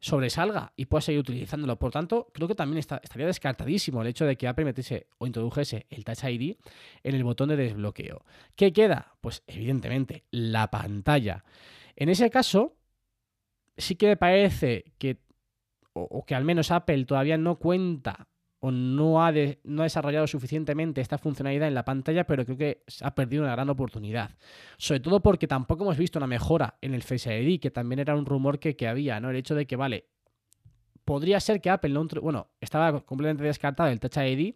sobresalga 0.04 0.72
y 0.76 0.84
puedas 0.84 1.06
seguir 1.06 1.20
utilizándolo. 1.20 1.78
Por 1.78 1.90
tanto, 1.90 2.28
creo 2.34 2.46
que 2.46 2.54
también 2.54 2.78
estaría 2.78 3.26
descartadísimo 3.26 4.02
el 4.02 4.08
hecho 4.08 4.26
de 4.26 4.36
que 4.36 4.46
Apple 4.46 4.66
metiese 4.66 5.06
o 5.18 5.26
introdujese 5.26 5.86
el 5.88 6.04
Touch 6.04 6.24
ID 6.24 6.56
en 7.02 7.14
el 7.14 7.24
botón 7.24 7.48
de 7.48 7.56
desbloqueo. 7.56 8.24
¿Qué 8.54 8.72
queda? 8.72 9.14
Pues 9.20 9.42
evidentemente 9.46 10.24
la 10.30 10.70
pantalla. 10.70 11.44
En 11.96 12.10
ese 12.10 12.28
caso, 12.28 12.76
sí 13.78 13.96
que 13.96 14.08
me 14.08 14.16
parece 14.16 14.92
que, 14.98 15.22
o, 15.94 16.02
o 16.02 16.26
que 16.26 16.34
al 16.34 16.44
menos 16.44 16.70
Apple 16.70 17.06
todavía 17.06 17.38
no 17.38 17.58
cuenta 17.58 18.28
o 18.64 18.70
no 18.70 19.22
ha, 19.22 19.30
no 19.64 19.82
ha 19.82 19.84
desarrollado 19.84 20.26
suficientemente 20.26 21.02
esta 21.02 21.18
funcionalidad 21.18 21.68
en 21.68 21.74
la 21.74 21.84
pantalla, 21.84 22.24
pero 22.24 22.46
creo 22.46 22.56
que 22.56 22.82
ha 23.02 23.14
perdido 23.14 23.42
una 23.42 23.52
gran 23.52 23.68
oportunidad. 23.68 24.30
Sobre 24.78 25.00
todo 25.00 25.20
porque 25.20 25.46
tampoco 25.46 25.84
hemos 25.84 25.98
visto 25.98 26.18
una 26.18 26.26
mejora 26.26 26.78
en 26.80 26.94
el 26.94 27.02
Face 27.02 27.42
ID, 27.42 27.60
que 27.60 27.70
también 27.70 27.98
era 27.98 28.16
un 28.16 28.24
rumor 28.24 28.58
que, 28.58 28.74
que 28.74 28.88
había, 28.88 29.20
¿no? 29.20 29.28
El 29.28 29.36
hecho 29.36 29.54
de 29.54 29.66
que, 29.66 29.76
vale, 29.76 30.06
podría 31.04 31.40
ser 31.40 31.60
que 31.60 31.68
Apple 31.68 31.90
no... 31.90 32.06
Bueno, 32.22 32.48
estaba 32.58 33.04
completamente 33.04 33.44
descartado 33.44 33.90
el 33.90 34.00
Touch 34.00 34.16
ID, 34.16 34.54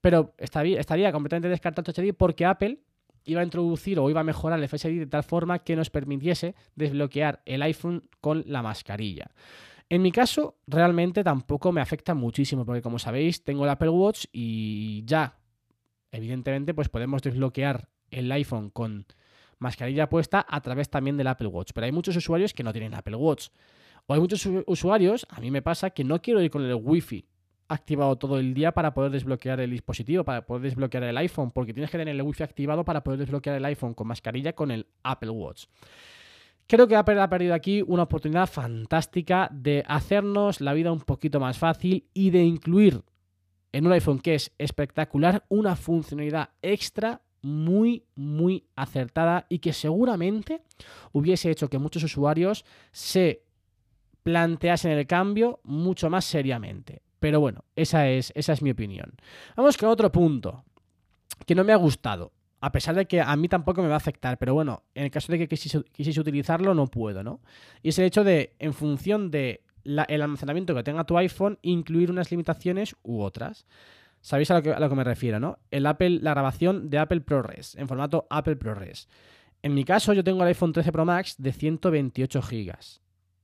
pero 0.00 0.34
estaría, 0.36 0.80
estaría 0.80 1.12
completamente 1.12 1.48
descartado 1.48 1.88
el 1.88 1.94
Touch 1.94 2.04
ID 2.04 2.12
porque 2.12 2.46
Apple 2.46 2.80
iba 3.24 3.40
a 3.40 3.44
introducir 3.44 4.00
o 4.00 4.10
iba 4.10 4.22
a 4.22 4.24
mejorar 4.24 4.58
el 4.58 4.68
Face 4.68 4.90
ID 4.90 4.98
de 4.98 5.06
tal 5.06 5.22
forma 5.22 5.60
que 5.60 5.76
nos 5.76 5.90
permitiese 5.90 6.56
desbloquear 6.74 7.40
el 7.44 7.62
iPhone 7.62 8.02
con 8.20 8.42
la 8.48 8.62
mascarilla. 8.62 9.30
En 9.94 10.02
mi 10.02 10.10
caso, 10.10 10.56
realmente 10.66 11.22
tampoco 11.22 11.70
me 11.70 11.80
afecta 11.80 12.14
muchísimo, 12.14 12.66
porque 12.66 12.82
como 12.82 12.98
sabéis, 12.98 13.44
tengo 13.44 13.62
el 13.62 13.70
Apple 13.70 13.90
Watch 13.90 14.24
y 14.32 15.04
ya, 15.06 15.38
evidentemente, 16.10 16.74
pues 16.74 16.88
podemos 16.88 17.22
desbloquear 17.22 17.88
el 18.10 18.32
iPhone 18.32 18.70
con 18.70 19.06
mascarilla 19.60 20.08
puesta 20.08 20.44
a 20.48 20.60
través 20.62 20.90
también 20.90 21.16
del 21.16 21.28
Apple 21.28 21.46
Watch. 21.46 21.70
Pero 21.72 21.84
hay 21.84 21.92
muchos 21.92 22.16
usuarios 22.16 22.52
que 22.52 22.64
no 22.64 22.72
tienen 22.72 22.92
Apple 22.92 23.14
Watch. 23.14 23.50
O 24.06 24.14
hay 24.14 24.18
muchos 24.18 24.44
usuarios, 24.66 25.28
a 25.30 25.38
mí 25.38 25.52
me 25.52 25.62
pasa, 25.62 25.90
que 25.90 26.02
no 26.02 26.20
quiero 26.20 26.42
ir 26.42 26.50
con 26.50 26.64
el 26.64 26.74
Wi-Fi 26.74 27.28
activado 27.68 28.16
todo 28.16 28.40
el 28.40 28.52
día 28.52 28.72
para 28.72 28.94
poder 28.94 29.12
desbloquear 29.12 29.60
el 29.60 29.70
dispositivo, 29.70 30.24
para 30.24 30.44
poder 30.44 30.62
desbloquear 30.62 31.04
el 31.04 31.18
iPhone, 31.18 31.52
porque 31.52 31.72
tienes 31.72 31.92
que 31.92 31.98
tener 31.98 32.16
el 32.16 32.22
Wi-Fi 32.22 32.42
activado 32.42 32.84
para 32.84 33.04
poder 33.04 33.20
desbloquear 33.20 33.54
el 33.58 33.64
iPhone 33.66 33.94
con 33.94 34.08
mascarilla 34.08 34.54
con 34.54 34.72
el 34.72 34.88
Apple 35.04 35.30
Watch. 35.30 35.66
Creo 36.66 36.88
que 36.88 36.96
Apple 36.96 37.20
ha 37.20 37.28
perdido 37.28 37.54
aquí 37.54 37.82
una 37.86 38.04
oportunidad 38.04 38.48
fantástica 38.48 39.48
de 39.52 39.84
hacernos 39.86 40.60
la 40.60 40.72
vida 40.72 40.92
un 40.92 41.00
poquito 41.00 41.38
más 41.38 41.58
fácil 41.58 42.08
y 42.14 42.30
de 42.30 42.42
incluir 42.42 43.02
en 43.72 43.86
un 43.86 43.92
iPhone 43.92 44.20
que 44.20 44.34
es 44.36 44.52
espectacular 44.56 45.44
una 45.48 45.76
funcionalidad 45.76 46.50
extra 46.62 47.20
muy, 47.42 48.06
muy 48.14 48.66
acertada 48.76 49.44
y 49.50 49.58
que 49.58 49.74
seguramente 49.74 50.62
hubiese 51.12 51.50
hecho 51.50 51.68
que 51.68 51.78
muchos 51.78 52.02
usuarios 52.04 52.64
se 52.92 53.42
planteasen 54.22 54.92
el 54.92 55.06
cambio 55.06 55.60
mucho 55.64 56.08
más 56.08 56.24
seriamente. 56.24 57.02
Pero 57.20 57.40
bueno, 57.40 57.64
esa 57.76 58.08
es, 58.08 58.32
esa 58.34 58.54
es 58.54 58.62
mi 58.62 58.70
opinión. 58.70 59.12
Vamos 59.56 59.76
con 59.76 59.90
otro 59.90 60.10
punto 60.10 60.64
que 61.44 61.54
no 61.54 61.64
me 61.64 61.72
ha 61.72 61.76
gustado 61.76 62.32
a 62.64 62.72
pesar 62.72 62.94
de 62.94 63.04
que 63.04 63.20
a 63.20 63.36
mí 63.36 63.46
tampoco 63.46 63.82
me 63.82 63.88
va 63.88 63.94
a 63.94 63.98
afectar, 63.98 64.38
pero 64.38 64.54
bueno, 64.54 64.84
en 64.94 65.04
el 65.04 65.10
caso 65.10 65.30
de 65.30 65.36
que 65.36 65.48
quisiese, 65.48 66.20
utilizarlo, 66.20 66.72
no 66.72 66.86
puedo, 66.86 67.22
¿no? 67.22 67.42
Y 67.82 67.90
es 67.90 67.98
el 67.98 68.06
hecho 68.06 68.24
de, 68.24 68.56
en 68.58 68.72
función 68.72 69.30
de 69.30 69.60
la, 69.82 70.04
el 70.04 70.22
almacenamiento 70.22 70.74
que 70.74 70.82
tenga 70.82 71.04
tu 71.04 71.18
iPhone, 71.18 71.58
incluir 71.60 72.10
unas 72.10 72.30
limitaciones 72.30 72.96
u 73.02 73.20
otras. 73.20 73.66
¿Sabéis 74.22 74.50
a 74.50 74.54
lo, 74.54 74.62
que, 74.62 74.72
a 74.72 74.80
lo 74.80 74.88
que 74.88 74.94
me 74.94 75.04
refiero, 75.04 75.38
no? 75.38 75.58
El 75.70 75.84
Apple, 75.84 76.20
la 76.22 76.30
grabación 76.30 76.88
de 76.88 76.96
Apple 76.96 77.20
ProRes, 77.20 77.74
en 77.74 77.86
formato 77.86 78.26
Apple 78.30 78.56
ProRes. 78.56 79.10
En 79.60 79.74
mi 79.74 79.84
caso, 79.84 80.14
yo 80.14 80.24
tengo 80.24 80.40
el 80.40 80.48
iPhone 80.48 80.72
13 80.72 80.90
Pro 80.90 81.04
Max 81.04 81.34
de 81.36 81.52
128 81.52 82.40
GB. 82.40 82.78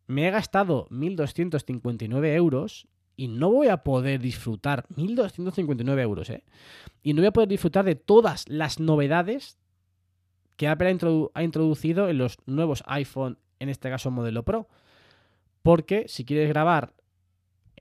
Me 0.06 0.28
he 0.28 0.30
gastado 0.30 0.88
1.259 0.88 2.34
euros 2.36 2.88
y 3.20 3.28
no 3.28 3.50
voy 3.50 3.68
a 3.68 3.84
poder 3.84 4.18
disfrutar 4.18 4.86
1.259 4.96 6.00
euros, 6.00 6.30
¿eh? 6.30 6.42
Y 7.02 7.12
no 7.12 7.20
voy 7.20 7.26
a 7.26 7.32
poder 7.32 7.50
disfrutar 7.50 7.84
de 7.84 7.94
todas 7.94 8.48
las 8.48 8.80
novedades 8.80 9.58
que 10.56 10.68
Apple 10.68 10.88
ha, 10.88 10.90
introdu 10.90 11.30
ha 11.34 11.42
introducido 11.42 12.08
en 12.08 12.16
los 12.16 12.38
nuevos 12.46 12.82
iPhone, 12.86 13.36
en 13.58 13.68
este 13.68 13.90
caso 13.90 14.10
modelo 14.10 14.42
Pro. 14.42 14.68
Porque 15.60 16.06
si 16.08 16.24
quieres 16.24 16.48
grabar 16.48 16.94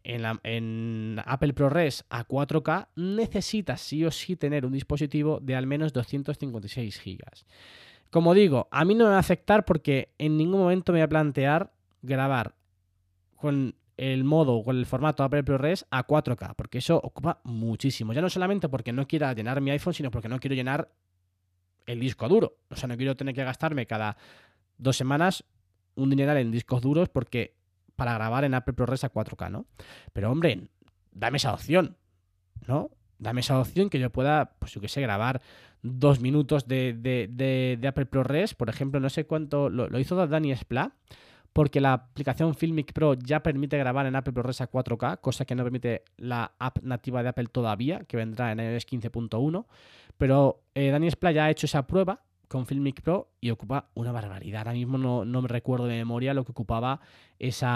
en, 0.04 0.24
la, 0.24 0.42
en, 0.44 1.22
Apple 1.26 1.54
ProRes 1.54 2.04
a 2.10 2.28
4K, 2.28 2.90
necesitas 2.98 3.80
sí 3.80 4.04
o 4.04 4.12
sí 4.12 4.36
tener 4.36 4.66
un 4.66 4.74
dispositivo 4.74 5.40
de 5.42 5.56
al 5.56 5.68
menos 5.68 5.94
256 5.94 7.02
GB. 7.02 7.24
Como 8.10 8.34
digo, 8.34 8.68
a 8.72 8.84
mí 8.84 8.94
no 8.94 9.06
me 9.06 9.12
va 9.12 9.16
a 9.16 9.20
afectar 9.20 9.64
porque 9.64 10.12
en 10.18 10.36
ningún 10.36 10.60
momento 10.60 10.92
me 10.92 11.00
voy 11.00 11.04
a 11.04 11.08
plantear 11.08 11.72
grabar 12.02 12.56
con 13.38 13.76
el 14.02 14.24
modo 14.24 14.64
con 14.64 14.78
el 14.78 14.86
formato 14.86 15.24
Apple 15.24 15.44
ProRes 15.44 15.86
a 15.92 16.08
4K, 16.08 16.56
porque 16.56 16.78
eso 16.78 16.96
ocupa 16.98 17.42
muchísimo. 17.44 18.14
Ya 18.14 18.22
no 18.22 18.30
solamente 18.30 18.70
porque 18.70 18.94
no 18.94 19.06
quiera 19.08 19.34
llenar 19.34 19.60
mi 19.60 19.72
iPhone, 19.72 19.94
sino 19.94 20.10
porque 20.10 20.30
no 20.30 20.40
quiero 20.40 20.56
llenar 20.56 20.90
el 21.86 22.00
disco 22.00 22.30
duro. 22.30 22.58
O 22.70 22.76
sea, 22.76 22.88
no 22.88 22.96
quiero 22.96 23.16
tener 23.18 23.36
que 23.36 23.44
gastarme 23.44 23.86
cada 23.88 24.16
dos 24.78 24.96
semanas 24.96 25.44
un 25.96 26.10
dineral 26.10 26.38
en 26.38 26.50
discos 26.52 26.82
duros 26.82 27.10
porque 27.10 27.56
para 27.98 28.14
grabar 28.14 28.46
en 28.46 28.54
Apple 28.54 28.74
ProRes 28.74 29.04
a 29.04 29.12
4K, 29.12 29.52
¿no? 29.52 29.66
Pero 30.14 30.32
hombre, 30.32 30.70
dame 31.12 31.38
esa 31.38 31.54
opción, 31.54 31.98
¿no? 32.68 32.92
dame 33.18 33.42
esa 33.42 33.60
opción 33.60 33.90
que 33.90 34.00
yo 34.00 34.10
pueda, 34.12 34.56
pues 34.60 34.72
yo 34.72 34.80
que 34.80 34.88
sé, 34.88 35.02
grabar 35.02 35.42
dos 35.82 36.22
minutos 36.22 36.70
de, 36.70 36.94
de- 36.94 37.28
de- 37.30 37.78
de 37.78 37.88
Apple 37.90 38.06
ProRes. 38.06 38.54
Por 38.56 38.70
ejemplo, 38.70 39.02
no 39.02 39.10
sé 39.10 39.26
cuánto, 39.26 39.70
lo, 39.70 39.90
lo 39.90 40.00
hizo 40.00 40.26
Dani 40.26 40.56
Spla, 40.56 40.94
porque 41.60 41.82
la 41.82 41.92
aplicación 41.92 42.56
Filmic 42.56 42.94
Pro 42.94 43.16
ya 43.16 43.44
permite 43.44 43.78
grabar 43.78 44.06
en 44.06 44.16
Apple 44.16 44.32
ProRes 44.32 44.62
a 44.62 44.72
4K, 44.72 45.20
cosa 45.20 45.44
que 45.44 45.56
no 45.56 45.64
permite 45.64 46.06
la 46.16 46.54
app 46.58 46.82
nativa 46.84 47.22
de 47.22 47.28
Apple 47.28 47.48
todavía, 47.52 48.06
que 48.06 48.16
vendrá 48.16 48.54
en 48.54 48.62
iOS 48.62 48.88
15.1. 48.88 49.66
Pero 50.18 50.64
eh, 50.74 50.90
Dani 50.90 51.12
Spla 51.12 51.34
ya 51.34 51.44
ha 51.44 51.50
hecho 51.50 51.66
esa 51.66 51.86
prueba 51.86 52.24
con 52.48 52.66
Filmic 52.66 53.02
Pro 53.02 53.34
y 53.42 53.50
ocupa 53.50 53.90
una 53.94 54.14
barbaridad. 54.14 54.60
Ahora 54.60 54.72
mismo 54.72 54.98
no, 54.98 55.26
me 55.26 55.48
recuerdo 55.50 55.88
de 55.88 55.98
memoria 55.98 56.34
lo 56.34 56.46
que 56.46 56.54
ocupaba 56.54 57.02
ese 57.38 57.68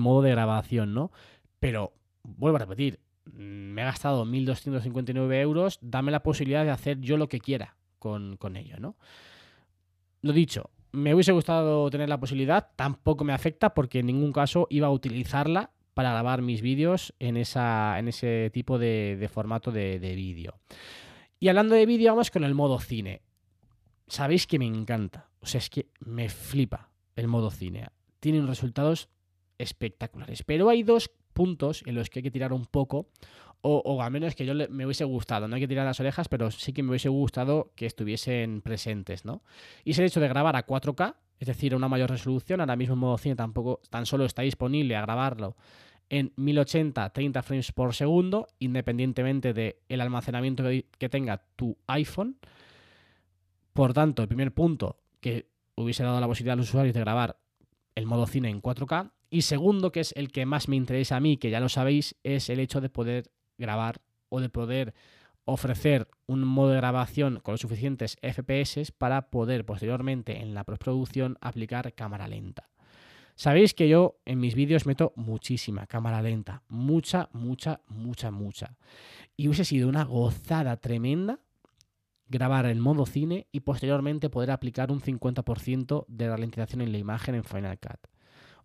modo 0.00 0.20
de 0.20 0.32
grabación, 0.32 0.92
¿no? 0.92 1.10
Pero 1.58 1.94
vuelvo 2.22 2.56
a 2.56 2.60
repetir, 2.60 3.00
me 3.32 3.80
he 3.80 3.84
gastado 3.86 4.26
1.259 4.26 5.40
euros, 5.40 5.78
dame 5.80 6.12
la 6.12 6.22
posibilidad 6.22 6.66
de 6.66 6.70
hacer 6.70 7.00
yo 7.00 7.16
lo 7.16 7.30
que 7.30 7.40
quiera 7.40 7.76
con, 7.98 8.36
con 8.36 8.56
ello, 8.58 8.76
¿no? 8.78 8.96
Lo 10.20 10.34
dicho, 10.34 10.68
me 10.92 11.14
hubiese 11.14 11.32
gustado 11.32 11.90
tener 11.90 12.08
la 12.08 12.20
posibilidad, 12.20 12.68
tampoco 12.76 13.24
me 13.24 13.32
afecta 13.32 13.74
porque 13.74 14.00
en 14.00 14.06
ningún 14.06 14.32
caso 14.32 14.66
iba 14.70 14.86
a 14.86 14.90
utilizarla 14.90 15.70
para 15.94 16.10
grabar 16.10 16.42
mis 16.42 16.62
vídeos 16.62 17.14
en, 17.18 17.36
esa, 17.36 17.98
en 17.98 18.08
ese 18.08 18.50
tipo 18.52 18.78
de, 18.78 19.28
formato 19.32 19.72
de, 19.72 19.98
de 19.98 20.14
vídeo. 20.14 20.58
Y 21.40 21.48
hablando 21.48 21.74
de 21.74 21.86
vídeo, 21.86 22.12
vamos 22.12 22.30
con 22.30 22.44
el 22.44 22.54
modo 22.54 22.78
cine. 22.78 23.22
Sabéis 24.06 24.46
que 24.46 24.58
me 24.58 24.66
encanta, 24.66 25.28
o 25.40 25.46
sea, 25.46 25.58
es 25.58 25.70
que 25.70 25.88
me 26.00 26.28
flipa 26.28 26.90
el 27.16 27.28
modo 27.28 27.50
cine. 27.50 27.88
Tiene 28.20 28.38
unos 28.38 28.50
resultados 28.50 29.08
espectaculares, 29.58 30.42
pero 30.42 30.68
hay 30.68 30.82
dos 30.82 31.10
puntos 31.32 31.82
en 31.86 31.94
los 31.94 32.10
que 32.10 32.18
hay 32.18 32.22
que 32.22 32.30
tirar 32.30 32.52
un 32.52 32.66
poco, 32.66 33.08
o, 33.62 34.02
al 34.02 34.10
menos 34.10 34.34
que 34.34 34.44
yo 34.44 34.54
le- 34.54 34.68
me 34.68 34.84
hubiese 34.84 35.04
gustado. 35.04 35.46
No 35.48 35.54
hay 35.54 35.60
que 35.62 35.68
tirar 35.68 35.86
las 35.86 36.00
orejas, 36.00 36.28
pero 36.28 36.50
sí 36.50 36.72
que 36.72 36.82
me 36.82 36.90
hubiese 36.90 37.08
gustado 37.08 37.72
que 37.76 37.86
estuviesen 37.86 38.60
presentes, 38.60 39.24
¿no? 39.24 39.42
Y 39.84 39.92
el 39.92 40.00
hecho 40.06 40.20
de 40.20 40.28
grabar 40.28 40.56
a 40.56 40.66
4K, 40.66 41.14
es 41.38 41.46
decir, 41.46 41.72
a 41.72 41.76
una 41.76 41.88
mayor 41.88 42.10
resolución. 42.10 42.60
Ahora 42.60 42.76
mismo 42.76 42.94
en 42.94 42.98
modo 43.00 43.18
cine 43.18 43.36
tampoco 43.36 43.80
tan 43.90 44.04
solo 44.06 44.24
está 44.24 44.42
disponible 44.42 44.96
a 44.96 45.02
grabarlo 45.02 45.56
en 46.10 46.32
1080 46.36 47.10
30 47.10 47.42
frames 47.42 47.72
por 47.72 47.94
segundo, 47.94 48.46
independientemente 48.58 49.54
del 49.54 50.00
almacenamiento 50.00 50.62
que, 50.64 50.86
que 50.98 51.08
tenga 51.08 51.42
tu 51.56 51.76
iPhone. 51.86 52.36
Por 53.72 53.94
tanto, 53.94 54.22
el 54.22 54.28
primer 54.28 54.52
punto 54.52 54.98
que 55.20 55.46
hubiese 55.76 56.02
dado 56.02 56.20
la 56.20 56.26
posibilidad 56.26 56.54
a 56.54 56.56
los 56.56 56.68
usuarios 56.68 56.94
de 56.94 57.00
grabar 57.00 57.38
el 57.94 58.06
modo 58.06 58.26
cine 58.26 58.50
en 58.50 58.60
4K. 58.60 59.12
Y 59.30 59.42
segundo, 59.42 59.92
que 59.92 60.00
es 60.00 60.12
el 60.16 60.30
que 60.30 60.44
más 60.44 60.68
me 60.68 60.76
interesa 60.76 61.16
a 61.16 61.20
mí, 61.20 61.38
que 61.38 61.48
ya 61.50 61.60
lo 61.60 61.68
sabéis, 61.70 62.16
es 62.22 62.50
el 62.50 62.60
hecho 62.60 62.80
de 62.82 62.90
poder 62.90 63.30
grabar 63.58 64.00
o 64.28 64.40
de 64.40 64.48
poder 64.48 64.94
ofrecer 65.44 66.08
un 66.26 66.44
modo 66.44 66.70
de 66.70 66.76
grabación 66.76 67.40
con 67.40 67.52
los 67.52 67.60
suficientes 67.60 68.16
FPS 68.22 68.92
para 68.92 69.30
poder 69.30 69.64
posteriormente 69.64 70.40
en 70.40 70.54
la 70.54 70.64
postproducción 70.64 71.36
aplicar 71.40 71.92
cámara 71.94 72.28
lenta. 72.28 72.68
Sabéis 73.34 73.74
que 73.74 73.88
yo 73.88 74.18
en 74.24 74.40
mis 74.40 74.54
vídeos 74.54 74.86
meto 74.86 75.12
muchísima 75.16 75.86
cámara 75.86 76.22
lenta, 76.22 76.62
mucha, 76.68 77.28
mucha, 77.32 77.80
mucha, 77.88 78.30
mucha. 78.30 78.76
Y 79.36 79.48
hubiese 79.48 79.64
sido 79.64 79.88
una 79.88 80.04
gozada 80.04 80.76
tremenda 80.76 81.40
grabar 82.28 82.66
en 82.66 82.80
modo 82.80 83.04
cine 83.06 83.46
y 83.52 83.60
posteriormente 83.60 84.30
poder 84.30 84.50
aplicar 84.50 84.90
un 84.90 85.00
50% 85.00 86.06
de 86.08 86.28
ralentización 86.28 86.80
en 86.80 86.92
la 86.92 86.98
imagen 86.98 87.34
en 87.34 87.44
Final 87.44 87.78
Cut. 87.78 88.08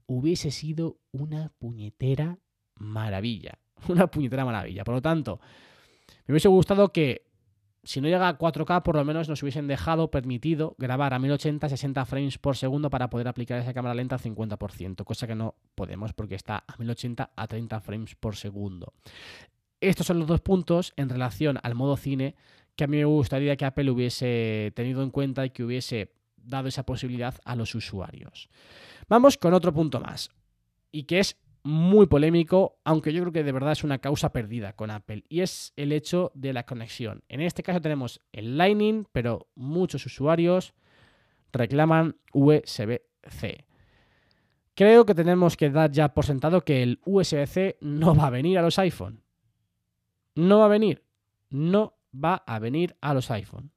Hubiese 0.05 0.51
sido 0.51 0.99
una 1.11 1.51
puñetera 1.59 2.39
maravilla. 2.75 3.59
Una 3.87 4.07
puñetera 4.07 4.45
maravilla. 4.45 4.83
Por 4.83 4.95
lo 4.95 5.01
tanto, 5.01 5.39
me 6.25 6.33
hubiese 6.33 6.47
gustado 6.47 6.91
que 6.91 7.27
si 7.83 8.01
no 8.01 8.09
llega 8.09 8.27
a 8.27 8.37
4K, 8.37 8.83
por 8.83 8.95
lo 8.97 9.05
menos 9.05 9.29
nos 9.29 9.41
hubiesen 9.41 9.67
dejado 9.67 10.11
permitido 10.11 10.75
grabar 10.77 11.13
a 11.13 11.19
1080 11.19 11.69
60 11.69 12.05
frames 12.05 12.37
por 12.37 12.57
segundo 12.57 12.89
para 12.89 13.09
poder 13.09 13.29
aplicar 13.29 13.59
esa 13.59 13.73
cámara 13.73 13.95
lenta 13.95 14.15
al 14.15 14.21
50%, 14.21 15.05
cosa 15.05 15.25
que 15.25 15.35
no 15.35 15.55
podemos 15.73 16.11
porque 16.11 16.35
está 16.35 16.65
a 16.67 16.75
1080 16.77 17.31
a 17.33 17.47
30 17.47 17.79
frames 17.79 18.15
por 18.15 18.35
segundo. 18.35 18.93
Estos 19.79 20.07
son 20.07 20.19
los 20.19 20.27
dos 20.27 20.41
puntos 20.41 20.91
en 20.97 21.07
relación 21.07 21.59
al 21.63 21.75
modo 21.75 21.95
cine 21.95 22.35
que 22.75 22.83
a 22.83 22.87
mí 22.87 22.97
me 22.97 23.05
gustaría 23.05 23.55
que 23.55 23.65
Apple 23.65 23.89
hubiese 23.89 24.73
tenido 24.75 25.01
en 25.01 25.09
cuenta 25.09 25.45
y 25.45 25.51
que 25.51 25.63
hubiese 25.63 26.11
dado 26.35 26.67
esa 26.67 26.83
posibilidad 26.83 27.35
a 27.45 27.55
los 27.55 27.73
usuarios. 27.73 28.49
Vamos 29.07 29.37
con 29.37 29.53
otro 29.53 29.73
punto 29.73 29.99
más, 29.99 30.29
y 30.91 31.03
que 31.03 31.19
es 31.19 31.37
muy 31.67 32.07
polémico, 32.07 32.79
aunque 32.85 33.11
yo 33.11 33.21
creo 33.21 33.33
que 33.33 33.43
de 33.43 33.51
verdad 33.51 33.73
es 33.73 33.83
una 33.83 33.97
causa 33.97 34.31
perdida 34.31 34.71
con 34.71 34.89
Apple, 34.89 35.25
y 35.27 35.41
es 35.41 35.73
el 35.75 35.91
hecho 35.91 36.31
de 36.33 36.53
la 36.53 36.65
conexión. 36.65 37.25
En 37.27 37.41
este 37.41 37.61
caso 37.61 37.81
tenemos 37.81 38.21
el 38.31 38.57
Lightning, 38.57 39.05
pero 39.11 39.49
muchos 39.53 40.05
usuarios 40.05 40.73
reclaman 41.51 42.15
USB-C. 42.31 43.65
Creo 44.75 45.05
que 45.05 45.13
tenemos 45.13 45.57
que 45.57 45.69
dar 45.69 45.91
ya 45.91 46.13
por 46.13 46.25
sentado 46.25 46.61
que 46.61 46.83
el 46.83 47.01
USB-C 47.03 47.79
no 47.81 48.15
va 48.15 48.27
a 48.27 48.29
venir 48.29 48.57
a 48.57 48.61
los 48.61 48.79
iPhone. 48.79 49.21
No 50.35 50.59
va 50.59 50.65
a 50.65 50.69
venir. 50.69 51.03
No 51.49 51.97
va 52.13 52.35
a 52.47 52.59
venir 52.59 52.95
a 53.01 53.13
los 53.13 53.29
iPhone. 53.29 53.71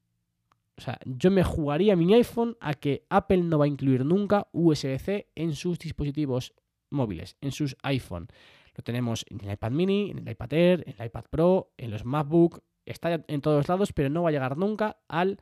O 0.76 0.80
sea, 0.80 1.00
yo 1.06 1.32
me 1.32 1.42
jugaría 1.42 1.96
mi 1.96 2.14
iPhone 2.14 2.56
a 2.60 2.74
que 2.74 3.04
Apple 3.10 3.38
no 3.38 3.58
va 3.58 3.64
a 3.64 3.68
incluir 3.68 4.04
nunca 4.04 4.46
USB-C 4.52 5.28
en 5.34 5.54
sus 5.54 5.78
dispositivos 5.78 6.54
móviles, 6.90 7.36
en 7.40 7.52
sus 7.52 7.76
iPhone. 7.82 8.28
Lo 8.76 8.82
tenemos 8.84 9.24
en 9.28 9.40
el 9.40 9.52
iPad 9.52 9.72
mini, 9.72 10.10
en 10.10 10.18
el 10.18 10.28
iPad 10.28 10.52
Air, 10.52 10.84
en 10.86 10.94
el 10.98 11.06
iPad 11.06 11.24
Pro, 11.30 11.72
en 11.76 11.90
los 11.90 12.04
MacBook, 12.04 12.62
está 12.86 13.24
en 13.26 13.40
todos 13.40 13.68
lados, 13.68 13.92
pero 13.92 14.08
no 14.08 14.22
va 14.22 14.30
a 14.30 14.32
llegar 14.32 14.56
nunca 14.56 14.98
al 15.08 15.40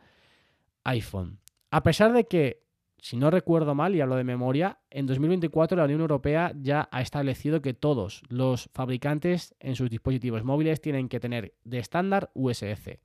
iPhone. 0.84 1.38
A 1.70 1.82
pesar 1.82 2.12
de 2.12 2.24
que, 2.24 2.62
si 2.98 3.16
no 3.16 3.30
recuerdo 3.30 3.74
mal, 3.74 3.94
y 3.94 4.00
hablo 4.00 4.16
de 4.16 4.24
memoria, 4.24 4.78
en 4.90 5.06
2024 5.06 5.76
la 5.76 5.84
Unión 5.84 6.00
Europea 6.00 6.52
ya 6.56 6.88
ha 6.90 7.00
establecido 7.00 7.60
que 7.60 7.74
todos 7.74 8.22
los 8.28 8.70
fabricantes 8.72 9.54
en 9.60 9.76
sus 9.76 9.90
dispositivos 9.90 10.44
móviles 10.44 10.80
tienen 10.80 11.08
que 11.08 11.20
tener 11.20 11.54
de 11.64 11.78
estándar 11.78 12.30
USB-C. 12.34 13.00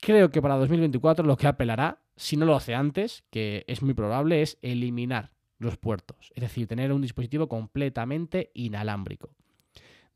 Creo 0.00 0.30
que 0.30 0.40
para 0.40 0.56
2024 0.56 1.24
lo 1.26 1.36
que 1.36 1.46
Apple 1.46 1.72
hará, 1.72 2.00
si 2.16 2.36
no 2.36 2.46
lo 2.46 2.54
hace 2.54 2.74
antes, 2.74 3.24
que 3.30 3.64
es 3.66 3.82
muy 3.82 3.94
probable, 3.94 4.40
es 4.40 4.58
eliminar 4.62 5.32
los 5.60 5.76
puertos. 5.76 6.32
Es 6.34 6.40
decir, 6.40 6.66
tener 6.66 6.92
un 6.92 7.02
dispositivo 7.02 7.48
completamente 7.48 8.50
inalámbrico. 8.54 9.30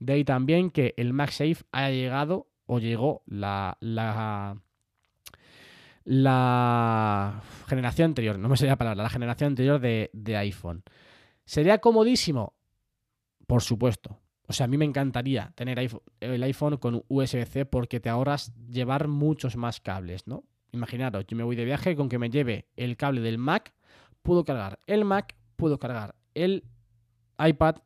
De 0.01 0.15
ahí 0.15 0.25
también 0.25 0.71
que 0.71 0.95
el 0.97 1.13
MagSafe 1.13 1.65
haya 1.71 1.91
llegado 1.91 2.49
o 2.67 2.81
llegó 2.81 3.23
la, 3.27 3.77
la, 3.81 4.57
generación 7.69 8.11
anterior, 8.11 8.39
no 8.39 8.49
me 8.49 8.57
la 8.57 8.77
palabra, 8.77 9.03
la 9.03 9.11
generación 9.11 9.49
anterior 9.49 9.81
de, 9.81 10.37
iPhone. 10.37 10.83
¿Sería 11.45 11.79
comodísimo? 11.79 12.55
Por 13.47 13.63
supuesto. 13.63 14.19
O 14.47 14.53
sea, 14.53 14.65
a 14.65 14.69
mí 14.69 14.77
me 14.77 14.85
encantaría 14.85 15.53
tener 15.55 15.79
el 16.21 16.43
iPhone 16.43 16.79
con 16.79 17.05
USB-C 17.09 17.67
porque 17.67 18.01
te 18.01 18.09
ahorras 18.09 18.53
llevar 18.69 19.09
muchos 19.09 19.57
más 19.57 19.81
cables, 19.81 20.27
¿no? 20.27 20.45
Imaginaros, 20.73 21.27
yo 21.27 21.37
me 21.37 21.45
voy 21.45 21.57
de 21.57 21.65
viaje 21.65 21.97
con 21.97 22.09
que 22.09 22.19
me 22.19 22.31
lleve 22.31 22.67
el 22.77 22.97
cable 22.97 23.21
del 23.21 23.39
Mac, 23.39 23.75
puedo 24.25 24.45
cargar 24.45 24.81
el 24.89 25.05
Mac, 25.05 25.37
puedo 25.55 25.79
cargar 25.79 26.17
el 26.35 26.65
iPad 27.39 27.77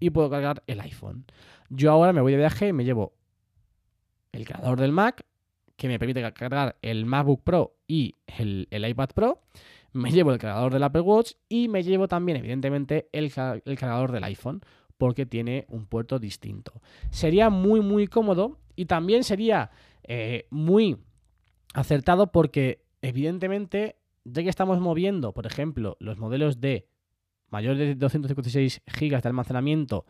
y 0.00 0.08
puedo 0.08 0.30
cargar 0.30 0.62
el 0.66 0.80
iPhone. 0.80 1.26
Yo 1.68 1.90
ahora 1.90 2.14
me 2.14 2.22
voy 2.22 2.32
de 2.32 2.38
viaje 2.38 2.68
y 2.68 2.72
me 2.72 2.84
llevo 2.84 3.12
el 4.32 4.46
cargador 4.46 4.80
del 4.80 4.92
Mac, 4.92 5.26
que 5.76 5.88
me 5.88 5.98
permite 5.98 6.22
cargar 6.32 6.76
el 6.80 7.04
MacBook 7.04 7.42
Pro 7.42 7.76
y 7.86 8.14
el, 8.38 8.68
el 8.70 8.88
iPad 8.88 9.08
Pro, 9.14 9.42
me 9.92 10.10
llevo 10.10 10.32
el 10.32 10.38
cargador 10.38 10.72
del 10.72 10.82
Apple 10.82 11.02
Watch 11.02 11.32
y 11.48 11.68
me 11.68 11.82
llevo 11.82 12.08
también, 12.08 12.38
evidentemente, 12.38 13.08
el, 13.12 13.32
el 13.64 13.78
cargador 13.78 14.12
del 14.12 14.24
iPhone, 14.24 14.60
porque 14.96 15.26
tiene 15.26 15.66
un 15.68 15.86
puerto 15.86 16.18
distinto. 16.18 16.80
Sería 17.10 17.50
muy, 17.50 17.80
muy 17.80 18.06
cómodo 18.06 18.58
y 18.76 18.86
también 18.86 19.24
sería 19.24 19.70
eh, 20.02 20.46
muy 20.50 20.98
acertado 21.74 22.32
porque, 22.32 22.84
evidentemente, 23.02 23.96
ya 24.24 24.42
que 24.42 24.48
estamos 24.48 24.80
moviendo, 24.80 25.32
por 25.32 25.46
ejemplo, 25.46 25.96
los 26.00 26.18
modelos 26.18 26.60
de 26.60 26.88
mayor 27.50 27.76
de 27.76 27.94
256 27.94 28.82
GB 28.86 29.22
de 29.22 29.28
almacenamiento, 29.28 30.06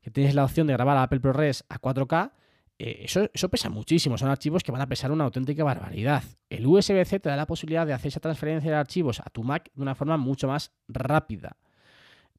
que 0.00 0.10
tienes 0.10 0.34
la 0.34 0.44
opción 0.44 0.66
de 0.66 0.74
grabar 0.74 0.96
a 0.96 1.04
Apple 1.04 1.20
ProRes 1.20 1.64
a 1.68 1.78
4K, 1.80 2.32
eh, 2.78 3.04
eso, 3.04 3.28
eso 3.32 3.48
pesa 3.48 3.70
muchísimo. 3.70 4.18
Son 4.18 4.28
archivos 4.28 4.62
que 4.62 4.72
van 4.72 4.80
a 4.80 4.88
pesar 4.88 5.12
una 5.12 5.24
auténtica 5.24 5.62
barbaridad. 5.62 6.24
El 6.50 6.66
USB-C 6.66 7.20
te 7.20 7.28
da 7.28 7.36
la 7.36 7.46
posibilidad 7.46 7.86
de 7.86 7.92
hacer 7.92 8.08
esa 8.08 8.20
transferencia 8.20 8.70
de 8.70 8.76
archivos 8.76 9.20
a 9.20 9.30
tu 9.30 9.44
Mac 9.44 9.70
de 9.74 9.82
una 9.82 9.94
forma 9.94 10.16
mucho 10.16 10.48
más 10.48 10.72
rápida. 10.88 11.56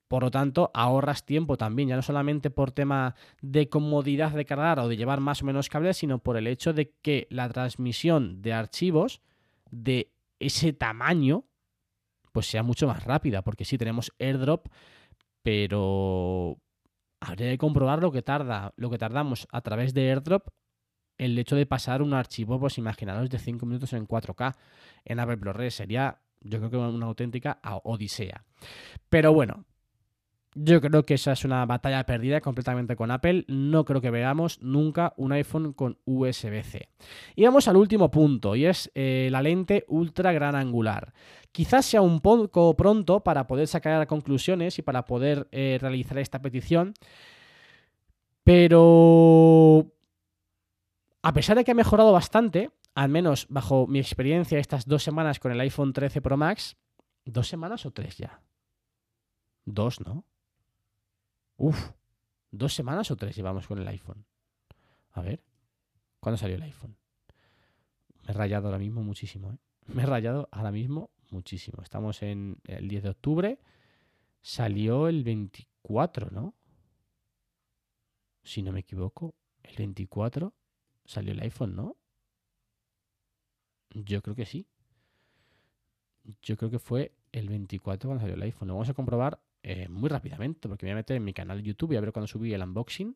Por 0.08 0.24
lo 0.24 0.32
tanto, 0.32 0.70
ahorras 0.74 1.26
tiempo 1.26 1.58
también, 1.58 1.90
ya 1.90 1.96
no 1.96 2.04
solamente 2.04 2.52
por 2.52 2.72
tema 2.72 3.16
de 3.42 3.70
comodidad 3.70 4.32
de 4.32 4.46
cargar 4.46 4.80
o 4.80 4.88
de 4.88 4.98
llevar 4.98 5.22
más 5.22 5.42
o 5.42 5.46
menos 5.46 5.70
cables, 5.70 5.98
sino 5.98 6.20
por 6.20 6.38
el 6.38 6.46
hecho 6.46 6.74
de 6.74 6.92
que 7.02 7.26
la 7.32 7.50
transmisión 7.50 8.42
de 8.42 8.54
archivos 8.54 9.22
de 9.72 10.13
ese 10.46 10.74
tamaño 10.74 11.46
pues 12.32 12.48
sea 12.48 12.64
mucho 12.64 12.88
más 12.88 13.04
rápida, 13.04 13.44
porque 13.44 13.64
sí 13.64 13.78
tenemos 13.78 14.12
AirDrop, 14.20 14.68
pero 15.44 16.58
habría 17.22 17.52
que 17.52 17.58
comprobar 17.60 18.02
lo 18.02 18.12
que 18.12 18.24
tarda, 18.24 18.74
lo 18.76 18.90
que 18.90 18.98
tardamos 18.98 19.48
a 19.52 19.62
través 19.62 19.94
de 19.94 20.10
AirDrop 20.10 20.48
el 21.18 21.38
hecho 21.38 21.56
de 21.56 21.66
pasar 21.66 22.02
un 22.02 22.14
archivo, 22.14 22.60
pues 22.60 22.78
imaginaros, 22.78 23.30
de 23.30 23.38
5 23.38 23.66
minutos 23.66 23.94
en 23.94 24.08
4K 24.08 24.56
en 25.06 25.20
Apple 25.20 25.38
ProRes. 25.38 25.76
Sería, 25.76 26.22
yo 26.42 26.58
creo 26.58 26.72
que 26.72 26.78
una 26.78 27.06
auténtica 27.06 27.60
odisea. 27.84 28.46
Pero 29.10 29.32
bueno, 29.32 29.66
yo 30.56 30.82
creo 30.82 31.06
que 31.06 31.16
esa 31.16 31.32
es 31.32 31.46
una 31.46 31.66
batalla 31.66 32.06
perdida 32.06 32.42
completamente 32.42 32.96
con 32.96 33.12
Apple. 33.12 33.46
No 33.48 33.86
creo 33.86 34.02
que 34.02 34.12
veamos 34.12 34.62
nunca 34.62 35.14
un 35.18 35.32
iPhone 35.32 35.74
con 35.74 35.98
USB-C. 36.06 36.90
Y 37.36 37.44
vamos 37.44 37.68
al 37.68 37.78
último 37.78 38.12
punto, 38.12 38.56
y 38.56 38.66
es 38.66 38.92
eh, 38.94 39.30
la 39.32 39.42
lente 39.42 39.86
ultra 39.88 40.32
gran 40.32 40.56
angular. 40.56 41.14
Quizás 41.52 41.86
sea 41.86 42.02
un 42.02 42.20
poco 42.20 42.76
pronto 42.76 43.24
para 43.24 43.48
poder 43.48 43.68
sacar 43.68 44.06
conclusiones 44.08 44.80
y 44.80 44.82
para 44.82 45.06
poder 45.06 45.48
eh, 45.52 45.78
realizar 45.80 46.18
esta 46.18 46.42
petición, 46.42 46.94
pero 48.44 49.92
a 51.22 51.34
pesar 51.34 51.56
de 51.56 51.64
que 51.64 51.72
ha 51.72 51.76
mejorado 51.76 52.12
bastante, 52.12 52.72
al 52.96 53.10
menos 53.10 53.48
bajo 53.50 53.88
mi 53.88 54.00
experiencia 54.00 54.60
estas 54.60 54.88
dos 54.88 55.04
semanas 55.04 55.40
con 55.40 55.52
el 55.52 55.60
iPhone 55.60 55.94
13 55.94 56.22
Pro 56.22 56.38
Max, 56.38 56.76
¿dos 57.26 57.48
semanas 57.48 57.86
o 57.86 57.92
tres 57.92 58.18
ya? 58.18 58.42
Dos, 59.66 60.02
¿no? 60.02 60.26
Uf, 61.58 61.92
¿dos 62.52 62.74
semanas 62.74 63.12
o 63.12 63.16
tres 63.16 63.36
llevamos 63.36 63.68
con 63.68 63.80
el 63.80 63.88
iPhone? 63.88 64.26
A 65.12 65.22
ver, 65.22 65.44
¿cuándo 66.20 66.38
salió 66.38 66.56
el 66.56 66.64
iPhone? 66.64 66.98
Me 68.24 68.32
he 68.32 68.34
rayado 68.34 68.68
ahora 68.68 68.80
mismo 68.80 69.04
muchísimo, 69.04 69.52
¿eh? 69.52 69.58
Me 69.88 70.04
he 70.04 70.06
rayado 70.06 70.48
ahora 70.52 70.72
mismo 70.72 71.12
muchísimo. 71.30 71.82
Estamos 71.84 72.24
en 72.24 72.58
el 72.66 72.88
10 72.88 73.04
de 73.04 73.10
octubre. 73.10 73.60
Salió 74.42 75.08
el 75.08 75.24
24, 75.24 76.30
¿no? 76.32 76.54
Si 78.44 78.62
no 78.62 78.72
me 78.72 78.82
equivoco, 78.82 79.36
el 79.64 79.76
24 79.76 80.54
salió 81.06 81.34
el 81.34 81.42
iPhone, 81.42 81.76
¿no? 81.76 81.98
Yo 83.92 84.22
creo 84.22 84.36
que 84.36 84.46
sí. 84.46 84.68
Yo 86.42 86.56
creo 86.58 86.72
que 86.72 86.80
fue 86.80 87.14
el 87.32 87.50
24 87.50 88.10
cuando 88.10 88.22
salió 88.22 88.36
el 88.36 88.42
iPhone. 88.42 88.70
Lo 88.70 88.76
vamos 88.76 88.90
a 88.90 88.94
comprobar 88.94 89.42
eh, 89.64 89.88
muy 89.90 90.10
rápidamente 90.10 90.68
porque 90.68 90.86
me 90.86 90.92
voy 90.92 90.94
a 90.94 91.02
meter 91.02 91.18
en 91.18 91.24
mi 91.24 91.34
canal 91.34 91.58
de 91.58 91.64
YouTube 91.64 91.94
y 91.94 91.96
a 91.96 92.02
ver 92.02 92.12
cuando 92.12 92.28
subí 92.28 92.54
el 92.54 92.62
unboxing. 92.62 93.16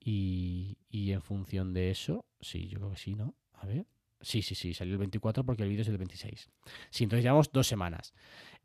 Y, 0.00 0.76
y 0.90 1.12
en 1.12 1.22
función 1.22 1.72
de 1.72 1.90
eso, 1.90 2.26
sí, 2.40 2.68
yo 2.68 2.78
creo 2.78 2.90
que 2.90 2.98
sí, 2.98 3.14
¿no? 3.14 3.34
A 3.54 3.66
ver. 3.66 3.86
Sí, 4.20 4.40
sí, 4.40 4.54
sí, 4.54 4.72
salió 4.72 4.94
el 4.94 4.98
24 4.98 5.44
porque 5.44 5.62
el 5.64 5.68
vídeo 5.68 5.82
es 5.82 5.88
el 5.88 5.98
26. 5.98 6.50
Sí, 6.90 7.04
entonces 7.04 7.24
llevamos 7.24 7.52
dos 7.52 7.66
semanas. 7.66 8.14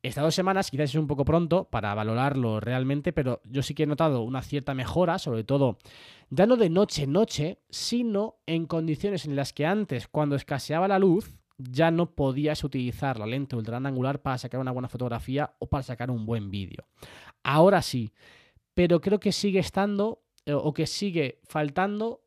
Estas 0.01 0.23
dos 0.23 0.33
semanas 0.33 0.71
quizás 0.71 0.91
es 0.91 0.95
un 0.95 1.07
poco 1.07 1.25
pronto 1.25 1.65
para 1.69 1.93
valorarlo 1.93 2.62
realmente, 2.62 3.12
pero 3.12 3.41
yo 3.43 3.62
sí 3.62 3.73
que 3.73 3.83
he 3.83 3.88
notado 3.88 4.21
una 4.21 4.41
cierta 4.41 4.73
mejora, 4.73 5.19
sobre 5.19 5.43
todo 5.43 5.77
ya 6.29 6.45
no 6.45 6.55
de 6.55 6.69
noche 6.69 7.03
en 7.03 7.12
noche, 7.12 7.59
sino 7.69 8.38
en 8.45 8.65
condiciones 8.67 9.25
en 9.25 9.35
las 9.35 9.51
que 9.51 9.65
antes, 9.65 10.07
cuando 10.07 10.38
escaseaba 10.38 10.88
la 10.88 10.99
luz, 10.99 11.38
ya 11.60 11.91
no 11.91 12.15
podías 12.15 12.63
utilizar 12.63 13.19
la 13.19 13.26
lente 13.26 13.56
ultra 13.56 13.74
gran 13.74 13.86
angular 13.86 14.22
para 14.22 14.38
sacar 14.38 14.60
una 14.60 14.72
buena 14.72 14.88
fotografía 14.88 15.54
o 15.60 15.67
para 15.67 15.84
sacar 15.84 16.10
un 16.10 16.26
buen 16.26 16.50
vídeo. 16.50 16.86
Ahora 17.43 17.82
sí, 17.82 18.12
pero 18.74 19.02
creo 19.02 19.19
que 19.19 19.32
sigue 19.32 19.60
estando 19.60 20.24
eh, 20.45 20.54
o 20.54 20.74
que 20.74 20.88
sigue 20.88 21.39
faltando 21.43 22.24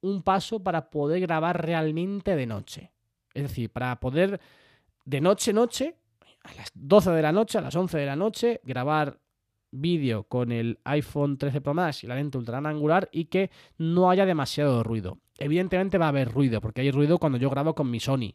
un 0.00 0.22
paso 0.22 0.62
para 0.62 0.90
poder 0.90 1.20
grabar 1.20 1.64
realmente 1.64 2.34
de 2.34 2.46
noche. 2.46 2.92
Es 3.32 3.44
decir, 3.44 3.70
para 3.70 3.98
poder 4.00 4.40
de 5.04 5.20
noche 5.20 5.52
noche, 5.52 5.96
a 6.42 6.52
las 6.54 6.70
12 6.74 7.10
de 7.12 7.22
la 7.22 7.32
noche, 7.32 7.58
a 7.58 7.60
las 7.60 7.74
11 7.74 7.98
de 7.98 8.06
la 8.06 8.16
noche, 8.16 8.60
grabar 8.64 9.20
vídeo 9.70 10.24
con 10.24 10.52
el 10.52 10.78
iPhone 10.84 11.38
13 11.38 11.60
Pro 11.60 11.74
Max 11.74 12.04
y 12.04 12.06
la 12.06 12.16
lente 12.16 12.38
ultra 12.38 12.58
angular 12.58 13.08
y 13.12 13.26
que 13.26 13.50
no 13.78 14.10
haya 14.10 14.26
demasiado 14.26 14.82
ruido. 14.82 15.18
Evidentemente 15.38 15.98
va 15.98 16.06
a 16.06 16.10
haber 16.10 16.30
ruido, 16.30 16.60
porque 16.60 16.80
hay 16.82 16.90
ruido 16.90 17.18
cuando 17.18 17.38
yo 17.38 17.50
grabo 17.50 17.74
con 17.74 17.90
mi 17.90 18.00
Sony. 18.00 18.34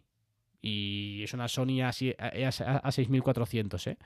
Y 0.62 1.22
es 1.24 1.34
una 1.34 1.48
Sony 1.48 1.82
a, 1.84 1.92
si- 1.94 2.14
a- 2.18 2.50
a- 2.66 2.78
a 2.78 2.92
6400, 2.92 3.88
¿eh? 3.88 3.98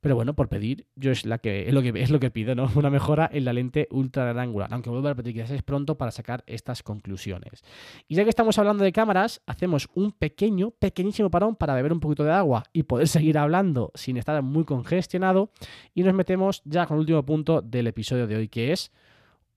Pero 0.00 0.14
bueno, 0.14 0.34
por 0.34 0.48
pedir, 0.48 0.86
yo 0.94 1.10
es, 1.10 1.26
la 1.26 1.38
que, 1.38 1.66
es, 1.66 1.74
lo 1.74 1.82
que, 1.82 1.88
es 1.96 2.10
lo 2.10 2.20
que 2.20 2.30
pido, 2.30 2.54
¿no? 2.54 2.70
Una 2.76 2.88
mejora 2.88 3.28
en 3.32 3.44
la 3.44 3.52
lente 3.52 3.88
ultra 3.90 4.30
angular. 4.40 4.72
Aunque 4.72 4.90
vuelvo 4.90 5.08
a 5.08 5.10
repetir, 5.10 5.34
quizás 5.34 5.50
es 5.50 5.64
pronto 5.64 5.98
para 5.98 6.12
sacar 6.12 6.44
estas 6.46 6.84
conclusiones. 6.84 7.64
Y 8.06 8.14
ya 8.14 8.22
que 8.22 8.30
estamos 8.30 8.56
hablando 8.58 8.84
de 8.84 8.92
cámaras, 8.92 9.42
hacemos 9.46 9.88
un 9.94 10.12
pequeño, 10.12 10.70
pequeñísimo 10.70 11.30
parón 11.32 11.56
para 11.56 11.74
beber 11.74 11.92
un 11.92 11.98
poquito 11.98 12.22
de 12.22 12.30
agua 12.30 12.62
y 12.72 12.84
poder 12.84 13.08
seguir 13.08 13.38
hablando 13.38 13.90
sin 13.96 14.16
estar 14.18 14.40
muy 14.40 14.64
congestionado. 14.64 15.50
Y 15.94 16.04
nos 16.04 16.14
metemos 16.14 16.62
ya 16.64 16.86
con 16.86 16.94
el 16.98 17.00
último 17.00 17.24
punto 17.26 17.60
del 17.60 17.88
episodio 17.88 18.28
de 18.28 18.36
hoy, 18.36 18.48
que 18.48 18.70
es 18.70 18.92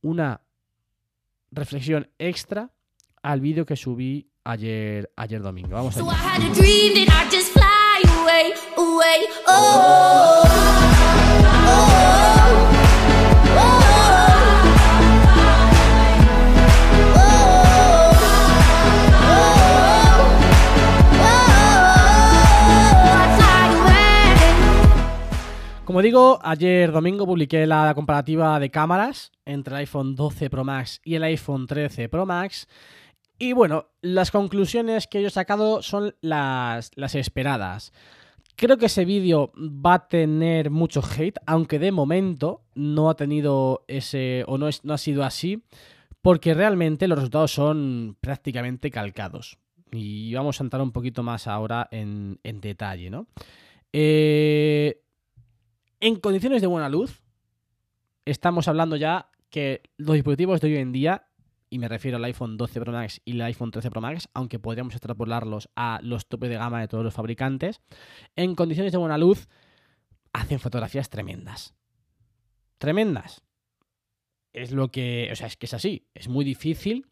una 0.01 0.41
reflexión 1.51 2.09
extra 2.17 2.71
al 3.21 3.41
vídeo 3.41 3.65
que 3.65 3.75
subí 3.75 4.31
ayer, 4.43 5.11
ayer 5.15 5.41
domingo. 5.41 5.69
Vamos 5.75 5.97
a 5.97 5.99
Como 25.91 26.01
digo, 26.01 26.39
ayer 26.41 26.89
domingo 26.89 27.25
publiqué 27.25 27.67
la 27.67 27.93
comparativa 27.93 28.57
de 28.61 28.71
cámaras 28.71 29.33
entre 29.43 29.73
el 29.73 29.79
iPhone 29.79 30.15
12 30.15 30.49
Pro 30.49 30.63
Max 30.63 31.01
y 31.03 31.15
el 31.15 31.23
iPhone 31.23 31.67
13 31.67 32.07
Pro 32.07 32.25
Max. 32.25 32.69
Y 33.37 33.51
bueno, 33.51 33.87
las 34.01 34.31
conclusiones 34.31 35.07
que 35.07 35.21
yo 35.21 35.27
he 35.27 35.31
sacado 35.31 35.81
son 35.81 36.15
las, 36.21 36.93
esperadas. 37.13 37.91
Creo 38.55 38.77
que 38.77 38.85
ese 38.85 39.03
vídeo 39.03 39.51
va 39.57 39.95
a 39.95 40.07
tener 40.07 40.69
mucho 40.69 41.01
hate, 41.01 41.39
aunque 41.45 41.77
de 41.77 41.91
momento 41.91 42.61
no 42.73 43.09
ha 43.09 43.15
tenido 43.15 43.83
ese, 43.89 44.45
o 44.47 44.57
no, 44.57 44.69
es, 44.69 44.85
no 44.85 44.93
ha 44.93 44.97
sido 44.97 45.25
así, 45.25 45.61
porque 46.21 46.53
realmente 46.53 47.09
los 47.09 47.17
resultados 47.17 47.51
son 47.51 48.15
prácticamente 48.21 48.91
calcados. 48.91 49.57
Y 49.91 50.33
vamos 50.35 50.61
a 50.61 50.63
entrar 50.63 50.81
un 50.81 50.93
poquito 50.93 51.21
más 51.21 51.47
ahora 51.47 51.89
en, 51.91 52.39
en 52.43 52.61
detalle, 52.61 53.09
¿no? 53.09 53.27
Eh, 53.91 55.01
en 56.01 56.15
condiciones 56.15 56.61
de 56.61 56.67
buena 56.67 56.89
luz, 56.89 57.21
estamos 58.25 58.67
hablando 58.67 58.95
ya 58.95 59.29
que 59.49 59.83
los 59.97 60.15
dispositivos 60.15 60.59
de 60.59 60.67
hoy 60.67 60.77
en 60.77 60.91
día, 60.91 61.27
y 61.69 61.77
me 61.77 61.87
refiero 61.87 62.17
al 62.17 62.25
iPhone 62.25 62.57
12 62.57 62.81
Pro 62.81 62.91
Max 62.91 63.21
y 63.23 63.33
el 63.33 63.41
iPhone 63.43 63.71
13 63.71 63.91
Pro 63.91 64.01
Max, 64.01 64.27
aunque 64.33 64.59
podríamos 64.59 64.95
extrapolarlos 64.95 65.69
a 65.75 65.99
los 66.01 66.27
topes 66.27 66.49
de 66.49 66.55
gama 66.55 66.81
de 66.81 66.87
todos 66.87 67.03
los 67.03 67.13
fabricantes, 67.13 67.81
en 68.35 68.55
condiciones 68.55 68.91
de 68.91 68.97
buena 68.97 69.17
luz 69.17 69.47
hacen 70.33 70.59
fotografías 70.59 71.09
tremendas. 71.09 71.75
Tremendas. 72.79 73.43
Es 74.53 74.71
lo 74.71 74.89
que, 74.89 75.29
o 75.31 75.35
sea, 75.35 75.47
es 75.47 75.55
que 75.55 75.67
es 75.67 75.73
así. 75.73 76.07
Es 76.15 76.27
muy 76.27 76.43
difícil 76.43 77.05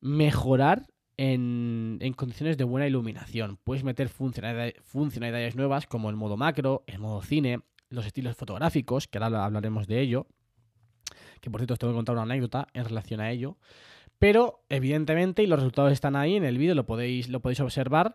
mejorar 0.00 0.86
en, 1.16 1.98
en 2.00 2.14
condiciones 2.14 2.56
de 2.56 2.64
buena 2.64 2.86
iluminación. 2.86 3.58
Puedes 3.62 3.84
meter 3.84 4.08
funcionalidades, 4.08 4.74
funcionalidades 4.82 5.54
nuevas 5.54 5.86
como 5.86 6.08
el 6.08 6.16
modo 6.16 6.38
macro, 6.38 6.82
el 6.86 6.98
modo 6.98 7.20
cine, 7.20 7.60
los 7.90 8.06
estilos 8.06 8.36
fotográficos, 8.36 9.06
que 9.06 9.18
ahora 9.18 9.44
hablaremos 9.44 9.86
de 9.86 10.00
ello. 10.00 10.26
Que 11.40 11.50
por 11.50 11.60
cierto 11.60 11.74
os 11.74 11.78
tengo 11.78 11.92
que 11.92 11.98
contar 11.98 12.14
una 12.14 12.22
anécdota 12.22 12.68
en 12.72 12.84
relación 12.84 13.20
a 13.20 13.30
ello. 13.30 13.58
Pero, 14.18 14.64
evidentemente, 14.68 15.42
y 15.42 15.46
los 15.46 15.58
resultados 15.58 15.92
están 15.92 16.16
ahí 16.16 16.36
en 16.36 16.44
el 16.44 16.58
vídeo, 16.58 16.74
lo 16.74 16.86
podéis, 16.86 17.28
lo 17.28 17.40
podéis 17.40 17.60
observar. 17.60 18.14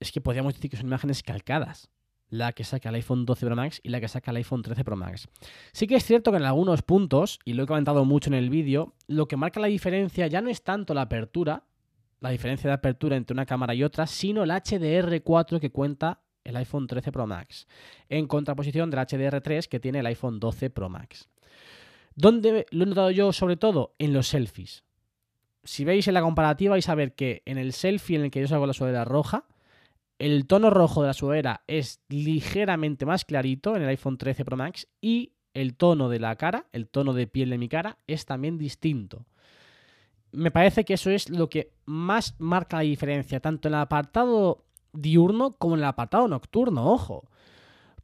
Es 0.00 0.12
que 0.12 0.20
podríamos 0.20 0.54
decir 0.54 0.70
que 0.70 0.76
son 0.78 0.86
imágenes 0.86 1.22
calcadas. 1.22 1.90
La 2.30 2.52
que 2.52 2.64
saca 2.64 2.88
el 2.88 2.94
iPhone 2.94 3.26
12 3.26 3.44
Pro 3.44 3.56
Max 3.56 3.80
y 3.82 3.88
la 3.88 4.00
que 4.00 4.08
saca 4.08 4.30
el 4.30 4.38
iPhone 4.38 4.62
13 4.62 4.84
Pro 4.84 4.96
Max. 4.96 5.28
Sí 5.72 5.86
que 5.86 5.96
es 5.96 6.04
cierto 6.04 6.30
que 6.30 6.38
en 6.38 6.44
algunos 6.44 6.82
puntos, 6.82 7.40
y 7.44 7.54
lo 7.54 7.64
he 7.64 7.66
comentado 7.66 8.04
mucho 8.04 8.30
en 8.30 8.34
el 8.34 8.48
vídeo, 8.48 8.94
lo 9.08 9.26
que 9.26 9.36
marca 9.36 9.60
la 9.60 9.66
diferencia 9.66 10.28
ya 10.28 10.40
no 10.40 10.48
es 10.48 10.62
tanto 10.62 10.94
la 10.94 11.02
apertura, 11.02 11.64
la 12.20 12.30
diferencia 12.30 12.68
de 12.68 12.74
apertura 12.74 13.16
entre 13.16 13.34
una 13.34 13.46
cámara 13.46 13.74
y 13.74 13.82
otra, 13.82 14.06
sino 14.06 14.44
el 14.44 14.50
HDR4 14.50 15.58
que 15.58 15.70
cuenta 15.70 16.20
el 16.44 16.56
iPhone 16.56 16.86
13 16.86 17.12
Pro 17.12 17.26
Max, 17.26 17.66
en 18.08 18.26
contraposición 18.26 18.90
del 18.90 19.00
HDR3 19.00 19.66
que 19.66 19.80
tiene 19.80 20.00
el 20.00 20.06
iPhone 20.06 20.40
12 20.40 20.70
Pro 20.70 20.88
Max. 20.88 21.28
¿Dónde 22.14 22.66
lo 22.70 22.84
he 22.84 22.86
notado 22.86 23.10
yo 23.10 23.32
sobre 23.32 23.56
todo? 23.56 23.94
En 23.98 24.12
los 24.12 24.28
selfies. 24.28 24.84
Si 25.64 25.84
veis 25.84 26.08
en 26.08 26.14
la 26.14 26.22
comparativa 26.22 26.72
vais 26.72 26.88
a 26.88 26.94
ver 26.94 27.14
que 27.14 27.42
en 27.44 27.58
el 27.58 27.72
selfie 27.72 28.16
en 28.16 28.24
el 28.24 28.30
que 28.30 28.40
yo 28.40 28.48
salgo 28.48 28.66
la 28.66 28.72
sudadera 28.72 29.04
roja, 29.04 29.46
el 30.18 30.46
tono 30.46 30.70
rojo 30.70 31.02
de 31.02 31.08
la 31.08 31.14
sudadera 31.14 31.62
es 31.66 32.00
ligeramente 32.08 33.06
más 33.06 33.24
clarito 33.24 33.76
en 33.76 33.82
el 33.82 33.88
iPhone 33.88 34.18
13 34.18 34.44
Pro 34.44 34.56
Max 34.56 34.86
y 35.00 35.32
el 35.54 35.76
tono 35.76 36.08
de 36.08 36.20
la 36.20 36.36
cara, 36.36 36.66
el 36.72 36.88
tono 36.88 37.12
de 37.12 37.26
piel 37.26 37.50
de 37.50 37.58
mi 37.58 37.68
cara, 37.68 37.98
es 38.06 38.24
también 38.26 38.58
distinto. 38.58 39.26
Me 40.32 40.50
parece 40.50 40.84
que 40.84 40.94
eso 40.94 41.10
es 41.10 41.28
lo 41.28 41.48
que 41.48 41.72
más 41.86 42.36
marca 42.38 42.76
la 42.76 42.82
diferencia, 42.82 43.40
tanto 43.40 43.68
en 43.68 43.74
el 43.74 43.80
apartado 43.80 44.64
diurno 44.92 45.52
como 45.56 45.74
en 45.74 45.80
el 45.80 45.86
apartado 45.86 46.28
nocturno, 46.28 46.90
ojo. 46.90 47.28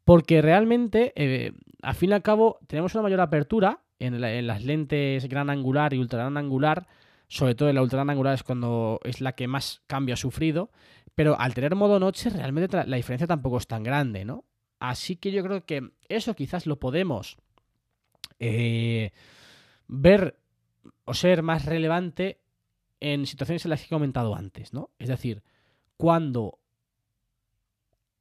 Porque 0.05 0.41
realmente, 0.43 1.13
eh, 1.17 1.53
al 1.83 1.95
fin 1.95 2.11
y 2.11 2.13
al 2.15 2.23
cabo, 2.23 2.59
tenemos 2.69 2.95
una 2.95 3.03
mayor 3.03 3.21
apertura, 3.21 3.81
en, 3.99 4.21
la- 4.21 4.33
en 4.35 4.47
las 4.47 4.63
lentes 4.65 5.29
gran 5.29 5.51
angular 5.51 5.93
y 5.95 5.99
ultra 5.99 6.21
gran 6.21 6.37
angular, 6.37 6.87
sobre 7.29 7.55
todo 7.55 7.69
en 7.69 7.75
la 7.75 7.83
ultra 7.83 7.97
gran 7.99 8.11
angular 8.11 8.35
es 8.35 8.43
cuando 8.43 9.01
es 9.05 9.21
la 9.21 9.33
que 9.33 9.49
más 9.49 9.83
cambio 9.87 10.13
ha 10.15 10.17
sufrido, 10.17 10.71
pero 11.15 11.41
al 11.41 11.55
tener 11.55 11.75
modo 11.75 11.99
noche 11.99 12.31
realmente 12.31 12.85
la 12.87 12.97
diferencia 12.97 13.27
tampoco 13.27 13.57
es 13.59 13.67
tan 13.67 13.83
grande, 13.83 14.25
¿no? 14.25 14.45
Así 14.79 15.17
que 15.17 15.33
yo 15.33 15.43
creo 15.43 15.65
que 15.65 15.91
eso 16.09 16.35
quizás 16.37 16.67
lo 16.67 16.79
podemos 16.79 17.39
eh, 18.39 19.13
ver 19.89 20.39
o 21.05 21.15
ser 21.15 21.43
más 21.43 21.65
relevante 21.65 22.41
en 23.01 23.27
situaciones 23.27 23.65
en 23.65 23.71
las 23.71 23.81
que 23.81 23.87
he 23.87 23.97
comentado 23.97 24.35
antes, 24.35 24.73
¿no? 24.73 24.91
Es 24.99 25.09
decir, 25.09 25.43
cuando 25.97 26.59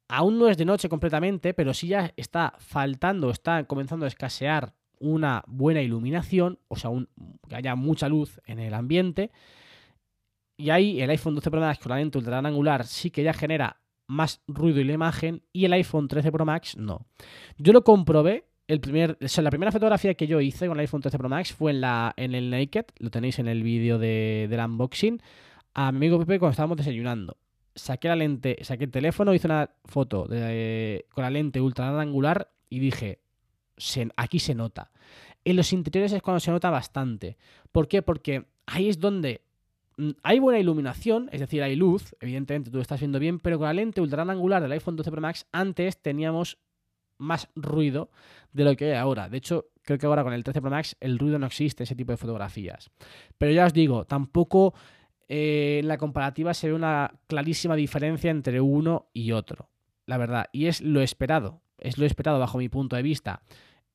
aún 0.08 0.38
no 0.38 0.48
es 0.48 0.56
de 0.56 0.64
noche 0.64 0.88
completamente, 0.88 1.54
pero 1.54 1.74
sí 1.74 1.88
ya 1.88 2.12
está 2.16 2.54
faltando, 2.58 3.30
está 3.30 3.64
comenzando 3.64 4.04
a 4.04 4.08
escasear 4.08 4.74
una 4.98 5.42
buena 5.46 5.82
iluminación, 5.82 6.58
o 6.68 6.76
sea, 6.76 6.90
un- 6.90 7.08
que 7.48 7.56
haya 7.56 7.74
mucha 7.74 8.08
luz 8.08 8.40
en 8.46 8.58
el 8.58 8.72
ambiente. 8.74 9.30
Y 10.58 10.70
ahí 10.70 11.00
el 11.02 11.10
iPhone 11.10 11.34
12 11.34 11.50
Pro 11.50 11.60
Max 11.60 11.78
con 11.78 11.90
la 11.90 11.96
lente 11.98 12.18
ultra 12.18 12.38
angular 12.38 12.86
sí 12.86 13.10
que 13.10 13.22
ya 13.22 13.32
genera 13.34 13.80
más 14.08 14.40
ruido 14.46 14.80
en 14.80 14.86
la 14.86 14.92
imagen 14.94 15.42
y 15.52 15.64
el 15.64 15.72
iPhone 15.74 16.08
13 16.08 16.32
Pro 16.32 16.46
Max 16.46 16.76
no. 16.76 17.06
Yo 17.58 17.72
lo 17.72 17.82
comprobé. 17.84 18.44
La 18.68 18.80
primera 19.50 19.70
fotografía 19.70 20.14
que 20.14 20.26
yo 20.26 20.40
hice 20.40 20.66
con 20.66 20.76
el 20.76 20.80
iPhone 20.80 21.00
13 21.00 21.18
Pro 21.18 21.28
Max 21.28 21.52
fue 21.52 21.70
en, 21.72 21.80
la, 21.82 22.12
en 22.16 22.34
el 22.34 22.50
Naked, 22.50 22.86
lo 22.98 23.10
tenéis 23.10 23.38
en 23.38 23.46
el 23.46 23.62
vídeo 23.62 23.96
de, 23.98 24.46
del 24.50 24.58
unboxing, 24.58 25.20
a 25.74 25.92
mi 25.92 25.98
amigo 25.98 26.18
Pepe 26.18 26.38
cuando 26.40 26.50
estábamos 26.52 26.76
desayunando. 26.78 27.36
Saqué 27.76 28.08
la 28.08 28.16
lente, 28.16 28.56
saqué 28.62 28.84
el 28.84 28.90
teléfono, 28.90 29.32
hice 29.34 29.46
una 29.46 29.70
foto 29.84 30.26
de- 30.26 31.06
con 31.12 31.22
la 31.22 31.30
lente 31.30 31.60
ultra 31.60 32.00
angular 32.00 32.50
y 32.68 32.78
dije, 32.80 33.20
aquí 34.16 34.38
se 34.40 34.54
nota. 34.54 34.90
En 35.44 35.54
los 35.56 35.72
interiores 35.72 36.12
es 36.12 36.22
cuando 36.22 36.40
se 36.40 36.50
nota 36.50 36.70
bastante. 36.70 37.36
¿Por 37.70 37.86
qué? 37.86 38.02
Porque 38.02 38.46
ahí 38.66 38.88
es 38.88 38.98
donde 38.98 39.42
mm, 39.98 40.10
hay 40.22 40.38
buena 40.40 40.58
iluminación, 40.58 41.28
es 41.32 41.40
decir, 41.40 41.62
hay 41.62 41.76
luz, 41.76 42.16
evidentemente 42.20 42.70
tú 42.70 42.78
lo 42.78 42.82
estás 42.82 42.98
viendo 43.00 43.18
bien, 43.18 43.38
pero 43.38 43.58
con 43.58 43.66
la 43.66 43.74
lente 43.74 44.00
ultra 44.00 44.22
angular 44.22 44.62
del 44.62 44.72
iPhone 44.72 44.96
12 44.96 45.10
Pro 45.10 45.20
Max 45.20 45.46
antes 45.52 46.00
teníamos 46.02 46.58
más 47.18 47.48
ruido 47.54 48.10
de 48.52 48.64
lo 48.64 48.74
que 48.76 48.86
hay 48.86 48.96
ahora. 48.98 49.28
De 49.28 49.36
hecho, 49.38 49.66
creo 49.82 49.98
que 49.98 50.06
ahora 50.06 50.22
con 50.24 50.32
el 50.32 50.42
13 50.42 50.60
Pro 50.60 50.70
Max 50.70 50.96
el 51.00 51.18
ruido 51.18 51.38
no 51.38 51.46
existe, 51.46 51.84
ese 51.84 51.94
tipo 51.94 52.12
de 52.12 52.16
fotografías. 52.18 52.90
Pero 53.38 53.52
ya 53.52 53.66
os 53.66 53.72
digo, 53.72 54.04
tampoco 54.04 54.74
eh, 55.28 55.78
en 55.80 55.88
la 55.88 55.98
comparativa 55.98 56.54
se 56.54 56.68
ve 56.68 56.74
una 56.74 57.12
clarísima 57.26 57.76
diferencia 57.76 58.30
entre 58.30 58.60
uno 58.60 59.08
y 59.12 59.32
otro. 59.32 59.70
La 60.06 60.18
verdad, 60.18 60.46
y 60.52 60.66
es 60.66 60.80
lo 60.80 61.00
esperado. 61.00 61.62
Es 61.78 61.98
lo 61.98 62.06
esperado 62.06 62.38
bajo 62.38 62.58
mi 62.58 62.68
punto 62.68 62.96
de 62.96 63.02
vista. 63.02 63.42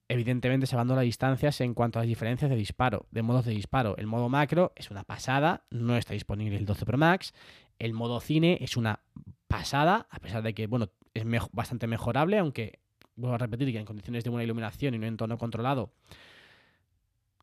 Evidentemente, 0.08 0.68
salvando 0.68 0.94
las 0.94 1.06
distancias 1.06 1.62
en 1.62 1.74
cuanto 1.74 1.98
a 1.98 2.02
las 2.02 2.08
diferencias 2.08 2.50
de 2.50 2.58
disparo, 2.58 3.08
de 3.12 3.22
modos 3.22 3.46
de 3.46 3.54
disparo. 3.54 3.96
El 3.98 4.08
modo 4.08 4.28
macro 4.28 4.74
es 4.76 4.92
una 4.92 5.04
pasada, 5.04 5.64
no 5.70 5.96
está 5.96 6.14
disponible 6.14 6.58
el 6.58 6.66
12 6.66 6.86
Pro 6.86 6.98
Max. 6.98 7.34
El 7.80 7.94
modo 7.94 8.20
cine 8.20 8.58
es 8.60 8.76
una 8.76 9.00
pasada, 9.48 10.08
a 10.10 10.20
pesar 10.20 10.44
de 10.44 10.54
que, 10.54 10.68
bueno, 10.68 10.90
es 11.14 11.26
bastante 11.54 11.88
mejorable, 11.88 12.38
aunque 12.38 12.80
vuelvo 13.16 13.36
a 13.36 13.38
repetir 13.38 13.72
que 13.72 13.80
en 13.80 13.86
condiciones 13.86 14.24
de 14.24 14.30
buena 14.30 14.44
iluminación 14.44 14.94
y 14.94 14.98
en 14.98 15.04
entorno 15.06 15.38
controlado, 15.38 15.94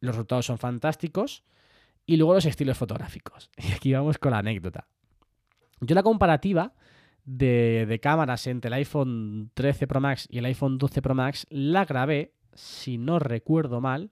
los 0.00 0.14
resultados 0.14 0.46
son 0.46 0.58
fantásticos. 0.58 1.44
Y 2.08 2.16
luego 2.16 2.32
los 2.32 2.46
estilos 2.46 2.78
fotográficos. 2.78 3.50
Y 3.58 3.72
aquí 3.72 3.92
vamos 3.92 4.16
con 4.16 4.30
la 4.32 4.38
anécdota. 4.38 4.88
Yo 5.82 5.94
la 5.94 6.02
comparativa 6.02 6.72
de, 7.26 8.00
cámaras 8.02 8.46
entre 8.46 8.68
el 8.68 8.74
iPhone 8.74 9.50
13 9.52 9.86
Pro 9.86 10.00
Max 10.00 10.26
y 10.30 10.38
el 10.38 10.46
iPhone 10.46 10.78
12 10.78 11.02
Pro 11.02 11.14
Max 11.14 11.46
la 11.50 11.84
grabé, 11.84 12.32
si 12.54 12.96
no 12.96 13.18
recuerdo 13.18 13.82
mal, 13.82 14.10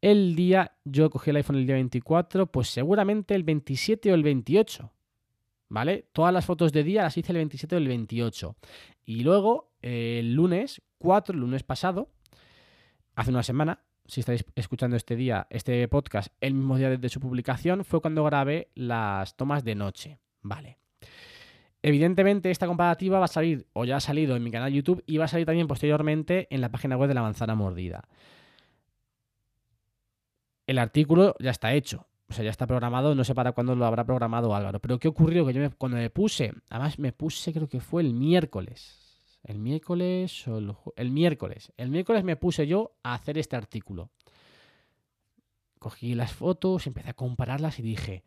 el 0.00 0.34
día, 0.34 0.72
yo 0.84 1.10
cogí 1.10 1.30
el 1.30 1.36
iPhone 1.36 1.56
el 1.56 1.66
día 1.66 1.74
24, 1.74 2.46
pues 2.46 2.68
seguramente 2.68 3.34
el 3.34 3.44
27 3.44 4.10
o 4.10 4.14
el 4.14 4.22
28. 4.22 4.90
¿Vale? 5.68 6.08
Todas 6.12 6.32
las 6.32 6.46
fotos 6.46 6.72
de 6.72 6.82
día 6.82 7.02
las 7.02 7.16
hice 7.18 7.32
el 7.32 7.36
27 7.36 7.74
o 7.74 7.78
el 7.78 7.88
28. 7.88 8.56
Y 9.04 9.22
luego, 9.22 9.70
eh, 9.82 10.16
el 10.20 10.32
lunes 10.32 10.80
4, 10.96 11.34
el 11.34 11.40
lunes 11.40 11.62
pasado, 11.62 12.08
hace 13.14 13.30
una 13.30 13.42
semana, 13.42 13.84
si 14.12 14.20
estáis 14.20 14.44
escuchando 14.56 14.94
este 14.94 15.16
día, 15.16 15.46
este 15.48 15.88
podcast, 15.88 16.34
el 16.42 16.52
mismo 16.52 16.76
día 16.76 16.98
de 16.98 17.08
su 17.08 17.18
publicación, 17.18 17.82
fue 17.82 18.02
cuando 18.02 18.22
grabé 18.24 18.68
las 18.74 19.38
tomas 19.38 19.64
de 19.64 19.74
noche. 19.74 20.18
Vale. 20.42 20.76
Evidentemente, 21.80 22.50
esta 22.50 22.66
comparativa 22.66 23.18
va 23.20 23.24
a 23.24 23.28
salir, 23.28 23.66
o 23.72 23.86
ya 23.86 23.96
ha 23.96 24.00
salido 24.00 24.36
en 24.36 24.44
mi 24.44 24.50
canal 24.50 24.70
YouTube, 24.70 25.02
y 25.06 25.16
va 25.16 25.24
a 25.24 25.28
salir 25.28 25.46
también 25.46 25.66
posteriormente 25.66 26.46
en 26.50 26.60
la 26.60 26.70
página 26.70 26.98
web 26.98 27.08
de 27.08 27.14
la 27.14 27.22
manzana 27.22 27.54
mordida. 27.54 28.06
El 30.66 30.76
artículo 30.76 31.34
ya 31.40 31.50
está 31.50 31.72
hecho. 31.72 32.06
O 32.28 32.34
sea, 32.34 32.44
ya 32.44 32.50
está 32.50 32.66
programado, 32.66 33.14
no 33.14 33.24
sé 33.24 33.34
para 33.34 33.52
cuándo 33.52 33.74
lo 33.74 33.86
habrá 33.86 34.04
programado 34.04 34.54
Álvaro. 34.54 34.78
Pero 34.78 34.98
¿qué 34.98 35.08
ocurrió? 35.08 35.46
Que 35.46 35.54
yo 35.54 35.70
cuando 35.78 35.96
me 35.96 36.10
puse, 36.10 36.52
además 36.68 36.98
me 36.98 37.12
puse, 37.12 37.50
creo 37.54 37.66
que 37.66 37.80
fue 37.80 38.02
el 38.02 38.12
miércoles. 38.12 39.01
El 39.42 39.58
miércoles 39.58 40.46
o 40.48 40.58
el, 40.58 40.72
el 40.96 41.10
miércoles. 41.10 41.72
El 41.76 41.88
miércoles 41.90 42.22
me 42.24 42.36
puse 42.36 42.66
yo 42.66 42.94
a 43.02 43.14
hacer 43.14 43.38
este 43.38 43.56
artículo. 43.56 44.10
Cogí 45.78 46.14
las 46.14 46.32
fotos, 46.32 46.86
empecé 46.86 47.10
a 47.10 47.14
compararlas 47.14 47.78
y 47.80 47.82
dije, 47.82 48.22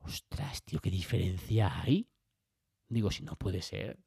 ostras, 0.00 0.62
tío, 0.64 0.80
qué 0.80 0.90
diferencia 0.90 1.80
hay. 1.80 2.08
Digo, 2.88 3.10
si 3.10 3.22
no 3.22 3.36
puede 3.36 3.62
ser. 3.62 3.98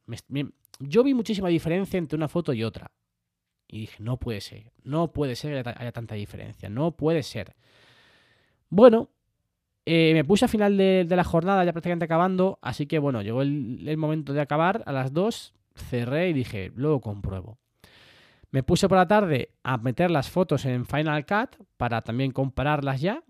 Yo 0.80 1.04
vi 1.04 1.13
muchísima 1.13 1.48
diferencia 1.48 1.98
entre 1.98 2.17
una 2.17 2.28
foto 2.28 2.52
y 2.54 2.63
otra. 2.63 2.91
Y 3.67 3.80
dije, 3.80 4.04
no 4.04 4.17
puede 4.17 4.41
ser, 4.41 4.74
no 4.84 5.12
puede 5.12 5.36
ser 5.36 5.52
que 5.52 5.56
haya, 5.60 5.63
ta- 5.63 5.82
haya 5.82 5.91
tanta 5.91 6.15
diferencia, 6.15 6.69
no 6.69 6.91
puede 6.91 7.24
ser. 7.24 7.56
Bueno, 8.69 9.10
eh, 9.86 10.12
me 10.13 10.24
puse 10.24 10.45
a 10.45 10.48
final 10.48 10.78
de, 10.78 11.06
la 11.10 11.24
jornada, 11.24 11.63
ya 11.65 11.71
prácticamente 11.71 12.06
acabando, 12.06 12.60
así 12.62 12.86
que 12.86 13.00
bueno, 13.00 13.21
llegó 13.24 13.41
el, 13.41 13.88
el 13.88 13.98
momento 13.98 14.34
de 14.34 14.41
acabar 14.41 14.84
a 14.86 14.91
las 14.91 15.13
2, 15.13 15.54
cerré 15.75 16.29
y 16.29 16.33
dije, 16.33 16.71
luego 16.75 17.01
compruebo. 17.01 17.59
Me 18.51 18.63
puse 18.63 18.88
por 18.88 18.97
la 18.97 19.07
tarde 19.07 19.49
a 19.63 19.77
meter 19.77 20.09
las 20.09 20.29
fotos 20.29 20.65
en 20.65 20.85
Final 20.85 21.25
Cut 21.25 21.57
para 21.77 22.01
también 22.01 22.31
compararlas 22.31 23.01
ya. 23.01 23.23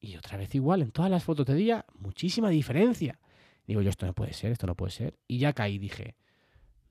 Y 0.00 0.16
otra 0.16 0.36
vez 0.36 0.54
igual, 0.54 0.82
en 0.82 0.90
todas 0.90 1.10
las 1.10 1.24
fotos 1.24 1.46
de 1.46 1.54
día, 1.54 1.86
muchísima 1.94 2.50
diferencia. 2.50 3.18
Digo 3.66 3.82
yo, 3.82 3.90
esto 3.90 4.06
no 4.06 4.14
puede 4.14 4.32
ser, 4.32 4.52
esto 4.52 4.66
no 4.66 4.74
puede 4.74 4.92
ser. 4.92 5.18
Y 5.26 5.38
ya 5.38 5.52
caí, 5.52 5.78
dije, 5.78 6.16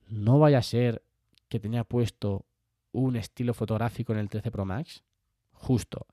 no 0.08 0.38
vaya 0.38 0.58
a 0.58 0.62
ser 0.62 1.02
que 1.48 1.60
tenía 1.60 1.84
puesto 1.84 2.46
un 2.92 3.16
estilo 3.16 3.54
fotográfico 3.54 4.12
en 4.12 4.18
el 4.18 4.28
13 4.28 4.50
Pro 4.50 4.64
Max. 4.64 5.04
Justo. 5.52 6.06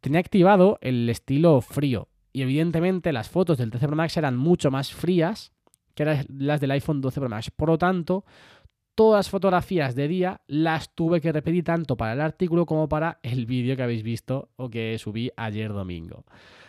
Tenía 0.00 0.20
activado 0.20 0.78
el 0.80 1.08
estilo 1.08 1.60
frío. 1.60 2.08
Y 2.32 2.42
evidentemente 2.42 3.12
las 3.12 3.28
fotos 3.28 3.58
del 3.58 3.70
13 3.70 3.86
Pro 3.86 3.96
Max 3.96 4.16
eran 4.16 4.36
mucho 4.36 4.70
más 4.70 4.92
frías 4.92 5.53
que 5.94 6.04
las- 6.04 6.26
las 6.30 6.60
del 6.60 6.70
iPhone 6.72 7.00
12 7.00 7.20
Pro 7.20 7.28
Max. 7.28 7.50
Por 7.50 7.68
lo 7.68 7.78
tanto, 7.78 8.24
todas 8.94 9.18
las 9.26 9.30
fotografías 9.30 9.94
de 9.94 10.08
día 10.08 10.40
las 10.46 10.94
tuve 10.94 11.20
que 11.20 11.32
repetir 11.32 11.64
tanto 11.64 11.96
para 11.96 12.12
el 12.12 12.20
artículo 12.20 12.66
como 12.66 12.88
para 12.88 13.18
el 13.22 13.46
vídeo 13.46 13.76
que 13.76 13.82
habéis 13.82 14.02
visto 14.02 14.50
o 14.56 14.70
que 14.70 14.98
subí 14.98 15.30
ayer 15.36 15.72
domingo. 15.72 16.24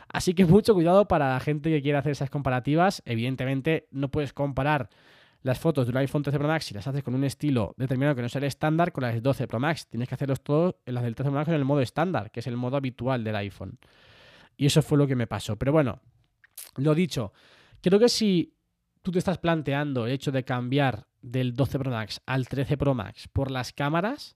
Así 0.08 0.34
que 0.34 0.46
mucho 0.46 0.74
cuidado 0.74 1.08
para 1.08 1.34
la 1.34 1.40
gente 1.40 1.70
que 1.70 1.82
quiera 1.82 2.00
hacer 2.00 2.14
esas 2.14 2.30
comparativas. 2.30 3.02
Evidentemente, 3.06 3.88
no 3.92 4.10
puedes 4.10 4.34
comparar 4.34 4.90
las 5.42 5.60
fotos 5.60 5.86
de 5.86 5.92
un 5.92 5.98
iPhone 5.98 6.24
13 6.24 6.40
Pro 6.40 6.48
Max 6.48 6.66
si 6.66 6.74
las 6.74 6.88
haces 6.88 7.04
con 7.04 7.14
un 7.14 7.24
estilo 7.24 7.76
determinado 7.78 8.16
que 8.16 8.22
no 8.24 8.30
sea 8.30 8.40
el 8.40 8.46
estándar 8.46 8.92
con 8.92 9.04
las 9.04 9.14
del 9.14 9.22
12 9.22 9.48
Pro 9.48 9.60
Max. 9.60 9.88
Tienes 9.88 10.08
que 10.10 10.16
hacerlos 10.16 10.42
todos 10.42 10.76
las 10.86 11.04
del 11.04 11.14
13 11.14 11.30
Pro 11.30 11.38
Max 11.40 11.50
en 11.50 11.56
el 11.56 11.66
modo 11.66 11.82
estándar, 11.82 12.32
que 12.32 12.40
es 12.40 12.48
el 12.48 12.58
modo 12.58 12.78
habitual 12.78 13.24
del 13.24 13.36
iPhone. 13.36 13.78
Y 14.58 14.66
eso 14.66 14.82
fue 14.82 14.98
lo 14.98 15.06
que 15.06 15.16
me 15.16 15.28
pasó. 15.28 15.56
Pero 15.58 15.72
bueno, 15.72 16.00
lo 16.78 16.96
dicho, 16.96 17.32
creo 17.82 18.00
que 18.00 18.10
si 18.10 18.55
tú 19.06 19.12
te 19.12 19.20
estás 19.20 19.38
planteando 19.38 20.08
el 20.08 20.14
hecho 20.14 20.32
de 20.32 20.44
cambiar 20.44 21.06
del 21.22 21.54
12 21.54 21.78
Pro 21.78 21.92
Max 21.92 22.22
al 22.26 22.48
13 22.48 22.76
Pro 22.76 22.96
Max 22.96 23.28
por 23.28 23.52
las 23.52 23.72
cámaras, 23.72 24.36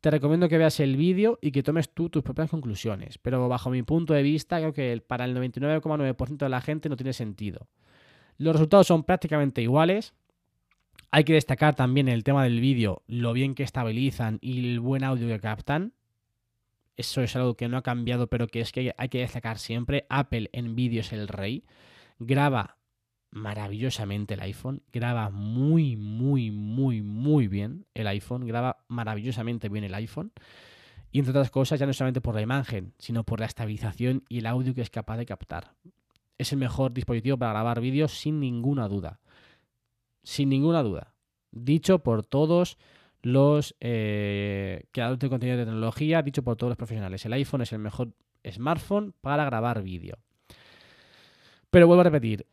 te 0.00 0.10
recomiendo 0.10 0.48
que 0.48 0.58
veas 0.58 0.80
el 0.80 0.96
vídeo 0.96 1.38
y 1.40 1.52
que 1.52 1.62
tomes 1.62 1.94
tú 1.94 2.10
tus 2.10 2.24
propias 2.24 2.50
conclusiones. 2.50 3.16
Pero 3.18 3.48
bajo 3.48 3.70
mi 3.70 3.84
punto 3.84 4.12
de 4.12 4.24
vista, 4.24 4.58
creo 4.58 4.72
que 4.72 5.00
para 5.06 5.24
el 5.24 5.36
99,9% 5.36 6.36
de 6.36 6.48
la 6.48 6.60
gente 6.60 6.88
no 6.88 6.96
tiene 6.96 7.12
sentido. 7.12 7.68
Los 8.38 8.54
resultados 8.56 8.88
son 8.88 9.04
prácticamente 9.04 9.62
iguales. 9.62 10.14
Hay 11.12 11.22
que 11.22 11.34
destacar 11.34 11.76
también 11.76 12.08
el 12.08 12.24
tema 12.24 12.42
del 12.42 12.60
vídeo, 12.60 13.04
lo 13.06 13.32
bien 13.32 13.54
que 13.54 13.62
estabilizan 13.62 14.38
y 14.42 14.72
el 14.72 14.80
buen 14.80 15.04
audio 15.04 15.28
que 15.28 15.38
captan. 15.38 15.92
Eso 16.96 17.22
es 17.22 17.36
algo 17.36 17.54
que 17.54 17.68
no 17.68 17.76
ha 17.76 17.82
cambiado, 17.82 18.26
pero 18.26 18.48
que 18.48 18.60
es 18.60 18.72
que 18.72 18.92
hay 18.98 19.08
que 19.08 19.20
destacar 19.20 19.58
siempre. 19.58 20.06
Apple 20.08 20.50
en 20.52 20.74
vídeo 20.74 21.02
es 21.02 21.12
el 21.12 21.28
rey. 21.28 21.64
Graba 22.18 22.75
maravillosamente 23.36 24.34
el 24.34 24.40
iPhone. 24.40 24.82
Graba 24.92 25.30
muy, 25.30 25.94
muy, 25.96 26.50
muy, 26.50 27.02
muy 27.02 27.48
bien 27.48 27.86
el 27.94 28.06
iPhone. 28.06 28.46
Graba 28.46 28.78
maravillosamente 28.88 29.68
bien 29.68 29.84
el 29.84 29.94
iPhone. 29.94 30.32
Y 31.12 31.18
entre 31.18 31.30
otras 31.30 31.50
cosas, 31.50 31.78
ya 31.78 31.86
no 31.86 31.92
solamente 31.92 32.20
por 32.20 32.34
la 32.34 32.40
imagen, 32.40 32.94
sino 32.98 33.24
por 33.24 33.40
la 33.40 33.46
estabilización 33.46 34.24
y 34.28 34.38
el 34.38 34.46
audio 34.46 34.74
que 34.74 34.80
es 34.80 34.90
capaz 34.90 35.18
de 35.18 35.26
captar. 35.26 35.74
Es 36.38 36.52
el 36.52 36.58
mejor 36.58 36.92
dispositivo 36.92 37.36
para 37.36 37.52
grabar 37.52 37.80
vídeos 37.80 38.18
sin 38.18 38.40
ninguna 38.40 38.88
duda. 38.88 39.20
Sin 40.22 40.48
ninguna 40.48 40.82
duda. 40.82 41.12
Dicho 41.52 42.00
por 42.00 42.22
todos 42.22 42.78
los 43.22 43.76
eh, 43.80 44.84
creadores 44.92 45.20
de 45.20 45.28
contenido 45.28 45.58
de 45.58 45.64
tecnología, 45.64 46.22
dicho 46.22 46.42
por 46.42 46.56
todos 46.56 46.70
los 46.70 46.78
profesionales. 46.78 47.24
El 47.26 47.34
iPhone 47.34 47.62
es 47.62 47.72
el 47.72 47.80
mejor 47.80 48.12
smartphone 48.50 49.12
para 49.20 49.44
grabar 49.44 49.82
vídeo. 49.82 50.18
Pero 51.70 51.86
vuelvo 51.86 52.00
a 52.00 52.04
repetir, 52.04 52.46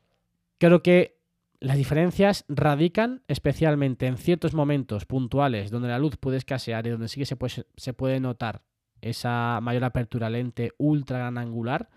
creo 0.57 0.83
que 0.83 1.19
las 1.59 1.77
diferencias 1.77 2.45
radican 2.49 3.23
especialmente 3.27 4.07
en 4.07 4.17
ciertos 4.17 4.53
momentos 4.53 5.05
puntuales 5.05 5.71
donde 5.71 5.87
la 5.87 5.99
luz 5.99 6.17
puede 6.17 6.37
escasear 6.37 6.85
y 6.85 6.89
donde 6.89 7.07
sí 7.07 7.19
que 7.19 7.25
se 7.25 7.35
puede, 7.35 7.65
se 7.77 7.93
puede 7.93 8.19
notar 8.19 8.63
esa 9.01 9.59
mayor 9.61 9.83
apertura 9.83 10.29
lente 10.29 10.71
ultra 10.77 11.19
gran 11.19 11.37
angular, 11.37 11.89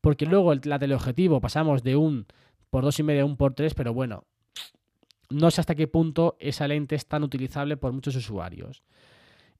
porque 0.00 0.26
luego 0.26 0.52
el, 0.52 0.60
la 0.64 0.78
teleobjetivo 0.78 1.40
pasamos 1.40 1.82
de 1.82 1.96
un 1.96 2.26
por 2.70 2.84
2,5 2.84 3.20
a 3.20 3.24
un 3.24 3.36
por 3.36 3.54
3, 3.54 3.74
pero 3.74 3.92
bueno, 3.92 4.24
no 5.28 5.50
sé 5.50 5.60
hasta 5.60 5.74
qué 5.74 5.86
punto 5.86 6.36
esa 6.40 6.68
lente 6.68 6.94
es 6.94 7.06
tan 7.06 7.22
utilizable 7.22 7.76
por 7.76 7.92
muchos 7.92 8.16
usuarios. 8.16 8.82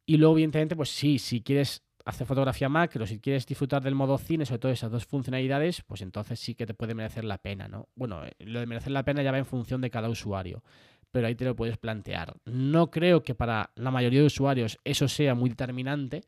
Y 0.07 0.17
luego, 0.17 0.35
evidentemente, 0.35 0.77
pues 0.77 0.91
sí, 0.91 1.19
si 1.19 1.43
quieres 1.43 1.85
hacer 2.11 2.27
fotografía 2.27 2.69
macro, 2.69 3.07
si 3.07 3.19
quieres 3.19 3.47
disfrutar 3.47 3.83
del 3.83 3.95
modo 3.95 4.19
cine, 4.19 4.47
sobre 4.47 4.59
todo 4.59 4.73
esas 4.73 4.91
dos 4.91 5.07
funcionalidades, 5.07 5.83
pues 5.83 6.03
entonces 6.03 6.39
sí 6.39 6.55
que 6.55 6.67
te 6.67 6.75
puede 6.75 6.95
merecer 6.95 7.25
la 7.25 7.39
pena, 7.39 7.69
¿no? 7.69 7.89
Bueno, 7.95 8.25
eh, 8.25 8.33
lo 8.41 8.61
de 8.61 8.67
merecer 8.67 8.93
la 8.93 9.05
pena 9.05 9.23
ya 9.23 9.33
va 9.33 9.39
en 9.39 9.47
función 9.47 9.81
de 9.81 9.91
cada 9.91 10.09
usuario, 10.09 10.63
pero 11.11 11.27
ahí 11.27 11.35
te 11.35 11.45
lo 11.45 11.57
puedes 11.57 11.79
plantear. 11.79 12.35
No 12.45 12.91
creo 12.91 13.23
que 13.23 13.35
para 13.35 13.71
la 13.75 13.91
mayoría 13.91 14.21
de 14.21 14.27
usuarios 14.27 14.79
eso 14.85 15.09
sea 15.09 15.35
muy 15.35 15.51
determinante, 15.51 16.23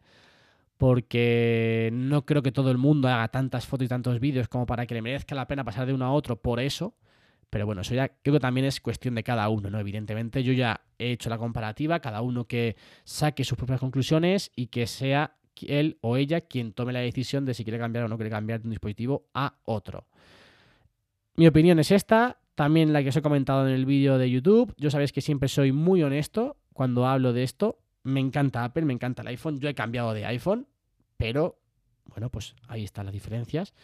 porque 0.78 1.90
no 1.92 2.26
creo 2.26 2.42
que 2.42 2.50
todo 2.50 2.72
el 2.72 2.78
mundo 2.78 3.06
haga 3.08 3.28
tantas 3.28 3.66
fotos 3.66 3.84
y 3.86 3.88
tantos 3.88 4.18
vídeos 4.18 4.48
como 4.48 4.66
para 4.66 4.84
que 4.84 4.94
le 4.94 5.02
merezca 5.02 5.34
la 5.34 5.46
pena 5.46 5.62
pasar 5.62 5.86
de 5.86 5.92
uno 5.92 6.04
a 6.04 6.12
otro 6.12 6.42
por 6.42 6.58
eso. 6.58 6.96
Pero 7.50 7.66
bueno, 7.66 7.82
eso 7.82 7.94
ya 7.94 8.08
creo 8.08 8.32
que 8.32 8.40
también 8.40 8.64
es 8.64 8.80
cuestión 8.80 9.14
de 9.14 9.22
cada 9.22 9.46
uno, 9.50 9.68
¿no? 9.68 9.78
Evidentemente, 9.78 10.42
yo 10.42 10.54
ya 10.54 10.80
he 10.98 11.12
hecho 11.12 11.28
la 11.28 11.36
comparativa, 11.36 12.00
cada 12.00 12.22
uno 12.22 12.46
que 12.46 12.76
saque 13.04 13.44
sus 13.44 13.58
propias 13.58 13.78
conclusiones 13.78 14.50
y 14.56 14.68
que 14.68 14.86
sea 14.86 15.36
él 15.68 15.98
o 16.00 16.16
ella 16.16 16.42
quien 16.42 16.72
tome 16.72 16.92
la 16.92 17.00
decisión 17.00 17.44
de 17.44 17.54
si 17.54 17.64
quiere 17.64 17.78
cambiar 17.78 18.04
o 18.04 18.08
no 18.08 18.16
quiere 18.16 18.30
cambiar 18.30 18.60
de 18.60 18.66
un 18.66 18.70
dispositivo 18.70 19.26
a 19.34 19.54
otro. 19.64 20.06
Mi 21.34 21.46
opinión 21.46 21.78
es 21.78 21.90
esta, 21.90 22.38
también 22.54 22.92
la 22.92 23.02
que 23.02 23.08
os 23.08 23.16
he 23.16 23.22
comentado 23.22 23.66
en 23.66 23.74
el 23.74 23.86
vídeo 23.86 24.18
de 24.18 24.30
YouTube. 24.30 24.74
Yo 24.76 24.90
sabéis 24.90 25.12
que 25.12 25.20
siempre 25.20 25.48
soy 25.48 25.72
muy 25.72 26.02
honesto 26.02 26.56
cuando 26.72 27.06
hablo 27.06 27.32
de 27.32 27.42
esto. 27.42 27.78
Me 28.02 28.20
encanta 28.20 28.64
Apple, 28.64 28.84
me 28.84 28.92
encanta 28.92 29.22
el 29.22 29.28
iPhone. 29.28 29.58
Yo 29.58 29.68
he 29.68 29.74
cambiado 29.74 30.12
de 30.12 30.26
iPhone, 30.26 30.66
pero 31.16 31.58
bueno, 32.06 32.30
pues 32.30 32.54
ahí 32.68 32.84
están 32.84 33.06
las 33.06 33.14
diferencias. 33.14 33.74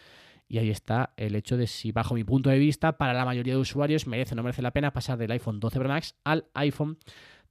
Y 0.48 0.58
ahí 0.58 0.70
está 0.70 1.12
el 1.16 1.34
hecho 1.34 1.56
de 1.56 1.66
si, 1.66 1.92
bajo 1.92 2.14
mi 2.14 2.24
punto 2.24 2.50
de 2.50 2.58
vista, 2.58 2.96
para 2.96 3.12
la 3.12 3.24
mayoría 3.24 3.54
de 3.54 3.60
usuarios 3.60 4.06
merece 4.06 4.34
o 4.34 4.36
no 4.36 4.42
merece 4.42 4.62
la 4.62 4.72
pena 4.72 4.92
pasar 4.92 5.18
del 5.18 5.30
iPhone 5.30 5.60
12 5.60 5.78
Pro 5.78 5.88
Max 5.88 6.14
al 6.24 6.46
iPhone 6.54 6.98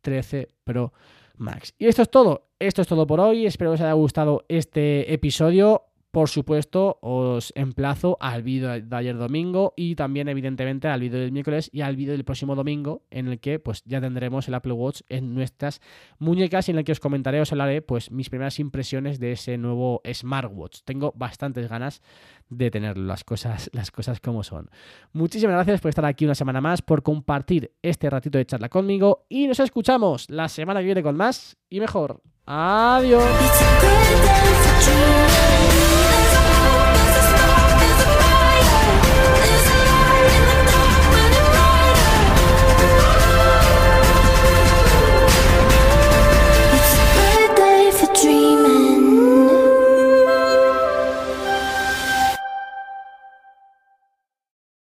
13 0.01 0.47
Pro 0.63 0.93
Max. 1.37 1.73
Y 1.77 1.87
esto 1.87 2.01
es 2.01 2.09
todo. 2.09 2.47
Esto 2.59 2.81
es 2.81 2.87
todo 2.87 3.05
por 3.05 3.19
hoy. 3.19 3.45
Espero 3.45 3.71
que 3.71 3.75
os 3.75 3.81
haya 3.81 3.93
gustado 3.93 4.45
este 4.47 5.13
episodio. 5.13 5.83
Por 6.17 6.29
supuesto, 6.29 6.97
os 7.01 7.53
emplazo 7.55 8.17
al 8.19 8.41
vídeo 8.41 8.69
de 8.69 8.95
ayer 8.95 9.15
domingo 9.15 9.75
y 9.77 9.93
también, 9.93 10.27
evidentemente, 10.27 10.87
al 10.87 10.99
vídeo 10.99 11.19
del 11.19 11.31
miércoles 11.31 11.69
y 11.71 11.81
al 11.81 11.95
vídeo 11.95 12.13
del 12.13 12.25
próximo 12.25 12.55
domingo, 12.55 13.03
en 13.11 13.27
el 13.27 13.39
que 13.39 13.59
pues 13.59 13.83
ya 13.85 14.01
tendremos 14.01 14.47
el 14.47 14.55
Apple 14.55 14.73
Watch 14.73 15.01
en 15.09 15.35
nuestras 15.35 15.79
muñecas 16.17 16.67
y 16.67 16.71
en 16.71 16.79
el 16.79 16.85
que 16.85 16.91
os 16.91 16.99
comentaré, 16.99 17.39
os 17.39 17.51
hablaré 17.51 17.83
pues 17.83 18.09
mis 18.09 18.31
primeras 18.31 18.57
impresiones 18.57 19.19
de 19.19 19.33
ese 19.33 19.59
nuevo 19.59 20.01
smartwatch. 20.11 20.79
Tengo 20.85 21.13
bastantes 21.15 21.69
ganas 21.69 22.01
de 22.49 22.71
tenerlo, 22.71 23.05
las 23.05 23.23
cosas, 23.23 23.69
las 23.73 23.91
cosas 23.91 24.19
como 24.19 24.41
son. 24.41 24.71
Muchísimas 25.13 25.53
gracias 25.53 25.81
por 25.81 25.89
estar 25.89 26.05
aquí 26.05 26.25
una 26.25 26.33
semana 26.33 26.61
más, 26.61 26.81
por 26.81 27.03
compartir 27.03 27.73
este 27.83 28.09
ratito 28.09 28.39
de 28.39 28.45
charla 28.47 28.69
conmigo 28.69 29.27
y 29.29 29.45
nos 29.45 29.59
escuchamos 29.59 30.31
la 30.31 30.49
semana 30.49 30.79
que 30.79 30.87
viene 30.87 31.03
con 31.03 31.15
más 31.15 31.57
y 31.69 31.79
mejor. 31.79 32.23
Adiós. 32.47 33.23